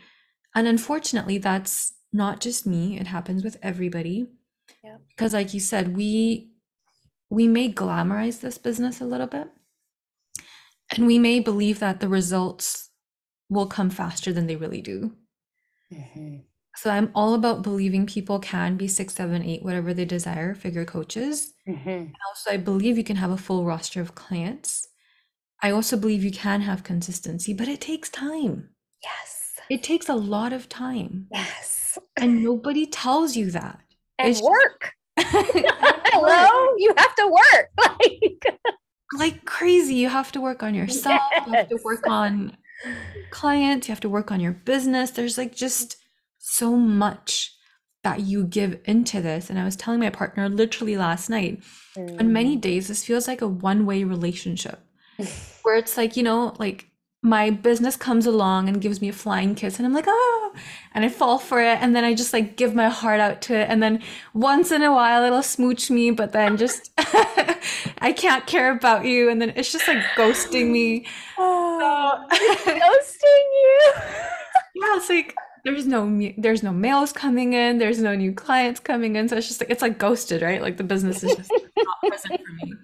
And 0.54 0.66
unfortunately, 0.66 1.38
that's 1.38 1.94
not 2.12 2.40
just 2.40 2.66
me. 2.66 2.98
It 2.98 3.06
happens 3.06 3.44
with 3.44 3.59
everybody. 3.62 4.26
Yeah. 4.82 4.96
Because 5.11 5.34
like 5.34 5.54
you 5.54 5.61
said, 5.61 5.96
we 5.96 6.52
we 7.30 7.46
may 7.46 7.70
glamorize 7.70 8.40
this 8.40 8.56
business 8.56 9.00
a 9.00 9.04
little 9.04 9.26
bit. 9.26 9.48
And 10.96 11.06
we 11.06 11.18
may 11.18 11.40
believe 11.40 11.78
that 11.80 12.00
the 12.00 12.09
results 12.09 12.88
will 13.50 13.66
come 13.66 13.90
faster 13.90 14.32
than 14.32 14.46
they 14.46 14.56
really 14.56 14.80
do. 14.80 15.12
Mm-hmm. 15.93 16.36
So 16.76 16.91
I'm 16.91 17.11
all 17.14 17.34
about 17.34 17.62
believing 17.62 18.07
people 18.07 18.39
can 18.39 18.76
be 18.76 18.86
six, 18.86 19.14
seven, 19.14 19.43
eight, 19.43 19.64
whatever 19.64 19.93
they 19.93 20.05
desire, 20.05 20.55
figure 20.55 20.84
coaches. 20.84 21.55
Mm-hmm. 21.68 22.12
also, 22.28 22.51
I 22.51 22.57
believe 22.57 22.97
you 22.97 23.05
can 23.05 23.16
have 23.16 23.30
a 23.32 23.36
full 23.36 23.64
roster 23.64 24.01
of 24.01 24.14
clients. 24.14 24.86
I 25.61 25.72
also 25.72 25.97
believe 25.97 26.22
you 26.22 26.30
can 26.30 26.61
have 26.61 26.84
consistency, 26.84 27.53
but 27.53 27.66
it 27.66 27.80
takes 27.80 28.09
time. 28.09 28.70
Yes. 29.03 29.57
It 29.68 29.82
takes 29.82 30.09
a 30.09 30.14
lot 30.14 30.53
of 30.53 30.68
time. 30.68 31.26
Yes. 31.32 31.99
And 32.16 32.45
nobody 32.45 32.86
tells 32.86 33.36
you 33.36 33.51
that. 33.51 33.80
And 34.18 34.30
it's 34.30 34.41
work. 34.41 34.93
Hello, 35.18 36.74
you 36.78 36.95
have 36.97 37.14
to 37.16 37.26
work. 37.26 37.70
Like 38.01 38.59
like 39.16 39.45
crazy. 39.47 39.95
You 39.95 40.09
have 40.09 40.30
to 40.32 40.41
work 40.41 40.62
on 40.62 40.74
yourself. 40.74 41.20
Yes. 41.32 41.47
You 41.47 41.53
have 41.55 41.68
to 41.70 41.78
work 41.82 42.07
on 42.07 42.57
clients, 43.31 43.89
you 43.89 43.93
have 43.93 44.01
to 44.01 44.09
work 44.09 44.31
on 44.31 44.41
your 44.41 44.53
business. 44.53 45.11
There's 45.11 45.39
like 45.39 45.55
just 45.55 45.97
so 46.39 46.76
much 46.76 47.55
that 48.05 48.20
you 48.20 48.45
give 48.45 48.81
into 48.85 49.20
this. 49.20 49.51
And 49.51 49.59
I 49.59 49.64
was 49.64 49.76
telling 49.76 50.01
my 50.01 50.11
partner 50.11 50.49
literally 50.49 50.97
last 50.97 51.29
night, 51.29 51.62
mm. 51.97 52.18
on 52.20 52.33
many 52.33 52.57
days, 52.57 52.89
this 52.89 53.05
feels 53.05 53.29
like 53.29 53.43
a 53.43 53.49
one 53.49 53.87
way 53.87 54.05
relationship 54.05 54.81
where 55.62 55.76
it's 55.76 55.97
like, 55.97 56.16
you 56.16 56.22
know, 56.22 56.55
like 56.59 56.89
my 57.23 57.51
business 57.51 57.97
comes 57.97 58.27
along 58.27 58.69
and 58.69 58.81
gives 58.81 59.01
me 59.01 59.09
a 59.09 59.12
flying 59.12 59.57
kiss 59.57 59.79
and 59.79 59.87
I'm 59.87 59.93
like, 59.93 60.05
oh, 60.07 60.55
and 60.95 61.05
I 61.05 61.09
fall 61.09 61.39
for 61.39 61.61
it. 61.61 61.79
And 61.81 61.95
then 61.95 62.05
I 62.05 62.14
just 62.14 62.33
like 62.33 62.57
give 62.57 62.75
my 62.77 62.89
heart 62.89 63.19
out 63.19 63.43
to 63.43 63.57
it. 63.57 63.69
And 63.69 63.83
then 63.83 64.03
once 64.35 64.71
in 64.71 64.83
a 64.83 64.93
while 64.93 65.25
it'll 65.25 65.43
smooch 65.43 65.91
me, 65.91 66.12
but 66.12 66.33
then 66.33 66.57
just, 66.57 66.93
I 67.99 68.14
can't 68.16 68.47
care 68.47 68.71
about 68.71 69.05
you. 69.05 69.29
And 69.31 69.43
then 69.43 69.53
it's 69.57 69.73
just 69.73 69.89
like 69.89 70.03
ghosting 70.16 70.71
me. 70.71 71.07
Oh, 71.41 72.27
so, 72.33 72.37
ghosting 72.73 73.47
you. 73.62 73.93
yeah. 74.75 74.97
It's 74.97 75.09
like, 75.09 75.35
there's 75.64 75.87
no, 75.87 76.33
there's 76.37 76.62
no 76.64 76.73
mails 76.73 77.12
coming 77.12 77.53
in. 77.53 77.79
There's 77.79 78.01
no 78.01 78.14
new 78.16 78.33
clients 78.33 78.81
coming 78.81 79.14
in. 79.16 79.29
So 79.29 79.37
it's 79.37 79.47
just 79.47 79.61
like, 79.61 79.71
it's 79.71 79.83
like 79.83 79.99
ghosted, 79.99 80.43
right? 80.43 80.61
Like 80.61 80.77
the 80.77 80.85
business 80.85 81.23
is 81.23 81.37
just 81.37 81.51
not 81.85 81.99
present 82.09 82.41
for 82.41 82.53
me. 82.66 82.75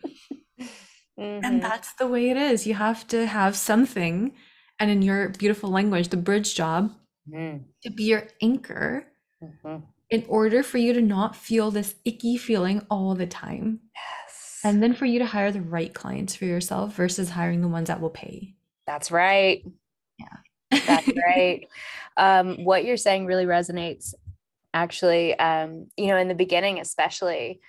Mm-hmm. 1.19 1.45
And 1.45 1.63
that's 1.63 1.93
the 1.95 2.07
way 2.07 2.31
it 2.31 2.37
is. 2.37 2.67
You 2.67 2.75
have 2.75 3.07
to 3.09 3.27
have 3.27 3.57
something, 3.57 4.33
and 4.79 4.91
in 4.91 5.03
your 5.03 5.29
beautiful 5.31 5.71
language, 5.71 6.09
the 6.09 6.17
bridge 6.17 6.55
job, 6.55 6.93
mm. 7.29 7.63
to 7.83 7.91
be 7.91 8.05
your 8.05 8.29
anchor 8.43 9.07
mm-hmm. 9.43 9.85
in 10.11 10.25
order 10.29 10.63
for 10.63 10.79
you 10.79 10.93
to 10.93 11.03
not 11.03 11.37
feel 11.37 11.71
this 11.71 11.95
icky 12.05 12.37
feeling 12.37 12.85
all 12.91 13.15
the 13.15 13.27
time. 13.27 13.81
Yes. 13.95 14.61
And 14.65 14.83
then 14.83 14.95
for 14.95 15.05
you 15.05 15.19
to 15.19 15.27
hire 15.27 15.53
the 15.53 15.61
right 15.61 15.93
clients 15.93 16.35
for 16.35 16.47
yourself 16.47 16.95
versus 16.95 17.31
hiring 17.31 17.61
the 17.61 17.69
ones 17.69 17.89
that 17.89 18.01
will 18.01 18.11
pay. 18.11 18.55
That's 18.87 19.11
right. 19.11 19.65
Yeah. 20.19 20.81
That's 20.87 21.09
right. 21.09 21.69
Um, 22.17 22.63
what 22.63 22.85
you're 22.85 22.97
saying 22.97 23.27
really 23.27 23.45
resonates 23.45 24.15
actually 24.75 25.39
um, 25.39 25.87
you 25.97 26.09
know 26.09 26.17
in 26.17 26.29
the 26.29 26.35
beginning 26.35 26.81
especially 26.81 27.61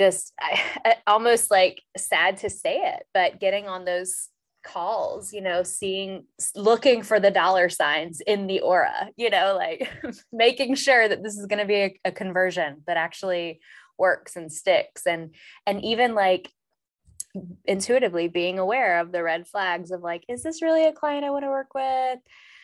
just 0.00 0.32
I, 0.40 0.96
almost 1.06 1.50
like 1.50 1.82
sad 1.96 2.38
to 2.38 2.50
say 2.50 2.78
it, 2.78 3.04
but 3.14 3.38
getting 3.38 3.68
on 3.68 3.84
those 3.84 4.28
calls, 4.64 5.32
you 5.32 5.40
know, 5.40 5.62
seeing, 5.62 6.24
looking 6.56 7.02
for 7.02 7.20
the 7.20 7.30
dollar 7.30 7.68
signs 7.68 8.20
in 8.20 8.46
the 8.46 8.60
aura, 8.60 9.10
you 9.16 9.30
know, 9.30 9.54
like 9.56 9.88
making 10.32 10.74
sure 10.74 11.06
that 11.06 11.22
this 11.22 11.36
is 11.36 11.46
going 11.46 11.60
to 11.60 11.66
be 11.66 11.74
a, 11.74 12.00
a 12.06 12.12
conversion 12.12 12.82
that 12.86 12.96
actually 12.96 13.60
works 13.98 14.36
and 14.36 14.52
sticks. 14.52 15.06
And, 15.06 15.34
and 15.66 15.84
even 15.84 16.14
like 16.14 16.50
intuitively 17.64 18.28
being 18.28 18.58
aware 18.58 19.00
of 19.00 19.12
the 19.12 19.22
red 19.22 19.46
flags 19.46 19.90
of 19.90 20.00
like, 20.00 20.24
is 20.28 20.42
this 20.42 20.62
really 20.62 20.86
a 20.86 20.92
client 20.92 21.24
I 21.24 21.30
want 21.30 21.44
to 21.44 21.50
work 21.50 21.74
with? 21.74 22.18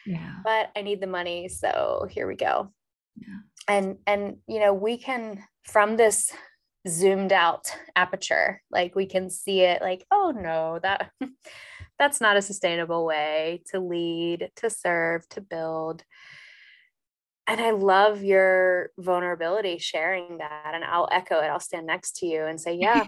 Yeah. 0.06 0.36
But 0.42 0.70
I 0.76 0.82
need 0.82 1.00
the 1.00 1.06
money. 1.06 1.48
So 1.48 2.06
here 2.10 2.26
we 2.26 2.34
go. 2.34 2.72
Yeah. 3.16 3.38
And, 3.68 3.96
and, 4.06 4.36
you 4.46 4.60
know, 4.60 4.74
we 4.74 4.98
can, 4.98 5.42
from 5.64 5.96
this 5.96 6.30
zoomed 6.88 7.32
out 7.32 7.70
aperture. 7.94 8.62
Like 8.70 8.94
we 8.94 9.06
can 9.06 9.30
see 9.30 9.60
it 9.60 9.82
like 9.82 10.04
oh 10.10 10.32
no 10.34 10.78
that 10.82 11.10
that's 11.98 12.20
not 12.20 12.36
a 12.36 12.42
sustainable 12.42 13.04
way 13.04 13.62
to 13.70 13.80
lead 13.80 14.50
to 14.56 14.70
serve 14.70 15.28
to 15.30 15.40
build. 15.40 16.04
And 17.48 17.60
i 17.60 17.70
love 17.70 18.24
your 18.24 18.90
vulnerability 18.98 19.78
sharing 19.78 20.38
that 20.38 20.72
and 20.74 20.84
i'll 20.84 21.08
echo 21.12 21.38
it. 21.40 21.46
I'll 21.46 21.60
stand 21.60 21.86
next 21.86 22.16
to 22.16 22.26
you 22.26 22.44
and 22.44 22.60
say 22.60 22.74
yeah 22.80 23.06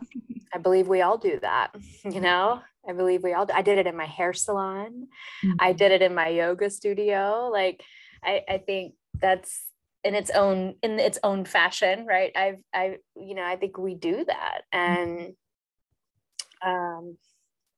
i 0.55 0.59
believe 0.59 0.87
we 0.87 1.03
all 1.03 1.19
do 1.19 1.39
that 1.43 1.75
you 2.05 2.21
know? 2.21 2.61
I 2.89 2.93
believe 2.95 3.23
we 3.23 3.35
all 3.35 3.47
do. 3.47 3.53
i 3.55 3.63
did 3.63 3.79
it 3.79 3.87
in 3.87 3.97
my 3.97 4.07
hair 4.07 4.33
salon. 4.33 5.09
Mm-hmm. 5.45 5.57
i 5.61 5.73
did 5.73 5.93
it 5.93 6.03
in 6.03 6.15
my 6.15 6.29
yoga 6.29 6.71
studio. 6.71 7.51
Like 7.53 7.83
I, 8.25 8.43
I 8.49 8.59
think 8.59 8.95
that's 9.21 9.68
in 10.05 10.15
its 10.15 10.31
own 10.31 10.75
in 10.83 10.99
its 10.99 11.19
own 11.23 11.45
fashion 11.45 12.07
right? 12.07 12.33
I've 12.37 12.59
i 12.75 12.97
you 13.17 13.35
know 13.35 13.45
i 13.45 13.57
think 13.57 13.79
we 13.79 13.95
do 13.95 14.25
that. 14.25 14.63
And 14.73 15.35
um 16.65 17.17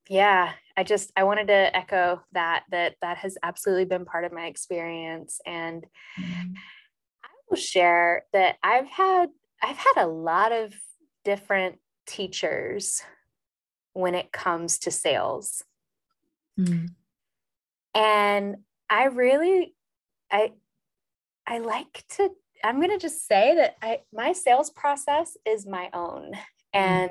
yeah 0.08 0.52
i 0.76 0.82
just 0.82 1.12
i 1.16 1.24
wanted 1.24 1.48
to 1.48 1.76
echo 1.76 2.22
that 2.32 2.64
that 2.70 2.94
that 3.02 3.18
has 3.18 3.36
absolutely 3.42 3.84
been 3.84 4.04
part 4.04 4.24
of 4.24 4.32
my 4.32 4.46
experience. 4.46 5.40
And 5.46 5.84
mm-hmm. 6.18 6.52
i 7.24 7.28
will 7.48 7.56
share 7.56 8.24
that 8.32 8.56
i've 8.62 8.88
had 8.88 9.28
i've 9.62 9.76
had 9.76 10.04
a 10.04 10.06
lot 10.06 10.52
of 10.52 10.74
different 11.24 11.78
teachers 12.06 13.02
when 13.92 14.14
it 14.14 14.32
comes 14.32 14.78
to 14.80 14.90
sales. 14.90 15.64
Mm. 16.58 16.88
And 17.94 18.56
I 18.88 19.04
really, 19.04 19.74
I, 20.30 20.52
I 21.50 21.58
like 21.58 22.04
to, 22.10 22.30
I'm 22.62 22.76
going 22.76 22.90
to 22.90 22.98
just 22.98 23.26
say 23.26 23.56
that 23.56 23.74
I, 23.82 23.98
my 24.12 24.32
sales 24.32 24.70
process 24.70 25.36
is 25.44 25.66
my 25.66 25.90
own. 25.92 26.32
And 26.72 27.10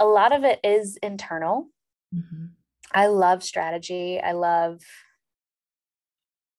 a 0.00 0.06
lot 0.06 0.34
of 0.34 0.44
it 0.44 0.60
is 0.64 0.96
internal. 1.02 1.68
Mm-hmm. 2.14 2.46
I 2.90 3.08
love 3.08 3.42
strategy. 3.42 4.18
I 4.18 4.32
love 4.32 4.80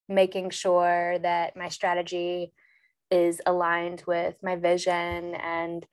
making 0.07 0.51
sure 0.51 1.17
that 1.23 1.57
my 1.57 1.69
strategy 1.69 2.53
is 3.09 3.41
aligned 3.47 4.03
with 4.05 4.35
my 4.43 4.55
vision. 4.55 5.33
And 5.33 5.87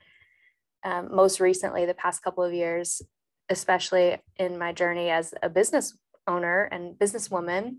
um, 0.85 1.15
most 1.15 1.41
recently, 1.41 1.87
the 1.87 1.95
past 1.95 2.23
couple 2.23 2.45
of 2.45 2.53
years, 2.53 3.01
especially 3.49 4.19
in 4.37 4.59
my 4.59 4.73
journey 4.73 5.09
as 5.09 5.33
a 5.43 5.49
business 5.49 5.97
owner 6.27 6.65
and 6.65 6.99
businesswoman, 6.99 7.77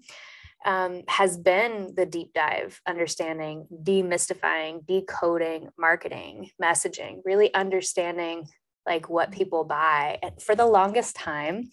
um, 0.66 1.04
has 1.08 1.38
been 1.38 1.94
the 1.96 2.06
deep 2.06 2.34
dive, 2.34 2.82
understanding, 2.88 3.68
demystifying, 3.84 4.86
decoding 4.86 5.70
marketing, 5.78 6.50
messaging, 6.62 7.22
really 7.26 7.54
understanding 7.54 8.48
like 8.86 9.10
what 9.10 9.32
people 9.32 9.64
buy. 9.64 10.20
And 10.22 10.42
for 10.42 10.56
the 10.56 10.66
longest 10.66 11.16
time, 11.16 11.70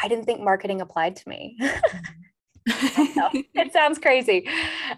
I 0.00 0.08
didn't 0.08 0.24
think 0.24 0.40
marketing 0.40 0.80
applied 0.80 1.16
to 1.16 1.28
me. 1.28 1.58
it 3.54 3.72
sounds 3.72 3.98
crazy. 3.98 4.48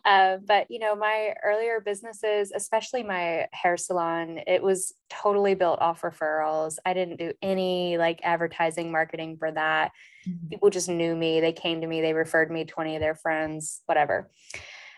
Uh, 0.05 0.39
but, 0.47 0.71
you 0.71 0.79
know, 0.79 0.97
my 0.97 1.35
earlier 1.45 1.81
businesses, 1.81 2.51
especially 2.55 3.03
my 3.03 3.47
hair 3.53 3.77
salon, 3.77 4.41
it 4.47 4.63
was 4.63 4.95
totally 5.11 5.55
built 5.55 5.79
off 5.81 6.01
referrals. 6.01 6.77
I 6.87 6.95
didn't 6.95 7.19
do 7.19 7.33
any 7.43 7.99
like 7.99 8.21
advertising 8.23 8.91
marketing 8.91 9.37
for 9.39 9.53
that. 9.53 9.93
Mm-hmm. 10.27 10.49
People 10.49 10.71
just 10.71 10.89
knew 10.89 11.15
me. 11.15 11.41
They 11.41 11.53
came 11.53 11.83
to 11.83 11.87
me, 11.87 12.01
they 12.01 12.15
referred 12.15 12.51
me 12.51 12.65
20 12.65 12.97
of 12.97 13.01
their 13.01 13.15
friends, 13.15 13.83
whatever. 13.85 14.31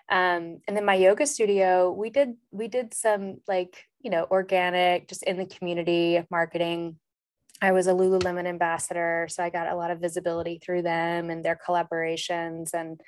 Um, 0.09 0.61
and 0.67 0.77
then 0.77 0.85
my 0.85 0.95
yoga 0.95 1.27
studio, 1.27 1.91
we 1.91 2.11
did, 2.11 2.35
we 2.53 2.69
did 2.69 2.95
some 2.95 3.39
like, 3.49 3.85
you 4.01 4.11
know, 4.11 4.27
organic, 4.31 5.09
just 5.09 5.25
in 5.25 5.37
the 5.39 5.47
community 5.47 6.25
marketing 6.31 6.97
I 7.63 7.73
was 7.73 7.87
a 7.87 7.93
Lululemon 7.93 8.47
ambassador, 8.47 9.27
so 9.29 9.43
I 9.43 9.51
got 9.51 9.71
a 9.71 9.77
lot 9.77 9.91
of 9.91 10.01
visibility 10.01 10.59
through 10.59 10.83
them 10.83 11.29
and 11.29 11.45
their 11.45 11.59
collaborations. 11.67 12.73
And 12.73 13.01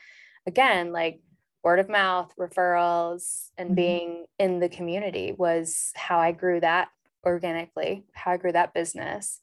again, 0.46 0.92
like 0.92 1.20
word 1.64 1.78
of 1.78 1.88
mouth, 1.88 2.32
referrals, 2.38 3.50
and 3.56 3.68
mm-hmm. 3.68 3.74
being 3.74 4.26
in 4.38 4.60
the 4.60 4.68
community 4.68 5.32
was 5.32 5.92
how 5.94 6.18
I 6.18 6.32
grew 6.32 6.60
that 6.60 6.88
organically, 7.24 8.04
how 8.12 8.32
I 8.32 8.36
grew 8.36 8.52
that 8.52 8.74
business. 8.74 9.40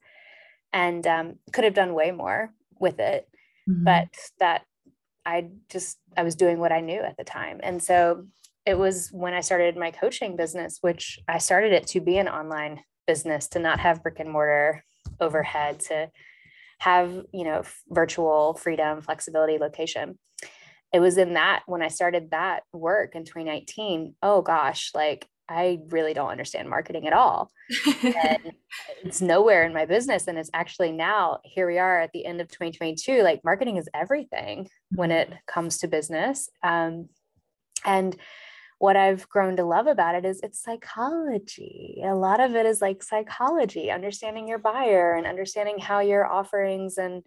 And 0.72 1.06
um, 1.08 1.36
could 1.52 1.64
have 1.64 1.74
done 1.74 1.96
way 1.96 2.12
more 2.12 2.54
with 2.80 3.00
it, 3.00 3.28
mm-hmm. 3.68 3.84
but 3.84 4.10
that 4.40 4.66
I 5.26 5.48
just, 5.70 5.98
I 6.16 6.24
was 6.24 6.36
doing 6.36 6.60
what 6.60 6.72
I 6.72 6.82
knew 6.82 7.02
at 7.02 7.18
the 7.18 7.24
time. 7.24 7.60
And 7.64 7.82
so 7.82 8.28
it 8.66 8.78
was 8.78 9.10
when 9.12 9.34
I 9.34 9.42
started 9.42 9.76
my 9.76 9.90
coaching 9.90 10.36
business, 10.36 10.78
which 10.82 11.20
I 11.28 11.40
started 11.40 11.74
it 11.74 11.88
to 11.88 12.02
be 12.02 12.18
an 12.18 12.28
online 12.28 12.82
business, 13.08 13.48
to 13.50 13.60
not 13.60 13.80
have 13.80 14.04
brick 14.04 14.20
and 14.20 14.30
mortar 14.30 14.84
overhead 15.20 15.80
to 15.82 16.10
have 16.80 17.26
you 17.34 17.44
know 17.44 17.64
virtual 17.90 18.54
freedom 18.56 19.02
flexibility 19.02 19.58
location. 19.58 20.18
It 20.94 21.00
was 21.00 21.18
in 21.18 21.34
that 21.34 21.64
when 21.68 21.82
i 21.82 21.88
started 21.88 22.32
that 22.32 22.64
work 22.74 23.16
in 23.16 23.24
2019 23.24 24.16
oh 24.24 24.42
gosh 24.42 24.90
like 24.96 25.28
i 25.48 25.80
really 25.90 26.14
don't 26.14 26.32
understand 26.32 26.70
marketing 26.70 27.06
at 27.06 27.14
all. 27.14 27.52
And 28.04 28.54
it's 29.04 29.22
nowhere 29.22 29.66
in 29.66 29.74
my 29.74 29.86
business 29.86 30.28
and 30.28 30.38
it's 30.38 30.50
actually 30.54 30.92
now 30.92 31.40
here 31.44 31.68
we 31.68 31.78
are 31.78 32.00
at 32.00 32.12
the 32.14 32.26
end 32.26 32.42
of 32.42 32.48
2022 32.48 33.22
like 33.22 33.42
marketing 33.44 33.78
is 33.78 33.90
everything 33.94 34.68
when 34.92 35.12
it 35.12 35.32
comes 35.48 35.80
to 35.80 35.88
business. 35.88 36.50
Um, 36.64 37.10
and 37.86 38.16
what 38.80 38.96
I've 38.96 39.28
grown 39.30 39.58
to 39.58 39.66
love 39.66 39.88
about 39.88 40.16
it 40.16 40.26
is 40.26 40.40
it's 40.42 40.64
psychology. 40.64 42.02
A 42.04 42.16
lot 42.16 42.40
of 42.40 42.56
it 42.56 42.66
is 42.66 42.82
like 42.82 43.04
psychology, 43.04 43.92
understanding 43.92 44.48
your 44.48 44.58
buyer 44.58 45.14
and 45.14 45.28
understanding 45.28 45.78
how 45.80 46.00
your 46.00 46.26
offerings 46.26 46.98
and 46.98 47.24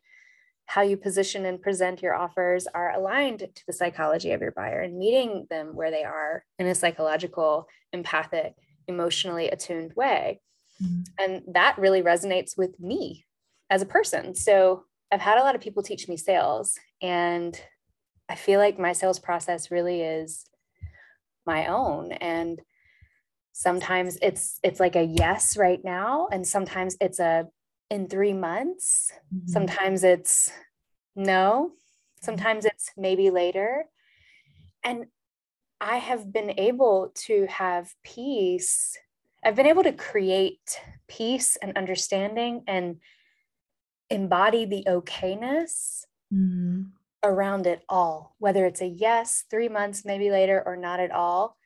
how 0.64 0.80
you 0.80 0.96
position 0.96 1.44
and 1.44 1.60
present 1.60 2.00
your 2.00 2.14
offers 2.14 2.66
are 2.74 2.94
aligned 2.94 3.40
to 3.40 3.62
the 3.66 3.72
psychology 3.72 4.32
of 4.32 4.40
your 4.40 4.52
buyer 4.52 4.80
and 4.80 4.98
meeting 4.98 5.46
them 5.50 5.76
where 5.76 5.90
they 5.90 6.04
are 6.04 6.44
in 6.58 6.66
a 6.66 6.74
psychological, 6.74 7.68
empathic, 7.92 8.54
emotionally 8.88 9.48
attuned 9.48 9.92
way. 9.94 10.40
Mm-hmm. 10.82 11.02
And 11.18 11.42
that 11.54 11.76
really 11.78 12.02
resonates 12.02 12.56
with 12.56 12.80
me 12.80 13.26
as 13.68 13.82
a 13.82 13.86
person. 13.86 14.34
So 14.34 14.84
I've 15.12 15.20
had 15.20 15.36
a 15.36 15.42
lot 15.42 15.54
of 15.54 15.60
people 15.60 15.82
teach 15.82 16.08
me 16.08 16.16
sales, 16.16 16.78
and 17.02 17.60
I 18.30 18.34
feel 18.34 18.58
like 18.58 18.78
my 18.78 18.92
sales 18.92 19.18
process 19.18 19.70
really 19.70 20.00
is 20.00 20.46
my 21.46 21.66
own. 21.66 22.12
And 22.12 22.60
sometimes 23.52 24.18
it's 24.22 24.58
it's 24.62 24.80
like 24.80 24.96
a 24.96 25.02
yes 25.04 25.56
right 25.56 25.80
now 25.84 26.26
and 26.32 26.46
sometimes 26.46 26.96
it's 27.00 27.20
a 27.20 27.46
in 27.90 28.08
3 28.08 28.32
months. 28.32 29.12
Mm-hmm. 29.34 29.48
sometimes 29.48 30.04
it's 30.04 30.50
no. 31.14 31.72
Sometimes 32.22 32.64
it's 32.64 32.90
maybe 32.96 33.30
later. 33.30 33.84
And 34.84 35.06
i 35.80 35.96
have 35.96 36.32
been 36.32 36.52
able 36.58 37.12
to 37.26 37.46
have 37.46 37.92
peace. 38.04 38.96
I've 39.44 39.56
been 39.56 39.66
able 39.66 39.82
to 39.82 39.92
create 39.92 40.80
peace 41.08 41.56
and 41.60 41.76
understanding 41.76 42.62
and 42.68 42.96
embody 44.08 44.64
the 44.64 44.84
okayness 44.88 46.04
mm-hmm 46.32 46.82
around 47.22 47.66
it 47.66 47.82
all, 47.88 48.34
whether 48.38 48.66
it's 48.66 48.80
a 48.80 48.86
yes, 48.86 49.44
three 49.50 49.68
months, 49.68 50.04
maybe 50.04 50.30
later, 50.30 50.62
or 50.64 50.76
not 50.76 51.00
at 51.00 51.10
all. 51.10 51.56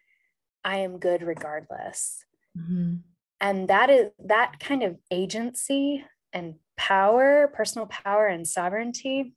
I 0.64 0.78
am 0.78 0.98
good 0.98 1.22
regardless. 1.22 2.24
Mm-hmm. 2.58 2.96
And 3.40 3.68
that 3.68 3.90
is 3.90 4.10
that 4.24 4.58
kind 4.60 4.82
of 4.82 4.96
agency 5.10 6.04
and 6.32 6.54
power, 6.76 7.52
personal 7.54 7.86
power 7.86 8.26
and 8.26 8.46
sovereignty. 8.46 9.34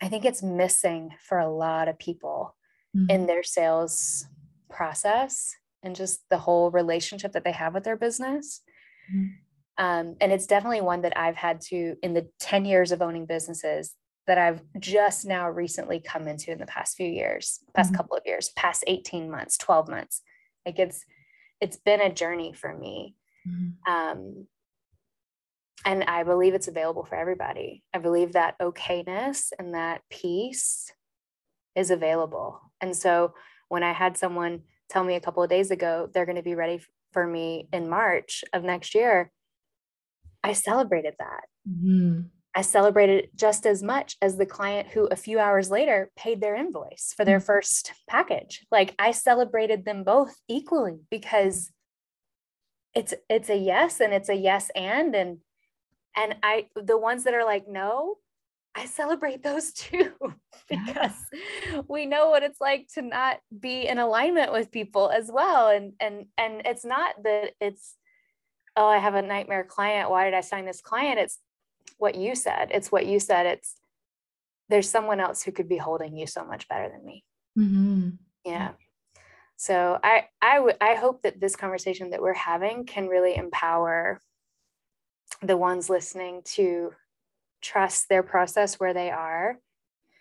I 0.00 0.08
think 0.08 0.24
it's 0.24 0.42
missing 0.42 1.10
for 1.20 1.38
a 1.38 1.50
lot 1.50 1.88
of 1.88 1.98
people 1.98 2.56
mm-hmm. 2.96 3.10
in 3.10 3.26
their 3.26 3.42
sales 3.42 4.26
process 4.70 5.54
and 5.82 5.96
just 5.96 6.20
the 6.30 6.38
whole 6.38 6.70
relationship 6.70 7.32
that 7.32 7.44
they 7.44 7.52
have 7.52 7.74
with 7.74 7.84
their 7.84 7.96
business. 7.96 8.62
Mm-hmm. 9.12 9.26
Um, 9.78 10.16
and 10.20 10.32
it's 10.32 10.46
definitely 10.46 10.82
one 10.82 11.02
that 11.02 11.16
I've 11.16 11.36
had 11.36 11.60
to, 11.68 11.96
in 12.02 12.14
the 12.14 12.28
10 12.40 12.64
years 12.64 12.92
of 12.92 13.02
owning 13.02 13.26
businesses, 13.26 13.94
that 14.26 14.38
I've 14.38 14.62
just 14.78 15.26
now 15.26 15.50
recently 15.50 16.00
come 16.00 16.28
into 16.28 16.52
in 16.52 16.58
the 16.58 16.66
past 16.66 16.96
few 16.96 17.08
years, 17.08 17.60
past 17.74 17.88
mm-hmm. 17.90 17.96
couple 17.96 18.16
of 18.16 18.22
years, 18.24 18.50
past 18.56 18.84
18 18.86 19.30
months, 19.30 19.58
12 19.58 19.88
months. 19.88 20.22
Like 20.64 20.78
it's 20.78 21.04
it's 21.60 21.76
been 21.76 22.00
a 22.00 22.12
journey 22.12 22.52
for 22.52 22.76
me. 22.76 23.14
Mm-hmm. 23.48 23.92
Um, 23.92 24.46
and 25.84 26.04
I 26.04 26.22
believe 26.22 26.54
it's 26.54 26.68
available 26.68 27.04
for 27.04 27.16
everybody. 27.16 27.82
I 27.92 27.98
believe 27.98 28.32
that 28.32 28.58
okayness 28.60 29.52
and 29.58 29.74
that 29.74 30.02
peace 30.10 30.92
is 31.74 31.90
available. 31.90 32.60
And 32.80 32.96
so 32.96 33.34
when 33.68 33.82
I 33.82 33.92
had 33.92 34.16
someone 34.16 34.62
tell 34.88 35.04
me 35.04 35.14
a 35.14 35.20
couple 35.20 35.42
of 35.42 35.50
days 35.50 35.70
ago 35.70 36.08
they're 36.12 36.26
going 36.26 36.36
to 36.36 36.42
be 36.42 36.54
ready 36.54 36.80
for 37.12 37.26
me 37.26 37.68
in 37.72 37.88
March 37.88 38.44
of 38.52 38.62
next 38.62 38.94
year, 38.94 39.32
I 40.44 40.52
celebrated 40.52 41.14
that. 41.18 41.44
Mm-hmm. 41.68 42.22
I 42.54 42.62
celebrated 42.62 43.30
just 43.34 43.64
as 43.66 43.82
much 43.82 44.16
as 44.20 44.36
the 44.36 44.46
client 44.46 44.88
who 44.88 45.06
a 45.06 45.16
few 45.16 45.38
hours 45.38 45.70
later 45.70 46.10
paid 46.16 46.40
their 46.40 46.54
invoice 46.54 47.14
for 47.16 47.24
their 47.24 47.40
mm. 47.40 47.44
first 47.44 47.92
package. 48.08 48.66
Like 48.70 48.94
I 48.98 49.12
celebrated 49.12 49.84
them 49.84 50.04
both 50.04 50.34
equally 50.48 51.00
because 51.10 51.72
it's 52.94 53.14
it's 53.30 53.48
a 53.48 53.56
yes 53.56 54.00
and 54.00 54.12
it's 54.12 54.28
a 54.28 54.34
yes 54.34 54.70
and 54.76 55.14
and 55.14 55.38
and 56.14 56.36
I 56.42 56.66
the 56.76 56.98
ones 56.98 57.24
that 57.24 57.32
are 57.32 57.44
like 57.44 57.66
no, 57.68 58.16
I 58.74 58.84
celebrate 58.84 59.42
those 59.42 59.72
too 59.72 60.12
because 60.68 61.16
we 61.88 62.04
know 62.04 62.28
what 62.28 62.42
it's 62.42 62.60
like 62.60 62.88
to 62.94 63.02
not 63.02 63.38
be 63.58 63.86
in 63.88 63.98
alignment 63.98 64.52
with 64.52 64.70
people 64.70 65.08
as 65.08 65.30
well 65.32 65.68
and 65.68 65.94
and 66.00 66.26
and 66.36 66.62
it's 66.66 66.84
not 66.84 67.14
that 67.24 67.52
it's 67.62 67.96
oh 68.76 68.86
I 68.86 68.98
have 68.98 69.14
a 69.14 69.22
nightmare 69.22 69.64
client 69.64 70.10
why 70.10 70.24
did 70.24 70.34
I 70.34 70.42
sign 70.42 70.66
this 70.66 70.82
client 70.82 71.18
it's 71.18 71.38
what 71.98 72.14
you 72.14 72.34
said. 72.34 72.70
It's 72.72 72.90
what 72.90 73.06
you 73.06 73.20
said. 73.20 73.46
It's 73.46 73.74
there's 74.68 74.88
someone 74.88 75.20
else 75.20 75.42
who 75.42 75.52
could 75.52 75.68
be 75.68 75.76
holding 75.76 76.16
you 76.16 76.26
so 76.26 76.44
much 76.44 76.68
better 76.68 76.88
than 76.88 77.04
me. 77.04 77.24
Mm-hmm. 77.58 78.10
Yeah. 78.44 78.70
So 79.56 79.98
I 80.02 80.28
I 80.40 80.58
would 80.58 80.76
I 80.80 80.94
hope 80.94 81.22
that 81.22 81.40
this 81.40 81.56
conversation 81.56 82.10
that 82.10 82.22
we're 82.22 82.34
having 82.34 82.84
can 82.86 83.06
really 83.06 83.36
empower 83.36 84.20
the 85.42 85.56
ones 85.56 85.88
listening 85.88 86.42
to 86.44 86.92
trust 87.60 88.08
their 88.08 88.22
process 88.22 88.80
where 88.80 88.94
they 88.94 89.10
are. 89.10 89.58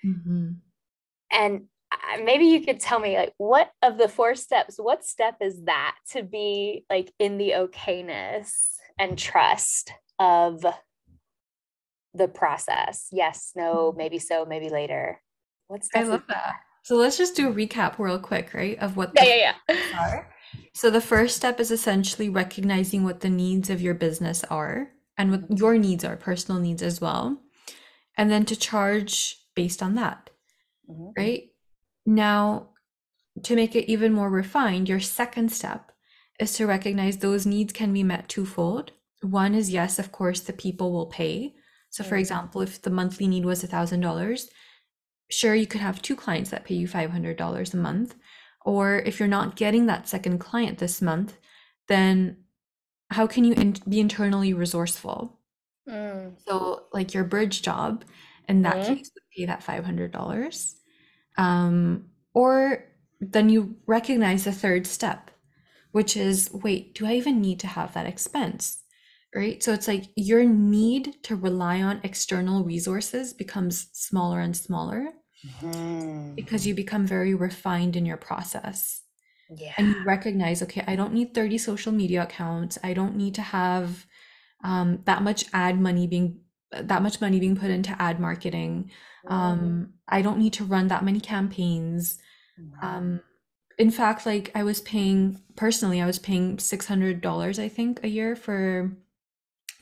Mm-hmm. 0.06 0.52
And 1.32 1.62
maybe 2.24 2.46
you 2.46 2.62
could 2.62 2.80
tell 2.80 3.00
me 3.00 3.18
like 3.18 3.34
what 3.38 3.72
of 3.82 3.98
the 3.98 4.08
four 4.08 4.36
steps 4.36 4.76
what 4.78 5.04
step 5.04 5.36
is 5.42 5.64
that 5.66 5.96
to 6.10 6.24
be 6.24 6.86
like 6.90 7.12
in 7.20 7.38
the 7.38 7.52
okayness 7.52 8.76
and 8.98 9.18
trust 9.18 9.92
of 10.20 10.66
the 12.14 12.28
process. 12.28 13.08
Yes, 13.12 13.52
no, 13.56 13.90
mm-hmm. 13.90 13.98
maybe 13.98 14.20
so, 14.20 14.46
maybe 14.46 14.70
later. 14.70 15.22
What's 15.68 15.90
I 15.96 16.04
love 16.04 16.24
that. 16.28 16.56
So 16.84 16.96
let's 16.96 17.18
just 17.18 17.36
do 17.36 17.50
a 17.50 17.54
recap 17.54 18.00
real 18.00 18.20
quick, 18.20 18.54
right? 18.54 18.78
Of 18.80 18.98
what 18.98 19.12
yeah, 19.16 19.24
yeah, 19.24 19.54
yeah. 19.70 19.76
are. 20.00 20.34
So 20.74 20.90
the 20.90 21.02
first 21.02 21.36
step 21.36 21.60
is 21.60 21.72
essentially 21.72 22.30
recognizing 22.30 23.04
what 23.04 23.22
the 23.22 23.30
needs 23.30 23.70
of 23.70 23.82
your 23.82 23.94
business 23.94 24.44
are 24.46 24.92
and 25.18 25.32
what 25.32 25.58
your 25.58 25.78
needs 25.78 26.04
are, 26.04 26.18
personal 26.18 26.60
needs 26.60 26.82
as 26.82 27.00
well. 27.00 27.38
And 28.18 28.30
then 28.30 28.46
to 28.46 28.56
charge 28.56 29.38
based 29.56 29.84
on 29.84 29.96
that. 29.96 30.30
Mm-hmm. 30.90 31.10
Right? 31.16 31.44
Now, 32.06 32.70
to 33.44 33.56
make 33.56 33.76
it 33.76 33.90
even 33.90 34.14
more 34.14 34.30
refined, 34.30 34.90
your 34.90 35.00
second 35.00 35.52
step 35.52 35.92
is 36.40 36.54
to 36.54 36.68
recognize 36.68 37.18
those 37.18 37.46
needs 37.46 37.72
can 37.72 37.94
be 37.94 38.04
met 38.04 38.28
twofold. 38.28 38.92
One 39.22 39.54
is 39.54 39.70
yes, 39.70 40.00
of 40.00 40.12
course, 40.12 40.40
the 40.40 40.54
people 40.54 40.92
will 40.92 41.06
pay. 41.06 41.54
So, 41.92 42.04
for 42.06 42.16
example, 42.16 42.62
if 42.62 42.82
the 42.82 42.90
monthly 42.90 43.28
need 43.28 43.46
was 43.46 43.64
$1,000, 43.64 44.48
sure, 45.30 45.54
you 45.54 45.68
could 45.68 45.82
have 45.82 46.02
two 46.02 46.16
clients 46.16 46.50
that 46.50 46.64
pay 46.64 46.74
you 46.74 46.88
$500 46.88 47.74
a 47.74 47.78
month. 47.78 48.16
Or 48.64 49.00
if 49.00 49.20
you're 49.20 49.28
not 49.28 49.58
getting 49.58 49.86
that 49.86 50.08
second 50.08 50.40
client 50.40 50.78
this 50.78 51.02
month, 51.02 51.38
then 51.88 52.38
how 53.10 53.28
can 53.28 53.44
you 53.44 53.54
in- 53.54 53.76
be 53.88 54.00
internally 54.00 54.54
resourceful? 54.54 55.38
Mm. 55.88 56.36
So, 56.48 56.84
like 56.94 57.14
your 57.14 57.26
bridge 57.26 57.62
job, 57.62 58.06
in 58.48 58.62
that 58.62 58.78
mm-hmm. 58.78 58.96
case, 58.96 59.12
would 59.14 59.24
pay 59.36 59.46
that 59.46 59.66
$500. 59.66 60.76
Um, 61.38 62.06
or 62.34 62.86
then 63.20 63.50
you 63.50 63.76
recognize 63.86 64.46
the 64.46 64.54
third 64.54 64.88
step, 64.88 65.30
which 65.92 66.16
is 66.16 66.50
wait, 66.54 66.96
do 66.96 67.06
I 67.06 67.14
even 67.16 67.42
need 67.42 67.60
to 67.62 67.68
have 67.68 67.94
that 67.94 68.06
expense? 68.06 68.81
Right. 69.34 69.64
So 69.64 69.72
it's 69.72 69.88
like 69.88 70.10
your 70.18 70.44
need 70.44 71.24
to 71.24 71.38
rely 71.38 71.82
on 71.82 72.02
external 72.04 72.66
resources 72.66 73.32
becomes 73.34 73.88
smaller 73.94 74.42
and 74.42 74.56
smaller 74.56 75.08
mm-hmm. 75.46 76.36
because 76.36 76.68
you 76.68 76.76
become 76.76 77.08
very 77.08 77.34
refined 77.34 77.96
in 77.96 78.06
your 78.06 78.18
process. 78.18 79.02
Yeah. 79.50 79.74
And 79.78 79.88
you 79.88 80.04
recognize, 80.06 80.62
okay, 80.64 80.84
I 80.86 80.98
don't 80.98 81.14
need 81.14 81.34
30 81.34 81.58
social 81.60 81.94
media 81.94 82.24
accounts. 82.24 82.78
I 82.84 82.94
don't 82.94 83.16
need 83.16 83.36
to 83.36 83.42
have 83.42 84.06
um, 84.64 85.00
that 85.06 85.24
much 85.24 85.46
ad 85.54 85.80
money 85.80 86.08
being 86.08 86.42
that 86.72 87.02
much 87.02 87.20
money 87.20 87.40
being 87.40 87.58
put 87.58 87.70
into 87.70 88.02
ad 88.02 88.20
marketing. 88.20 88.92
Mm-hmm. 89.26 89.34
Um, 89.34 89.94
I 90.08 90.22
don't 90.22 90.40
need 90.40 90.54
to 90.54 90.64
run 90.64 90.88
that 90.88 91.04
many 91.04 91.20
campaigns. 91.20 92.18
Mm-hmm. 92.60 92.86
Um, 92.86 93.22
in 93.78 93.92
fact, 93.92 94.26
like 94.26 94.52
I 94.56 94.64
was 94.64 94.80
paying 94.82 95.42
personally, 95.56 96.02
I 96.02 96.06
was 96.06 96.20
paying 96.20 96.60
six 96.60 96.86
hundred 96.86 97.22
dollars, 97.22 97.60
I 97.60 97.68
think, 97.68 98.04
a 98.04 98.08
year 98.08 98.36
for 98.36 98.92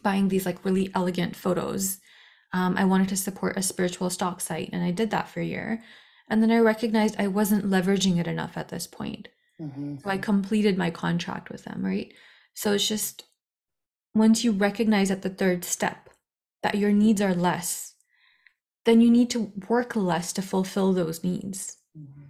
buying 0.04 0.28
these 0.28 0.46
like 0.46 0.64
really 0.66 0.92
elegant 0.96 1.36
photos. 1.36 2.00
Um, 2.54 2.78
I 2.78 2.86
wanted 2.86 3.10
to 3.10 3.18
support 3.18 3.58
a 3.58 3.62
spiritual 3.62 4.10
stock 4.10 4.42
site, 4.42 4.70
and 4.74 4.84
I 4.84 4.92
did 4.92 5.12
that 5.12 5.30
for 5.30 5.40
a 5.40 5.46
year. 5.46 5.84
And 6.30 6.42
then 6.42 6.52
I 6.52 6.60
recognized 6.60 7.16
I 7.18 7.28
wasn't 7.28 7.70
leveraging 7.70 8.20
it 8.20 8.28
enough 8.28 8.58
at 8.58 8.70
this 8.70 8.88
point. 8.88 9.28
Mm-hmm. 9.60 9.98
So 9.98 10.10
I 10.10 10.18
completed 10.18 10.78
my 10.78 10.90
contract 10.90 11.50
with 11.50 11.64
them, 11.64 11.86
right? 11.86 12.14
So 12.54 12.74
it's 12.74 12.88
just 12.88 13.24
once 14.14 14.44
you 14.44 14.52
recognize 14.52 15.12
at 15.12 15.22
the 15.22 15.30
third 15.30 15.64
step 15.64 16.10
that 16.64 16.76
your 16.76 16.92
needs 16.92 17.22
are 17.22 17.36
less, 17.36 17.96
then 18.86 19.02
you 19.02 19.10
need 19.10 19.30
to 19.32 19.52
work 19.68 19.96
less 19.96 20.34
to 20.34 20.42
fulfill 20.42 20.94
those 20.94 21.24
needs. 21.24 21.78
Mm-hmm. 21.98 22.22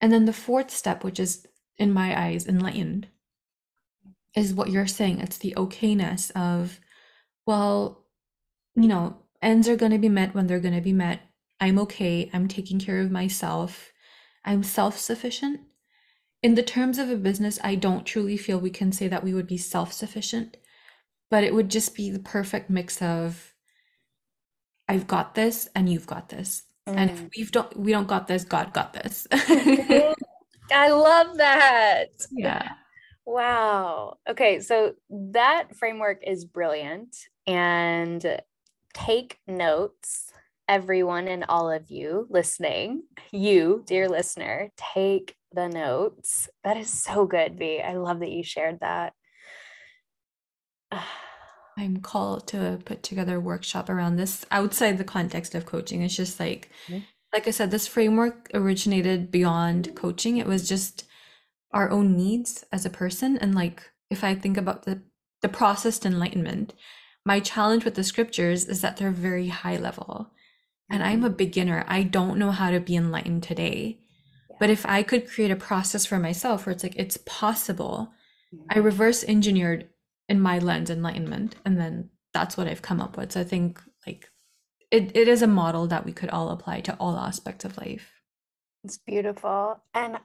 And 0.00 0.12
then 0.12 0.24
the 0.24 0.32
fourth 0.32 0.70
step, 0.70 1.02
which 1.02 1.18
is 1.18 1.46
in 1.76 1.92
my 1.92 2.18
eyes 2.18 2.46
enlightened, 2.46 3.08
is 4.36 4.54
what 4.54 4.70
you're 4.70 4.86
saying. 4.86 5.20
It's 5.20 5.38
the 5.38 5.54
okayness 5.56 6.30
of, 6.32 6.80
well, 7.48 8.04
you 8.76 8.86
know, 8.86 9.16
ends 9.42 9.68
are 9.68 9.76
going 9.76 9.92
to 9.92 9.98
be 9.98 10.08
met 10.08 10.34
when 10.34 10.46
they're 10.46 10.60
going 10.60 10.74
to 10.74 10.80
be 10.80 10.92
met. 10.92 11.20
I'm 11.60 11.80
okay. 11.80 12.30
I'm 12.32 12.46
taking 12.46 12.78
care 12.78 13.00
of 13.00 13.10
myself. 13.10 13.92
I'm 14.44 14.62
self 14.62 14.96
sufficient 14.96 15.60
in 16.42 16.54
the 16.54 16.62
terms 16.62 16.98
of 16.98 17.10
a 17.10 17.16
business, 17.16 17.58
I 17.64 17.74
don't 17.74 18.06
truly 18.06 18.36
feel 18.36 18.58
we 18.58 18.70
can 18.70 18.92
say 18.92 19.08
that 19.08 19.24
we 19.24 19.34
would 19.34 19.46
be 19.46 19.56
self 19.56 19.92
sufficient, 19.92 20.56
but 21.30 21.44
it 21.44 21.54
would 21.54 21.68
just 21.68 21.94
be 21.94 22.10
the 22.10 22.20
perfect 22.20 22.70
mix 22.70 23.02
of 23.02 23.54
I've 24.88 25.06
got 25.06 25.34
this 25.34 25.68
and 25.74 25.88
you've 25.88 26.06
got 26.06 26.28
this. 26.28 26.62
Mm. 26.88 26.96
And 26.96 27.10
if 27.10 27.22
mm. 27.22 27.30
we've 27.36 27.52
don't 27.52 27.76
we 27.76 27.92
don't 27.92 28.08
got 28.08 28.28
this, 28.28 28.44
God 28.44 28.72
got 28.72 28.92
this. 28.92 29.26
I 29.32 30.90
love 30.90 31.38
that. 31.38 32.06
Yeah. 32.30 32.68
Wow. 33.26 34.18
Okay, 34.28 34.60
so 34.60 34.94
that 35.10 35.76
framework 35.76 36.22
is 36.26 36.44
brilliant 36.44 37.14
and 37.48 38.40
take 38.92 39.38
notes 39.48 40.32
everyone 40.68 41.26
and 41.28 41.46
all 41.48 41.70
of 41.70 41.90
you 41.90 42.26
listening, 42.28 43.02
you, 43.32 43.82
dear 43.86 44.06
listener, 44.08 44.70
take 44.76 45.34
the 45.52 45.66
notes. 45.66 46.48
That 46.62 46.76
is 46.76 46.92
so 46.92 47.24
good, 47.24 47.58
V. 47.58 47.80
I 47.80 47.96
love 47.96 48.20
that 48.20 48.30
you 48.30 48.42
shared 48.42 48.80
that. 48.80 49.14
I'm 51.76 51.98
called 51.98 52.48
to 52.48 52.80
put 52.84 53.02
together 53.02 53.36
a 53.36 53.40
workshop 53.40 53.88
around 53.88 54.16
this 54.16 54.44
outside 54.50 54.98
the 54.98 55.04
context 55.04 55.54
of 55.54 55.64
coaching. 55.64 56.02
It's 56.02 56.16
just 56.16 56.38
like, 56.40 56.70
mm-hmm. 56.88 57.04
like 57.32 57.46
I 57.46 57.52
said, 57.52 57.70
this 57.70 57.86
framework 57.86 58.50
originated 58.52 59.30
beyond 59.30 59.94
coaching. 59.94 60.36
It 60.36 60.46
was 60.46 60.68
just 60.68 61.04
our 61.72 61.88
own 61.88 62.16
needs 62.16 62.64
as 62.72 62.84
a 62.84 62.90
person. 62.90 63.38
And 63.38 63.54
like, 63.54 63.90
if 64.10 64.24
I 64.24 64.34
think 64.34 64.56
about 64.56 64.84
the 64.84 65.02
the 65.40 65.48
processed 65.48 66.04
enlightenment, 66.04 66.74
my 67.28 67.40
challenge 67.40 67.84
with 67.84 67.94
the 67.94 68.02
scriptures 68.02 68.64
is 68.64 68.80
that 68.80 68.96
they're 68.96 69.10
very 69.10 69.48
high 69.48 69.76
level. 69.76 70.30
And 70.90 71.02
I'm 71.02 71.22
a 71.22 71.28
mm-hmm. 71.28 71.36
beginner. 71.36 71.84
I 71.86 72.02
don't 72.02 72.38
know 72.38 72.52
how 72.52 72.70
to 72.70 72.80
be 72.80 72.96
enlightened 72.96 73.42
today. 73.42 74.00
But 74.58 74.70
if 74.70 74.86
I 74.86 75.02
could 75.02 75.28
create 75.28 75.50
a 75.50 75.56
process 75.56 76.06
for 76.06 76.18
myself 76.18 76.64
where 76.64 76.72
it's 76.72 76.82
like, 76.82 76.96
it's 76.96 77.18
possible, 77.26 78.12
I 78.70 78.76
mm-hmm. 78.76 78.82
reverse 78.82 79.22
engineered 79.24 79.90
in 80.26 80.40
my 80.40 80.58
lens 80.58 80.88
enlightenment. 80.88 81.56
And 81.66 81.78
then 81.78 82.08
that's 82.32 82.56
what 82.56 82.66
I've 82.66 82.80
come 82.80 82.98
up 82.98 83.18
with. 83.18 83.32
So 83.32 83.42
I 83.42 83.44
think 83.44 83.78
like 84.06 84.30
it, 84.90 85.14
it 85.14 85.28
is 85.28 85.42
a 85.42 85.46
model 85.46 85.86
that 85.88 86.06
we 86.06 86.12
could 86.14 86.30
all 86.30 86.48
apply 86.48 86.80
to 86.80 86.94
all 86.94 87.18
aspects 87.18 87.66
of 87.66 87.76
life. 87.76 88.10
It's 88.84 88.96
beautiful. 88.96 89.82
And 89.92 90.16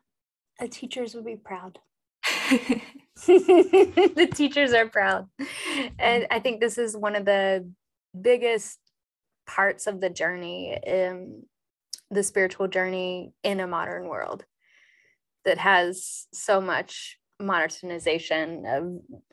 the 0.57 0.69
teachers 0.69 1.15
would 1.15 1.25
be 1.25 1.35
proud. 1.35 1.79
the 3.25 4.29
teachers 4.33 4.73
are 4.73 4.87
proud. 4.87 5.27
And 5.99 6.27
I 6.31 6.39
think 6.39 6.59
this 6.59 6.77
is 6.77 6.95
one 6.97 7.15
of 7.15 7.25
the 7.25 7.69
biggest 8.19 8.79
parts 9.45 9.87
of 9.87 9.99
the 9.99 10.09
journey 10.09 10.77
um, 10.87 11.43
the 12.09 12.23
spiritual 12.23 12.67
journey 12.67 13.33
in 13.43 13.59
a 13.59 13.67
modern 13.67 14.07
world 14.07 14.45
that 15.45 15.57
has 15.57 16.27
so 16.31 16.61
much 16.61 17.17
modernization 17.39 18.63
of 18.65 18.83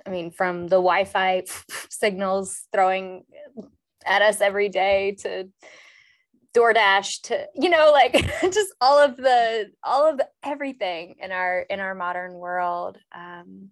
i 0.07 0.11
mean 0.11 0.31
from 0.31 0.63
the 0.67 0.77
wi-fi 0.77 1.43
signals 1.91 2.63
throwing 2.73 3.23
at 4.07 4.23
us 4.23 4.41
every 4.41 4.69
day 4.69 5.13
to 5.13 5.49
DoorDash 6.57 7.23
to 7.25 7.47
you 7.55 7.71
know 7.71 7.91
like 7.93 8.13
just 8.43 8.75
all 8.81 8.99
of 8.99 9.17
the 9.17 9.71
all 9.85 10.09
of 10.09 10.19
the 10.19 10.29
everything 10.43 11.17
in 11.21 11.33
our 11.33 11.61
in 11.71 11.81
our 11.81 11.95
modern 11.95 12.35
world 12.35 12.99
um, 13.15 13.71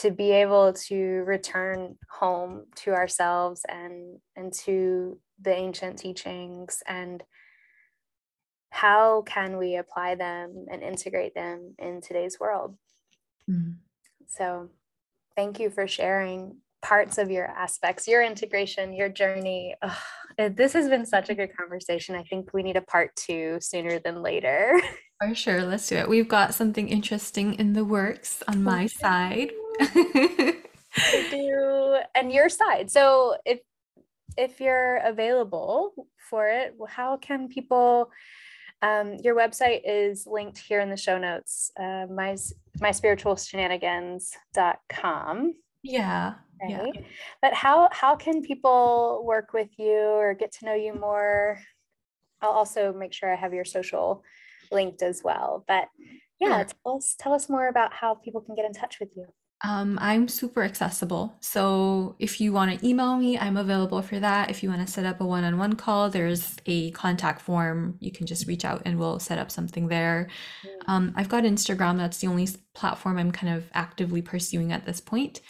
to 0.00 0.10
be 0.10 0.32
able 0.32 0.72
to 0.72 0.96
return 1.24 1.96
home 2.10 2.64
to 2.76 2.92
ourselves 2.92 3.62
and 3.68 4.18
and 4.36 4.52
to 4.52 5.18
the 5.40 5.54
ancient 5.54 5.98
teachings 5.98 6.82
and 6.86 7.22
how 8.72 9.20
can 9.26 9.58
we 9.58 9.76
apply 9.76 10.14
them 10.14 10.64
and 10.70 10.82
integrate 10.82 11.34
them 11.34 11.74
in 11.78 12.00
today's 12.00 12.40
world? 12.40 12.74
Mm-hmm. 13.48 13.72
So, 14.26 14.70
thank 15.36 15.60
you 15.60 15.68
for 15.68 15.86
sharing 15.86 16.56
parts 16.80 17.18
of 17.18 17.30
your 17.30 17.46
aspects, 17.46 18.08
your 18.08 18.22
integration, 18.22 18.94
your 18.94 19.10
journey. 19.10 19.76
This 20.36 20.72
has 20.72 20.88
been 20.88 21.06
such 21.06 21.30
a 21.30 21.34
good 21.34 21.56
conversation. 21.56 22.14
I 22.14 22.24
think 22.24 22.52
we 22.52 22.62
need 22.62 22.76
a 22.76 22.82
part 22.82 23.14
two 23.16 23.58
sooner 23.60 23.98
than 23.98 24.22
later. 24.22 24.80
For 25.20 25.34
sure. 25.34 25.62
Let's 25.62 25.88
do 25.88 25.96
it. 25.96 26.08
We've 26.08 26.28
got 26.28 26.54
something 26.54 26.88
interesting 26.88 27.54
in 27.54 27.72
the 27.72 27.84
works 27.84 28.42
on 28.48 28.62
my 28.62 28.86
side. 28.86 29.50
do. 31.30 31.98
And 32.14 32.32
your 32.32 32.48
side. 32.48 32.90
So, 32.90 33.36
if 33.44 33.60
if 34.38 34.60
you're 34.60 34.96
available 34.98 35.92
for 36.30 36.48
it, 36.48 36.74
how 36.88 37.18
can 37.18 37.48
people 37.48 38.10
um, 38.82 39.16
your 39.22 39.34
website 39.36 39.82
is 39.84 40.26
linked 40.26 40.58
here 40.58 40.80
in 40.80 40.90
the 40.90 40.96
show 40.96 41.16
notes, 41.16 41.70
uh, 41.78 42.06
my, 42.10 42.36
my 42.80 42.90
spiritual 42.90 43.36
shenanigans.com. 43.36 45.54
Yeah. 45.84 46.34
Right? 46.62 46.90
Yeah. 46.94 47.02
But 47.40 47.54
how, 47.54 47.88
how 47.92 48.16
can 48.16 48.42
people 48.42 49.22
work 49.24 49.52
with 49.52 49.70
you 49.78 49.98
or 49.98 50.34
get 50.34 50.52
to 50.52 50.64
know 50.64 50.74
you 50.74 50.94
more? 50.94 51.58
I'll 52.40 52.50
also 52.50 52.92
make 52.92 53.12
sure 53.12 53.32
I 53.32 53.36
have 53.36 53.54
your 53.54 53.64
social 53.64 54.22
linked 54.70 55.02
as 55.02 55.22
well. 55.24 55.64
But 55.68 55.88
yeah, 56.40 56.58
sure. 56.58 56.66
tell 56.84 56.96
us, 56.96 57.16
tell 57.18 57.32
us 57.32 57.48
more 57.48 57.68
about 57.68 57.92
how 57.92 58.14
people 58.14 58.40
can 58.40 58.54
get 58.54 58.64
in 58.64 58.72
touch 58.72 58.98
with 59.00 59.10
you. 59.16 59.26
Um, 59.64 59.96
I'm 60.00 60.26
super 60.26 60.64
accessible. 60.64 61.36
So 61.40 62.16
if 62.18 62.40
you 62.40 62.52
want 62.52 62.80
to 62.80 62.86
email 62.86 63.16
me, 63.16 63.38
I'm 63.38 63.56
available 63.56 64.02
for 64.02 64.18
that. 64.18 64.50
If 64.50 64.62
you 64.62 64.68
want 64.68 64.84
to 64.84 64.92
set 64.92 65.06
up 65.06 65.20
a 65.20 65.24
one 65.24 65.44
on 65.44 65.56
one 65.56 65.74
call, 65.74 66.10
there's 66.10 66.56
a 66.66 66.90
contact 66.90 67.40
form. 67.40 67.96
You 68.00 68.10
can 68.10 68.26
just 68.26 68.48
reach 68.48 68.64
out 68.64 68.82
and 68.84 68.98
we'll 68.98 69.20
set 69.20 69.38
up 69.38 69.52
something 69.52 69.86
there. 69.86 70.28
Mm. 70.64 70.88
Um, 70.88 71.12
I've 71.16 71.28
got 71.28 71.44
Instagram. 71.44 71.96
That's 71.96 72.18
the 72.18 72.26
only 72.26 72.48
platform 72.74 73.18
I'm 73.18 73.30
kind 73.30 73.56
of 73.56 73.64
actively 73.72 74.20
pursuing 74.20 74.72
at 74.72 74.84
this 74.84 75.00
point. 75.00 75.40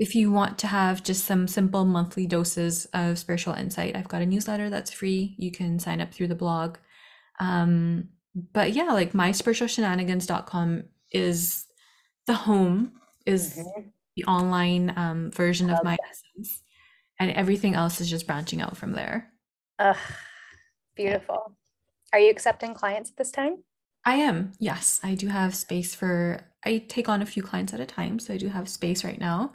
If 0.00 0.14
you 0.14 0.32
want 0.32 0.58
to 0.60 0.66
have 0.66 1.02
just 1.02 1.26
some 1.26 1.46
simple 1.46 1.84
monthly 1.84 2.26
doses 2.26 2.86
of 2.94 3.18
spiritual 3.18 3.52
insight, 3.52 3.94
I've 3.94 4.08
got 4.08 4.22
a 4.22 4.26
newsletter 4.26 4.70
that's 4.70 4.90
free. 4.90 5.34
You 5.36 5.52
can 5.52 5.78
sign 5.78 6.00
up 6.00 6.10
through 6.12 6.28
the 6.28 6.34
blog. 6.34 6.78
Um, 7.38 8.08
but 8.54 8.72
yeah, 8.72 8.92
like 8.92 9.12
myspiritualshenanigans.com 9.12 10.84
is 11.12 11.66
the 12.26 12.34
home 12.34 12.92
is 13.26 13.58
Mhm. 13.58 13.92
the 14.16 14.24
online 14.24 14.96
um, 14.96 15.30
version 15.32 15.68
of 15.68 15.84
my 15.84 15.98
essence, 16.10 16.62
and 17.18 17.30
everything 17.32 17.74
else 17.74 18.00
is 18.00 18.08
just 18.08 18.26
branching 18.26 18.62
out 18.62 18.78
from 18.78 18.92
there. 18.92 19.30
Ugh, 19.78 19.96
beautiful. 20.96 21.58
Are 22.14 22.18
you 22.18 22.30
accepting 22.30 22.72
clients 22.72 23.10
at 23.10 23.16
this 23.18 23.30
time? 23.30 23.62
I 24.06 24.14
am, 24.14 24.52
yes, 24.58 24.98
I 25.02 25.14
do 25.14 25.28
have 25.28 25.54
space 25.54 25.94
for, 25.94 26.40
I 26.64 26.78
take 26.88 27.08
on 27.10 27.20
a 27.20 27.26
few 27.26 27.42
clients 27.42 27.74
at 27.74 27.80
a 27.80 27.86
time, 27.86 28.18
so 28.18 28.32
I 28.32 28.38
do 28.38 28.48
have 28.48 28.66
space 28.68 29.04
right 29.04 29.20
now. 29.20 29.52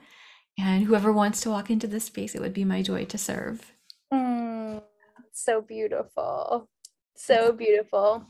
And 0.58 0.86
whoever 0.86 1.12
wants 1.12 1.42
to 1.42 1.50
walk 1.50 1.70
into 1.70 1.88
this 1.88 2.06
space, 2.06 2.34
it 2.34 2.42
would 2.42 2.54
be 2.54 2.66
my 2.66 2.82
joy 2.82 3.06
to 3.06 3.18
serve. 3.18 3.74
Mm, 4.14 4.82
so 5.34 5.62
beautiful. 5.62 6.68
So 7.16 7.52
beautiful. 7.52 8.26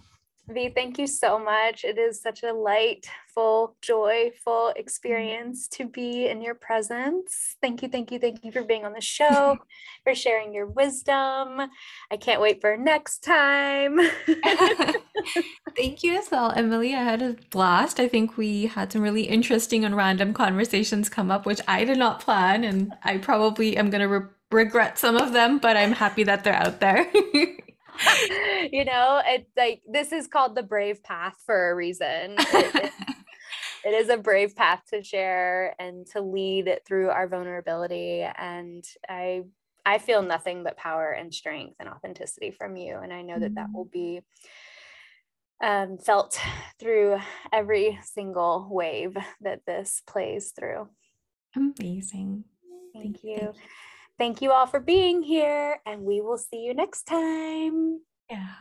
V, 0.47 0.69
thank 0.69 0.99
you 0.99 1.07
so 1.07 1.39
much. 1.39 1.83
It 1.83 1.97
is 1.97 2.21
such 2.21 2.43
a 2.43 2.53
light, 2.53 3.07
full, 3.33 3.75
joyful 3.81 4.73
experience 4.75 5.67
to 5.69 5.85
be 5.85 6.27
in 6.27 6.41
your 6.41 6.55
presence. 6.55 7.55
Thank 7.61 7.81
you, 7.81 7.89
thank 7.89 8.11
you, 8.11 8.19
thank 8.19 8.43
you 8.43 8.51
for 8.51 8.63
being 8.63 8.85
on 8.85 8.93
the 8.93 9.01
show, 9.01 9.57
for 10.03 10.13
sharing 10.13 10.53
your 10.53 10.67
wisdom. 10.67 11.61
I 12.11 12.17
can't 12.19 12.41
wait 12.41 12.61
for 12.61 12.77
next 12.77 13.23
time. 13.23 13.99
Thank 15.75 16.03
you 16.03 16.17
as 16.17 16.29
well, 16.31 16.51
Emily. 16.55 16.93
I 16.93 17.03
had 17.03 17.21
a 17.21 17.35
blast. 17.49 17.99
I 17.99 18.07
think 18.07 18.37
we 18.37 18.67
had 18.67 18.91
some 18.91 19.01
really 19.01 19.23
interesting 19.23 19.83
and 19.83 19.95
random 19.95 20.33
conversations 20.33 21.09
come 21.09 21.31
up, 21.31 21.45
which 21.45 21.61
I 21.67 21.83
did 21.85 21.97
not 21.97 22.19
plan, 22.19 22.63
and 22.63 22.93
I 23.03 23.17
probably 23.17 23.77
am 23.77 23.89
going 23.89 24.01
to 24.01 24.07
re 24.07 24.21
regret 24.51 24.97
some 24.97 25.17
of 25.17 25.33
them, 25.33 25.57
but 25.57 25.75
I'm 25.75 25.91
happy 25.91 26.23
that 26.23 26.43
they're 26.43 26.53
out 26.53 26.79
there. 26.79 27.11
you 28.71 28.85
know, 28.85 29.21
it's 29.25 29.49
like 29.57 29.81
this 29.89 30.11
is 30.11 30.27
called 30.27 30.55
the 30.55 30.63
brave 30.63 31.03
path 31.03 31.35
for 31.45 31.71
a 31.71 31.75
reason. 31.75 32.35
It, 32.37 32.75
it- 32.75 32.93
it 33.85 33.93
is 33.93 34.09
a 34.09 34.17
brave 34.17 34.55
path 34.55 34.81
to 34.91 35.03
share 35.03 35.75
and 35.79 36.07
to 36.07 36.19
lead 36.21 36.79
through 36.87 37.09
our 37.09 37.27
vulnerability. 37.27 38.21
And 38.23 38.83
I 39.07 39.43
I 39.85 39.99
feel 39.99 40.23
nothing 40.23 40.63
but 40.63 40.77
power 40.77 41.11
and 41.11 41.33
strength 41.33 41.75
and 41.79 41.87
authenticity 41.87 42.49
from 42.49 42.75
you. 42.75 42.97
And 42.97 43.13
I 43.13 43.21
know 43.21 43.39
that 43.39 43.53
that 43.55 43.69
will 43.73 43.85
be 43.85 44.21
um, 45.63 45.97
felt 45.99 46.39
through 46.79 47.19
every 47.53 47.99
single 48.03 48.67
wave 48.69 49.15
that 49.41 49.61
this 49.65 50.01
plays 50.07 50.51
through. 50.57 50.89
Amazing. 51.55 52.43
Thank 52.93 53.21
Thank 53.21 53.23
you, 53.23 53.35
you. 53.43 53.53
Thank 54.17 54.41
you 54.41 54.51
all 54.51 54.65
for 54.65 54.79
being 54.79 55.23
here, 55.23 55.81
and 55.85 56.03
we 56.03 56.21
will 56.21 56.37
see 56.37 56.59
you 56.63 56.73
next 56.73 57.03
time. 57.03 57.99
Yeah. 58.29 58.53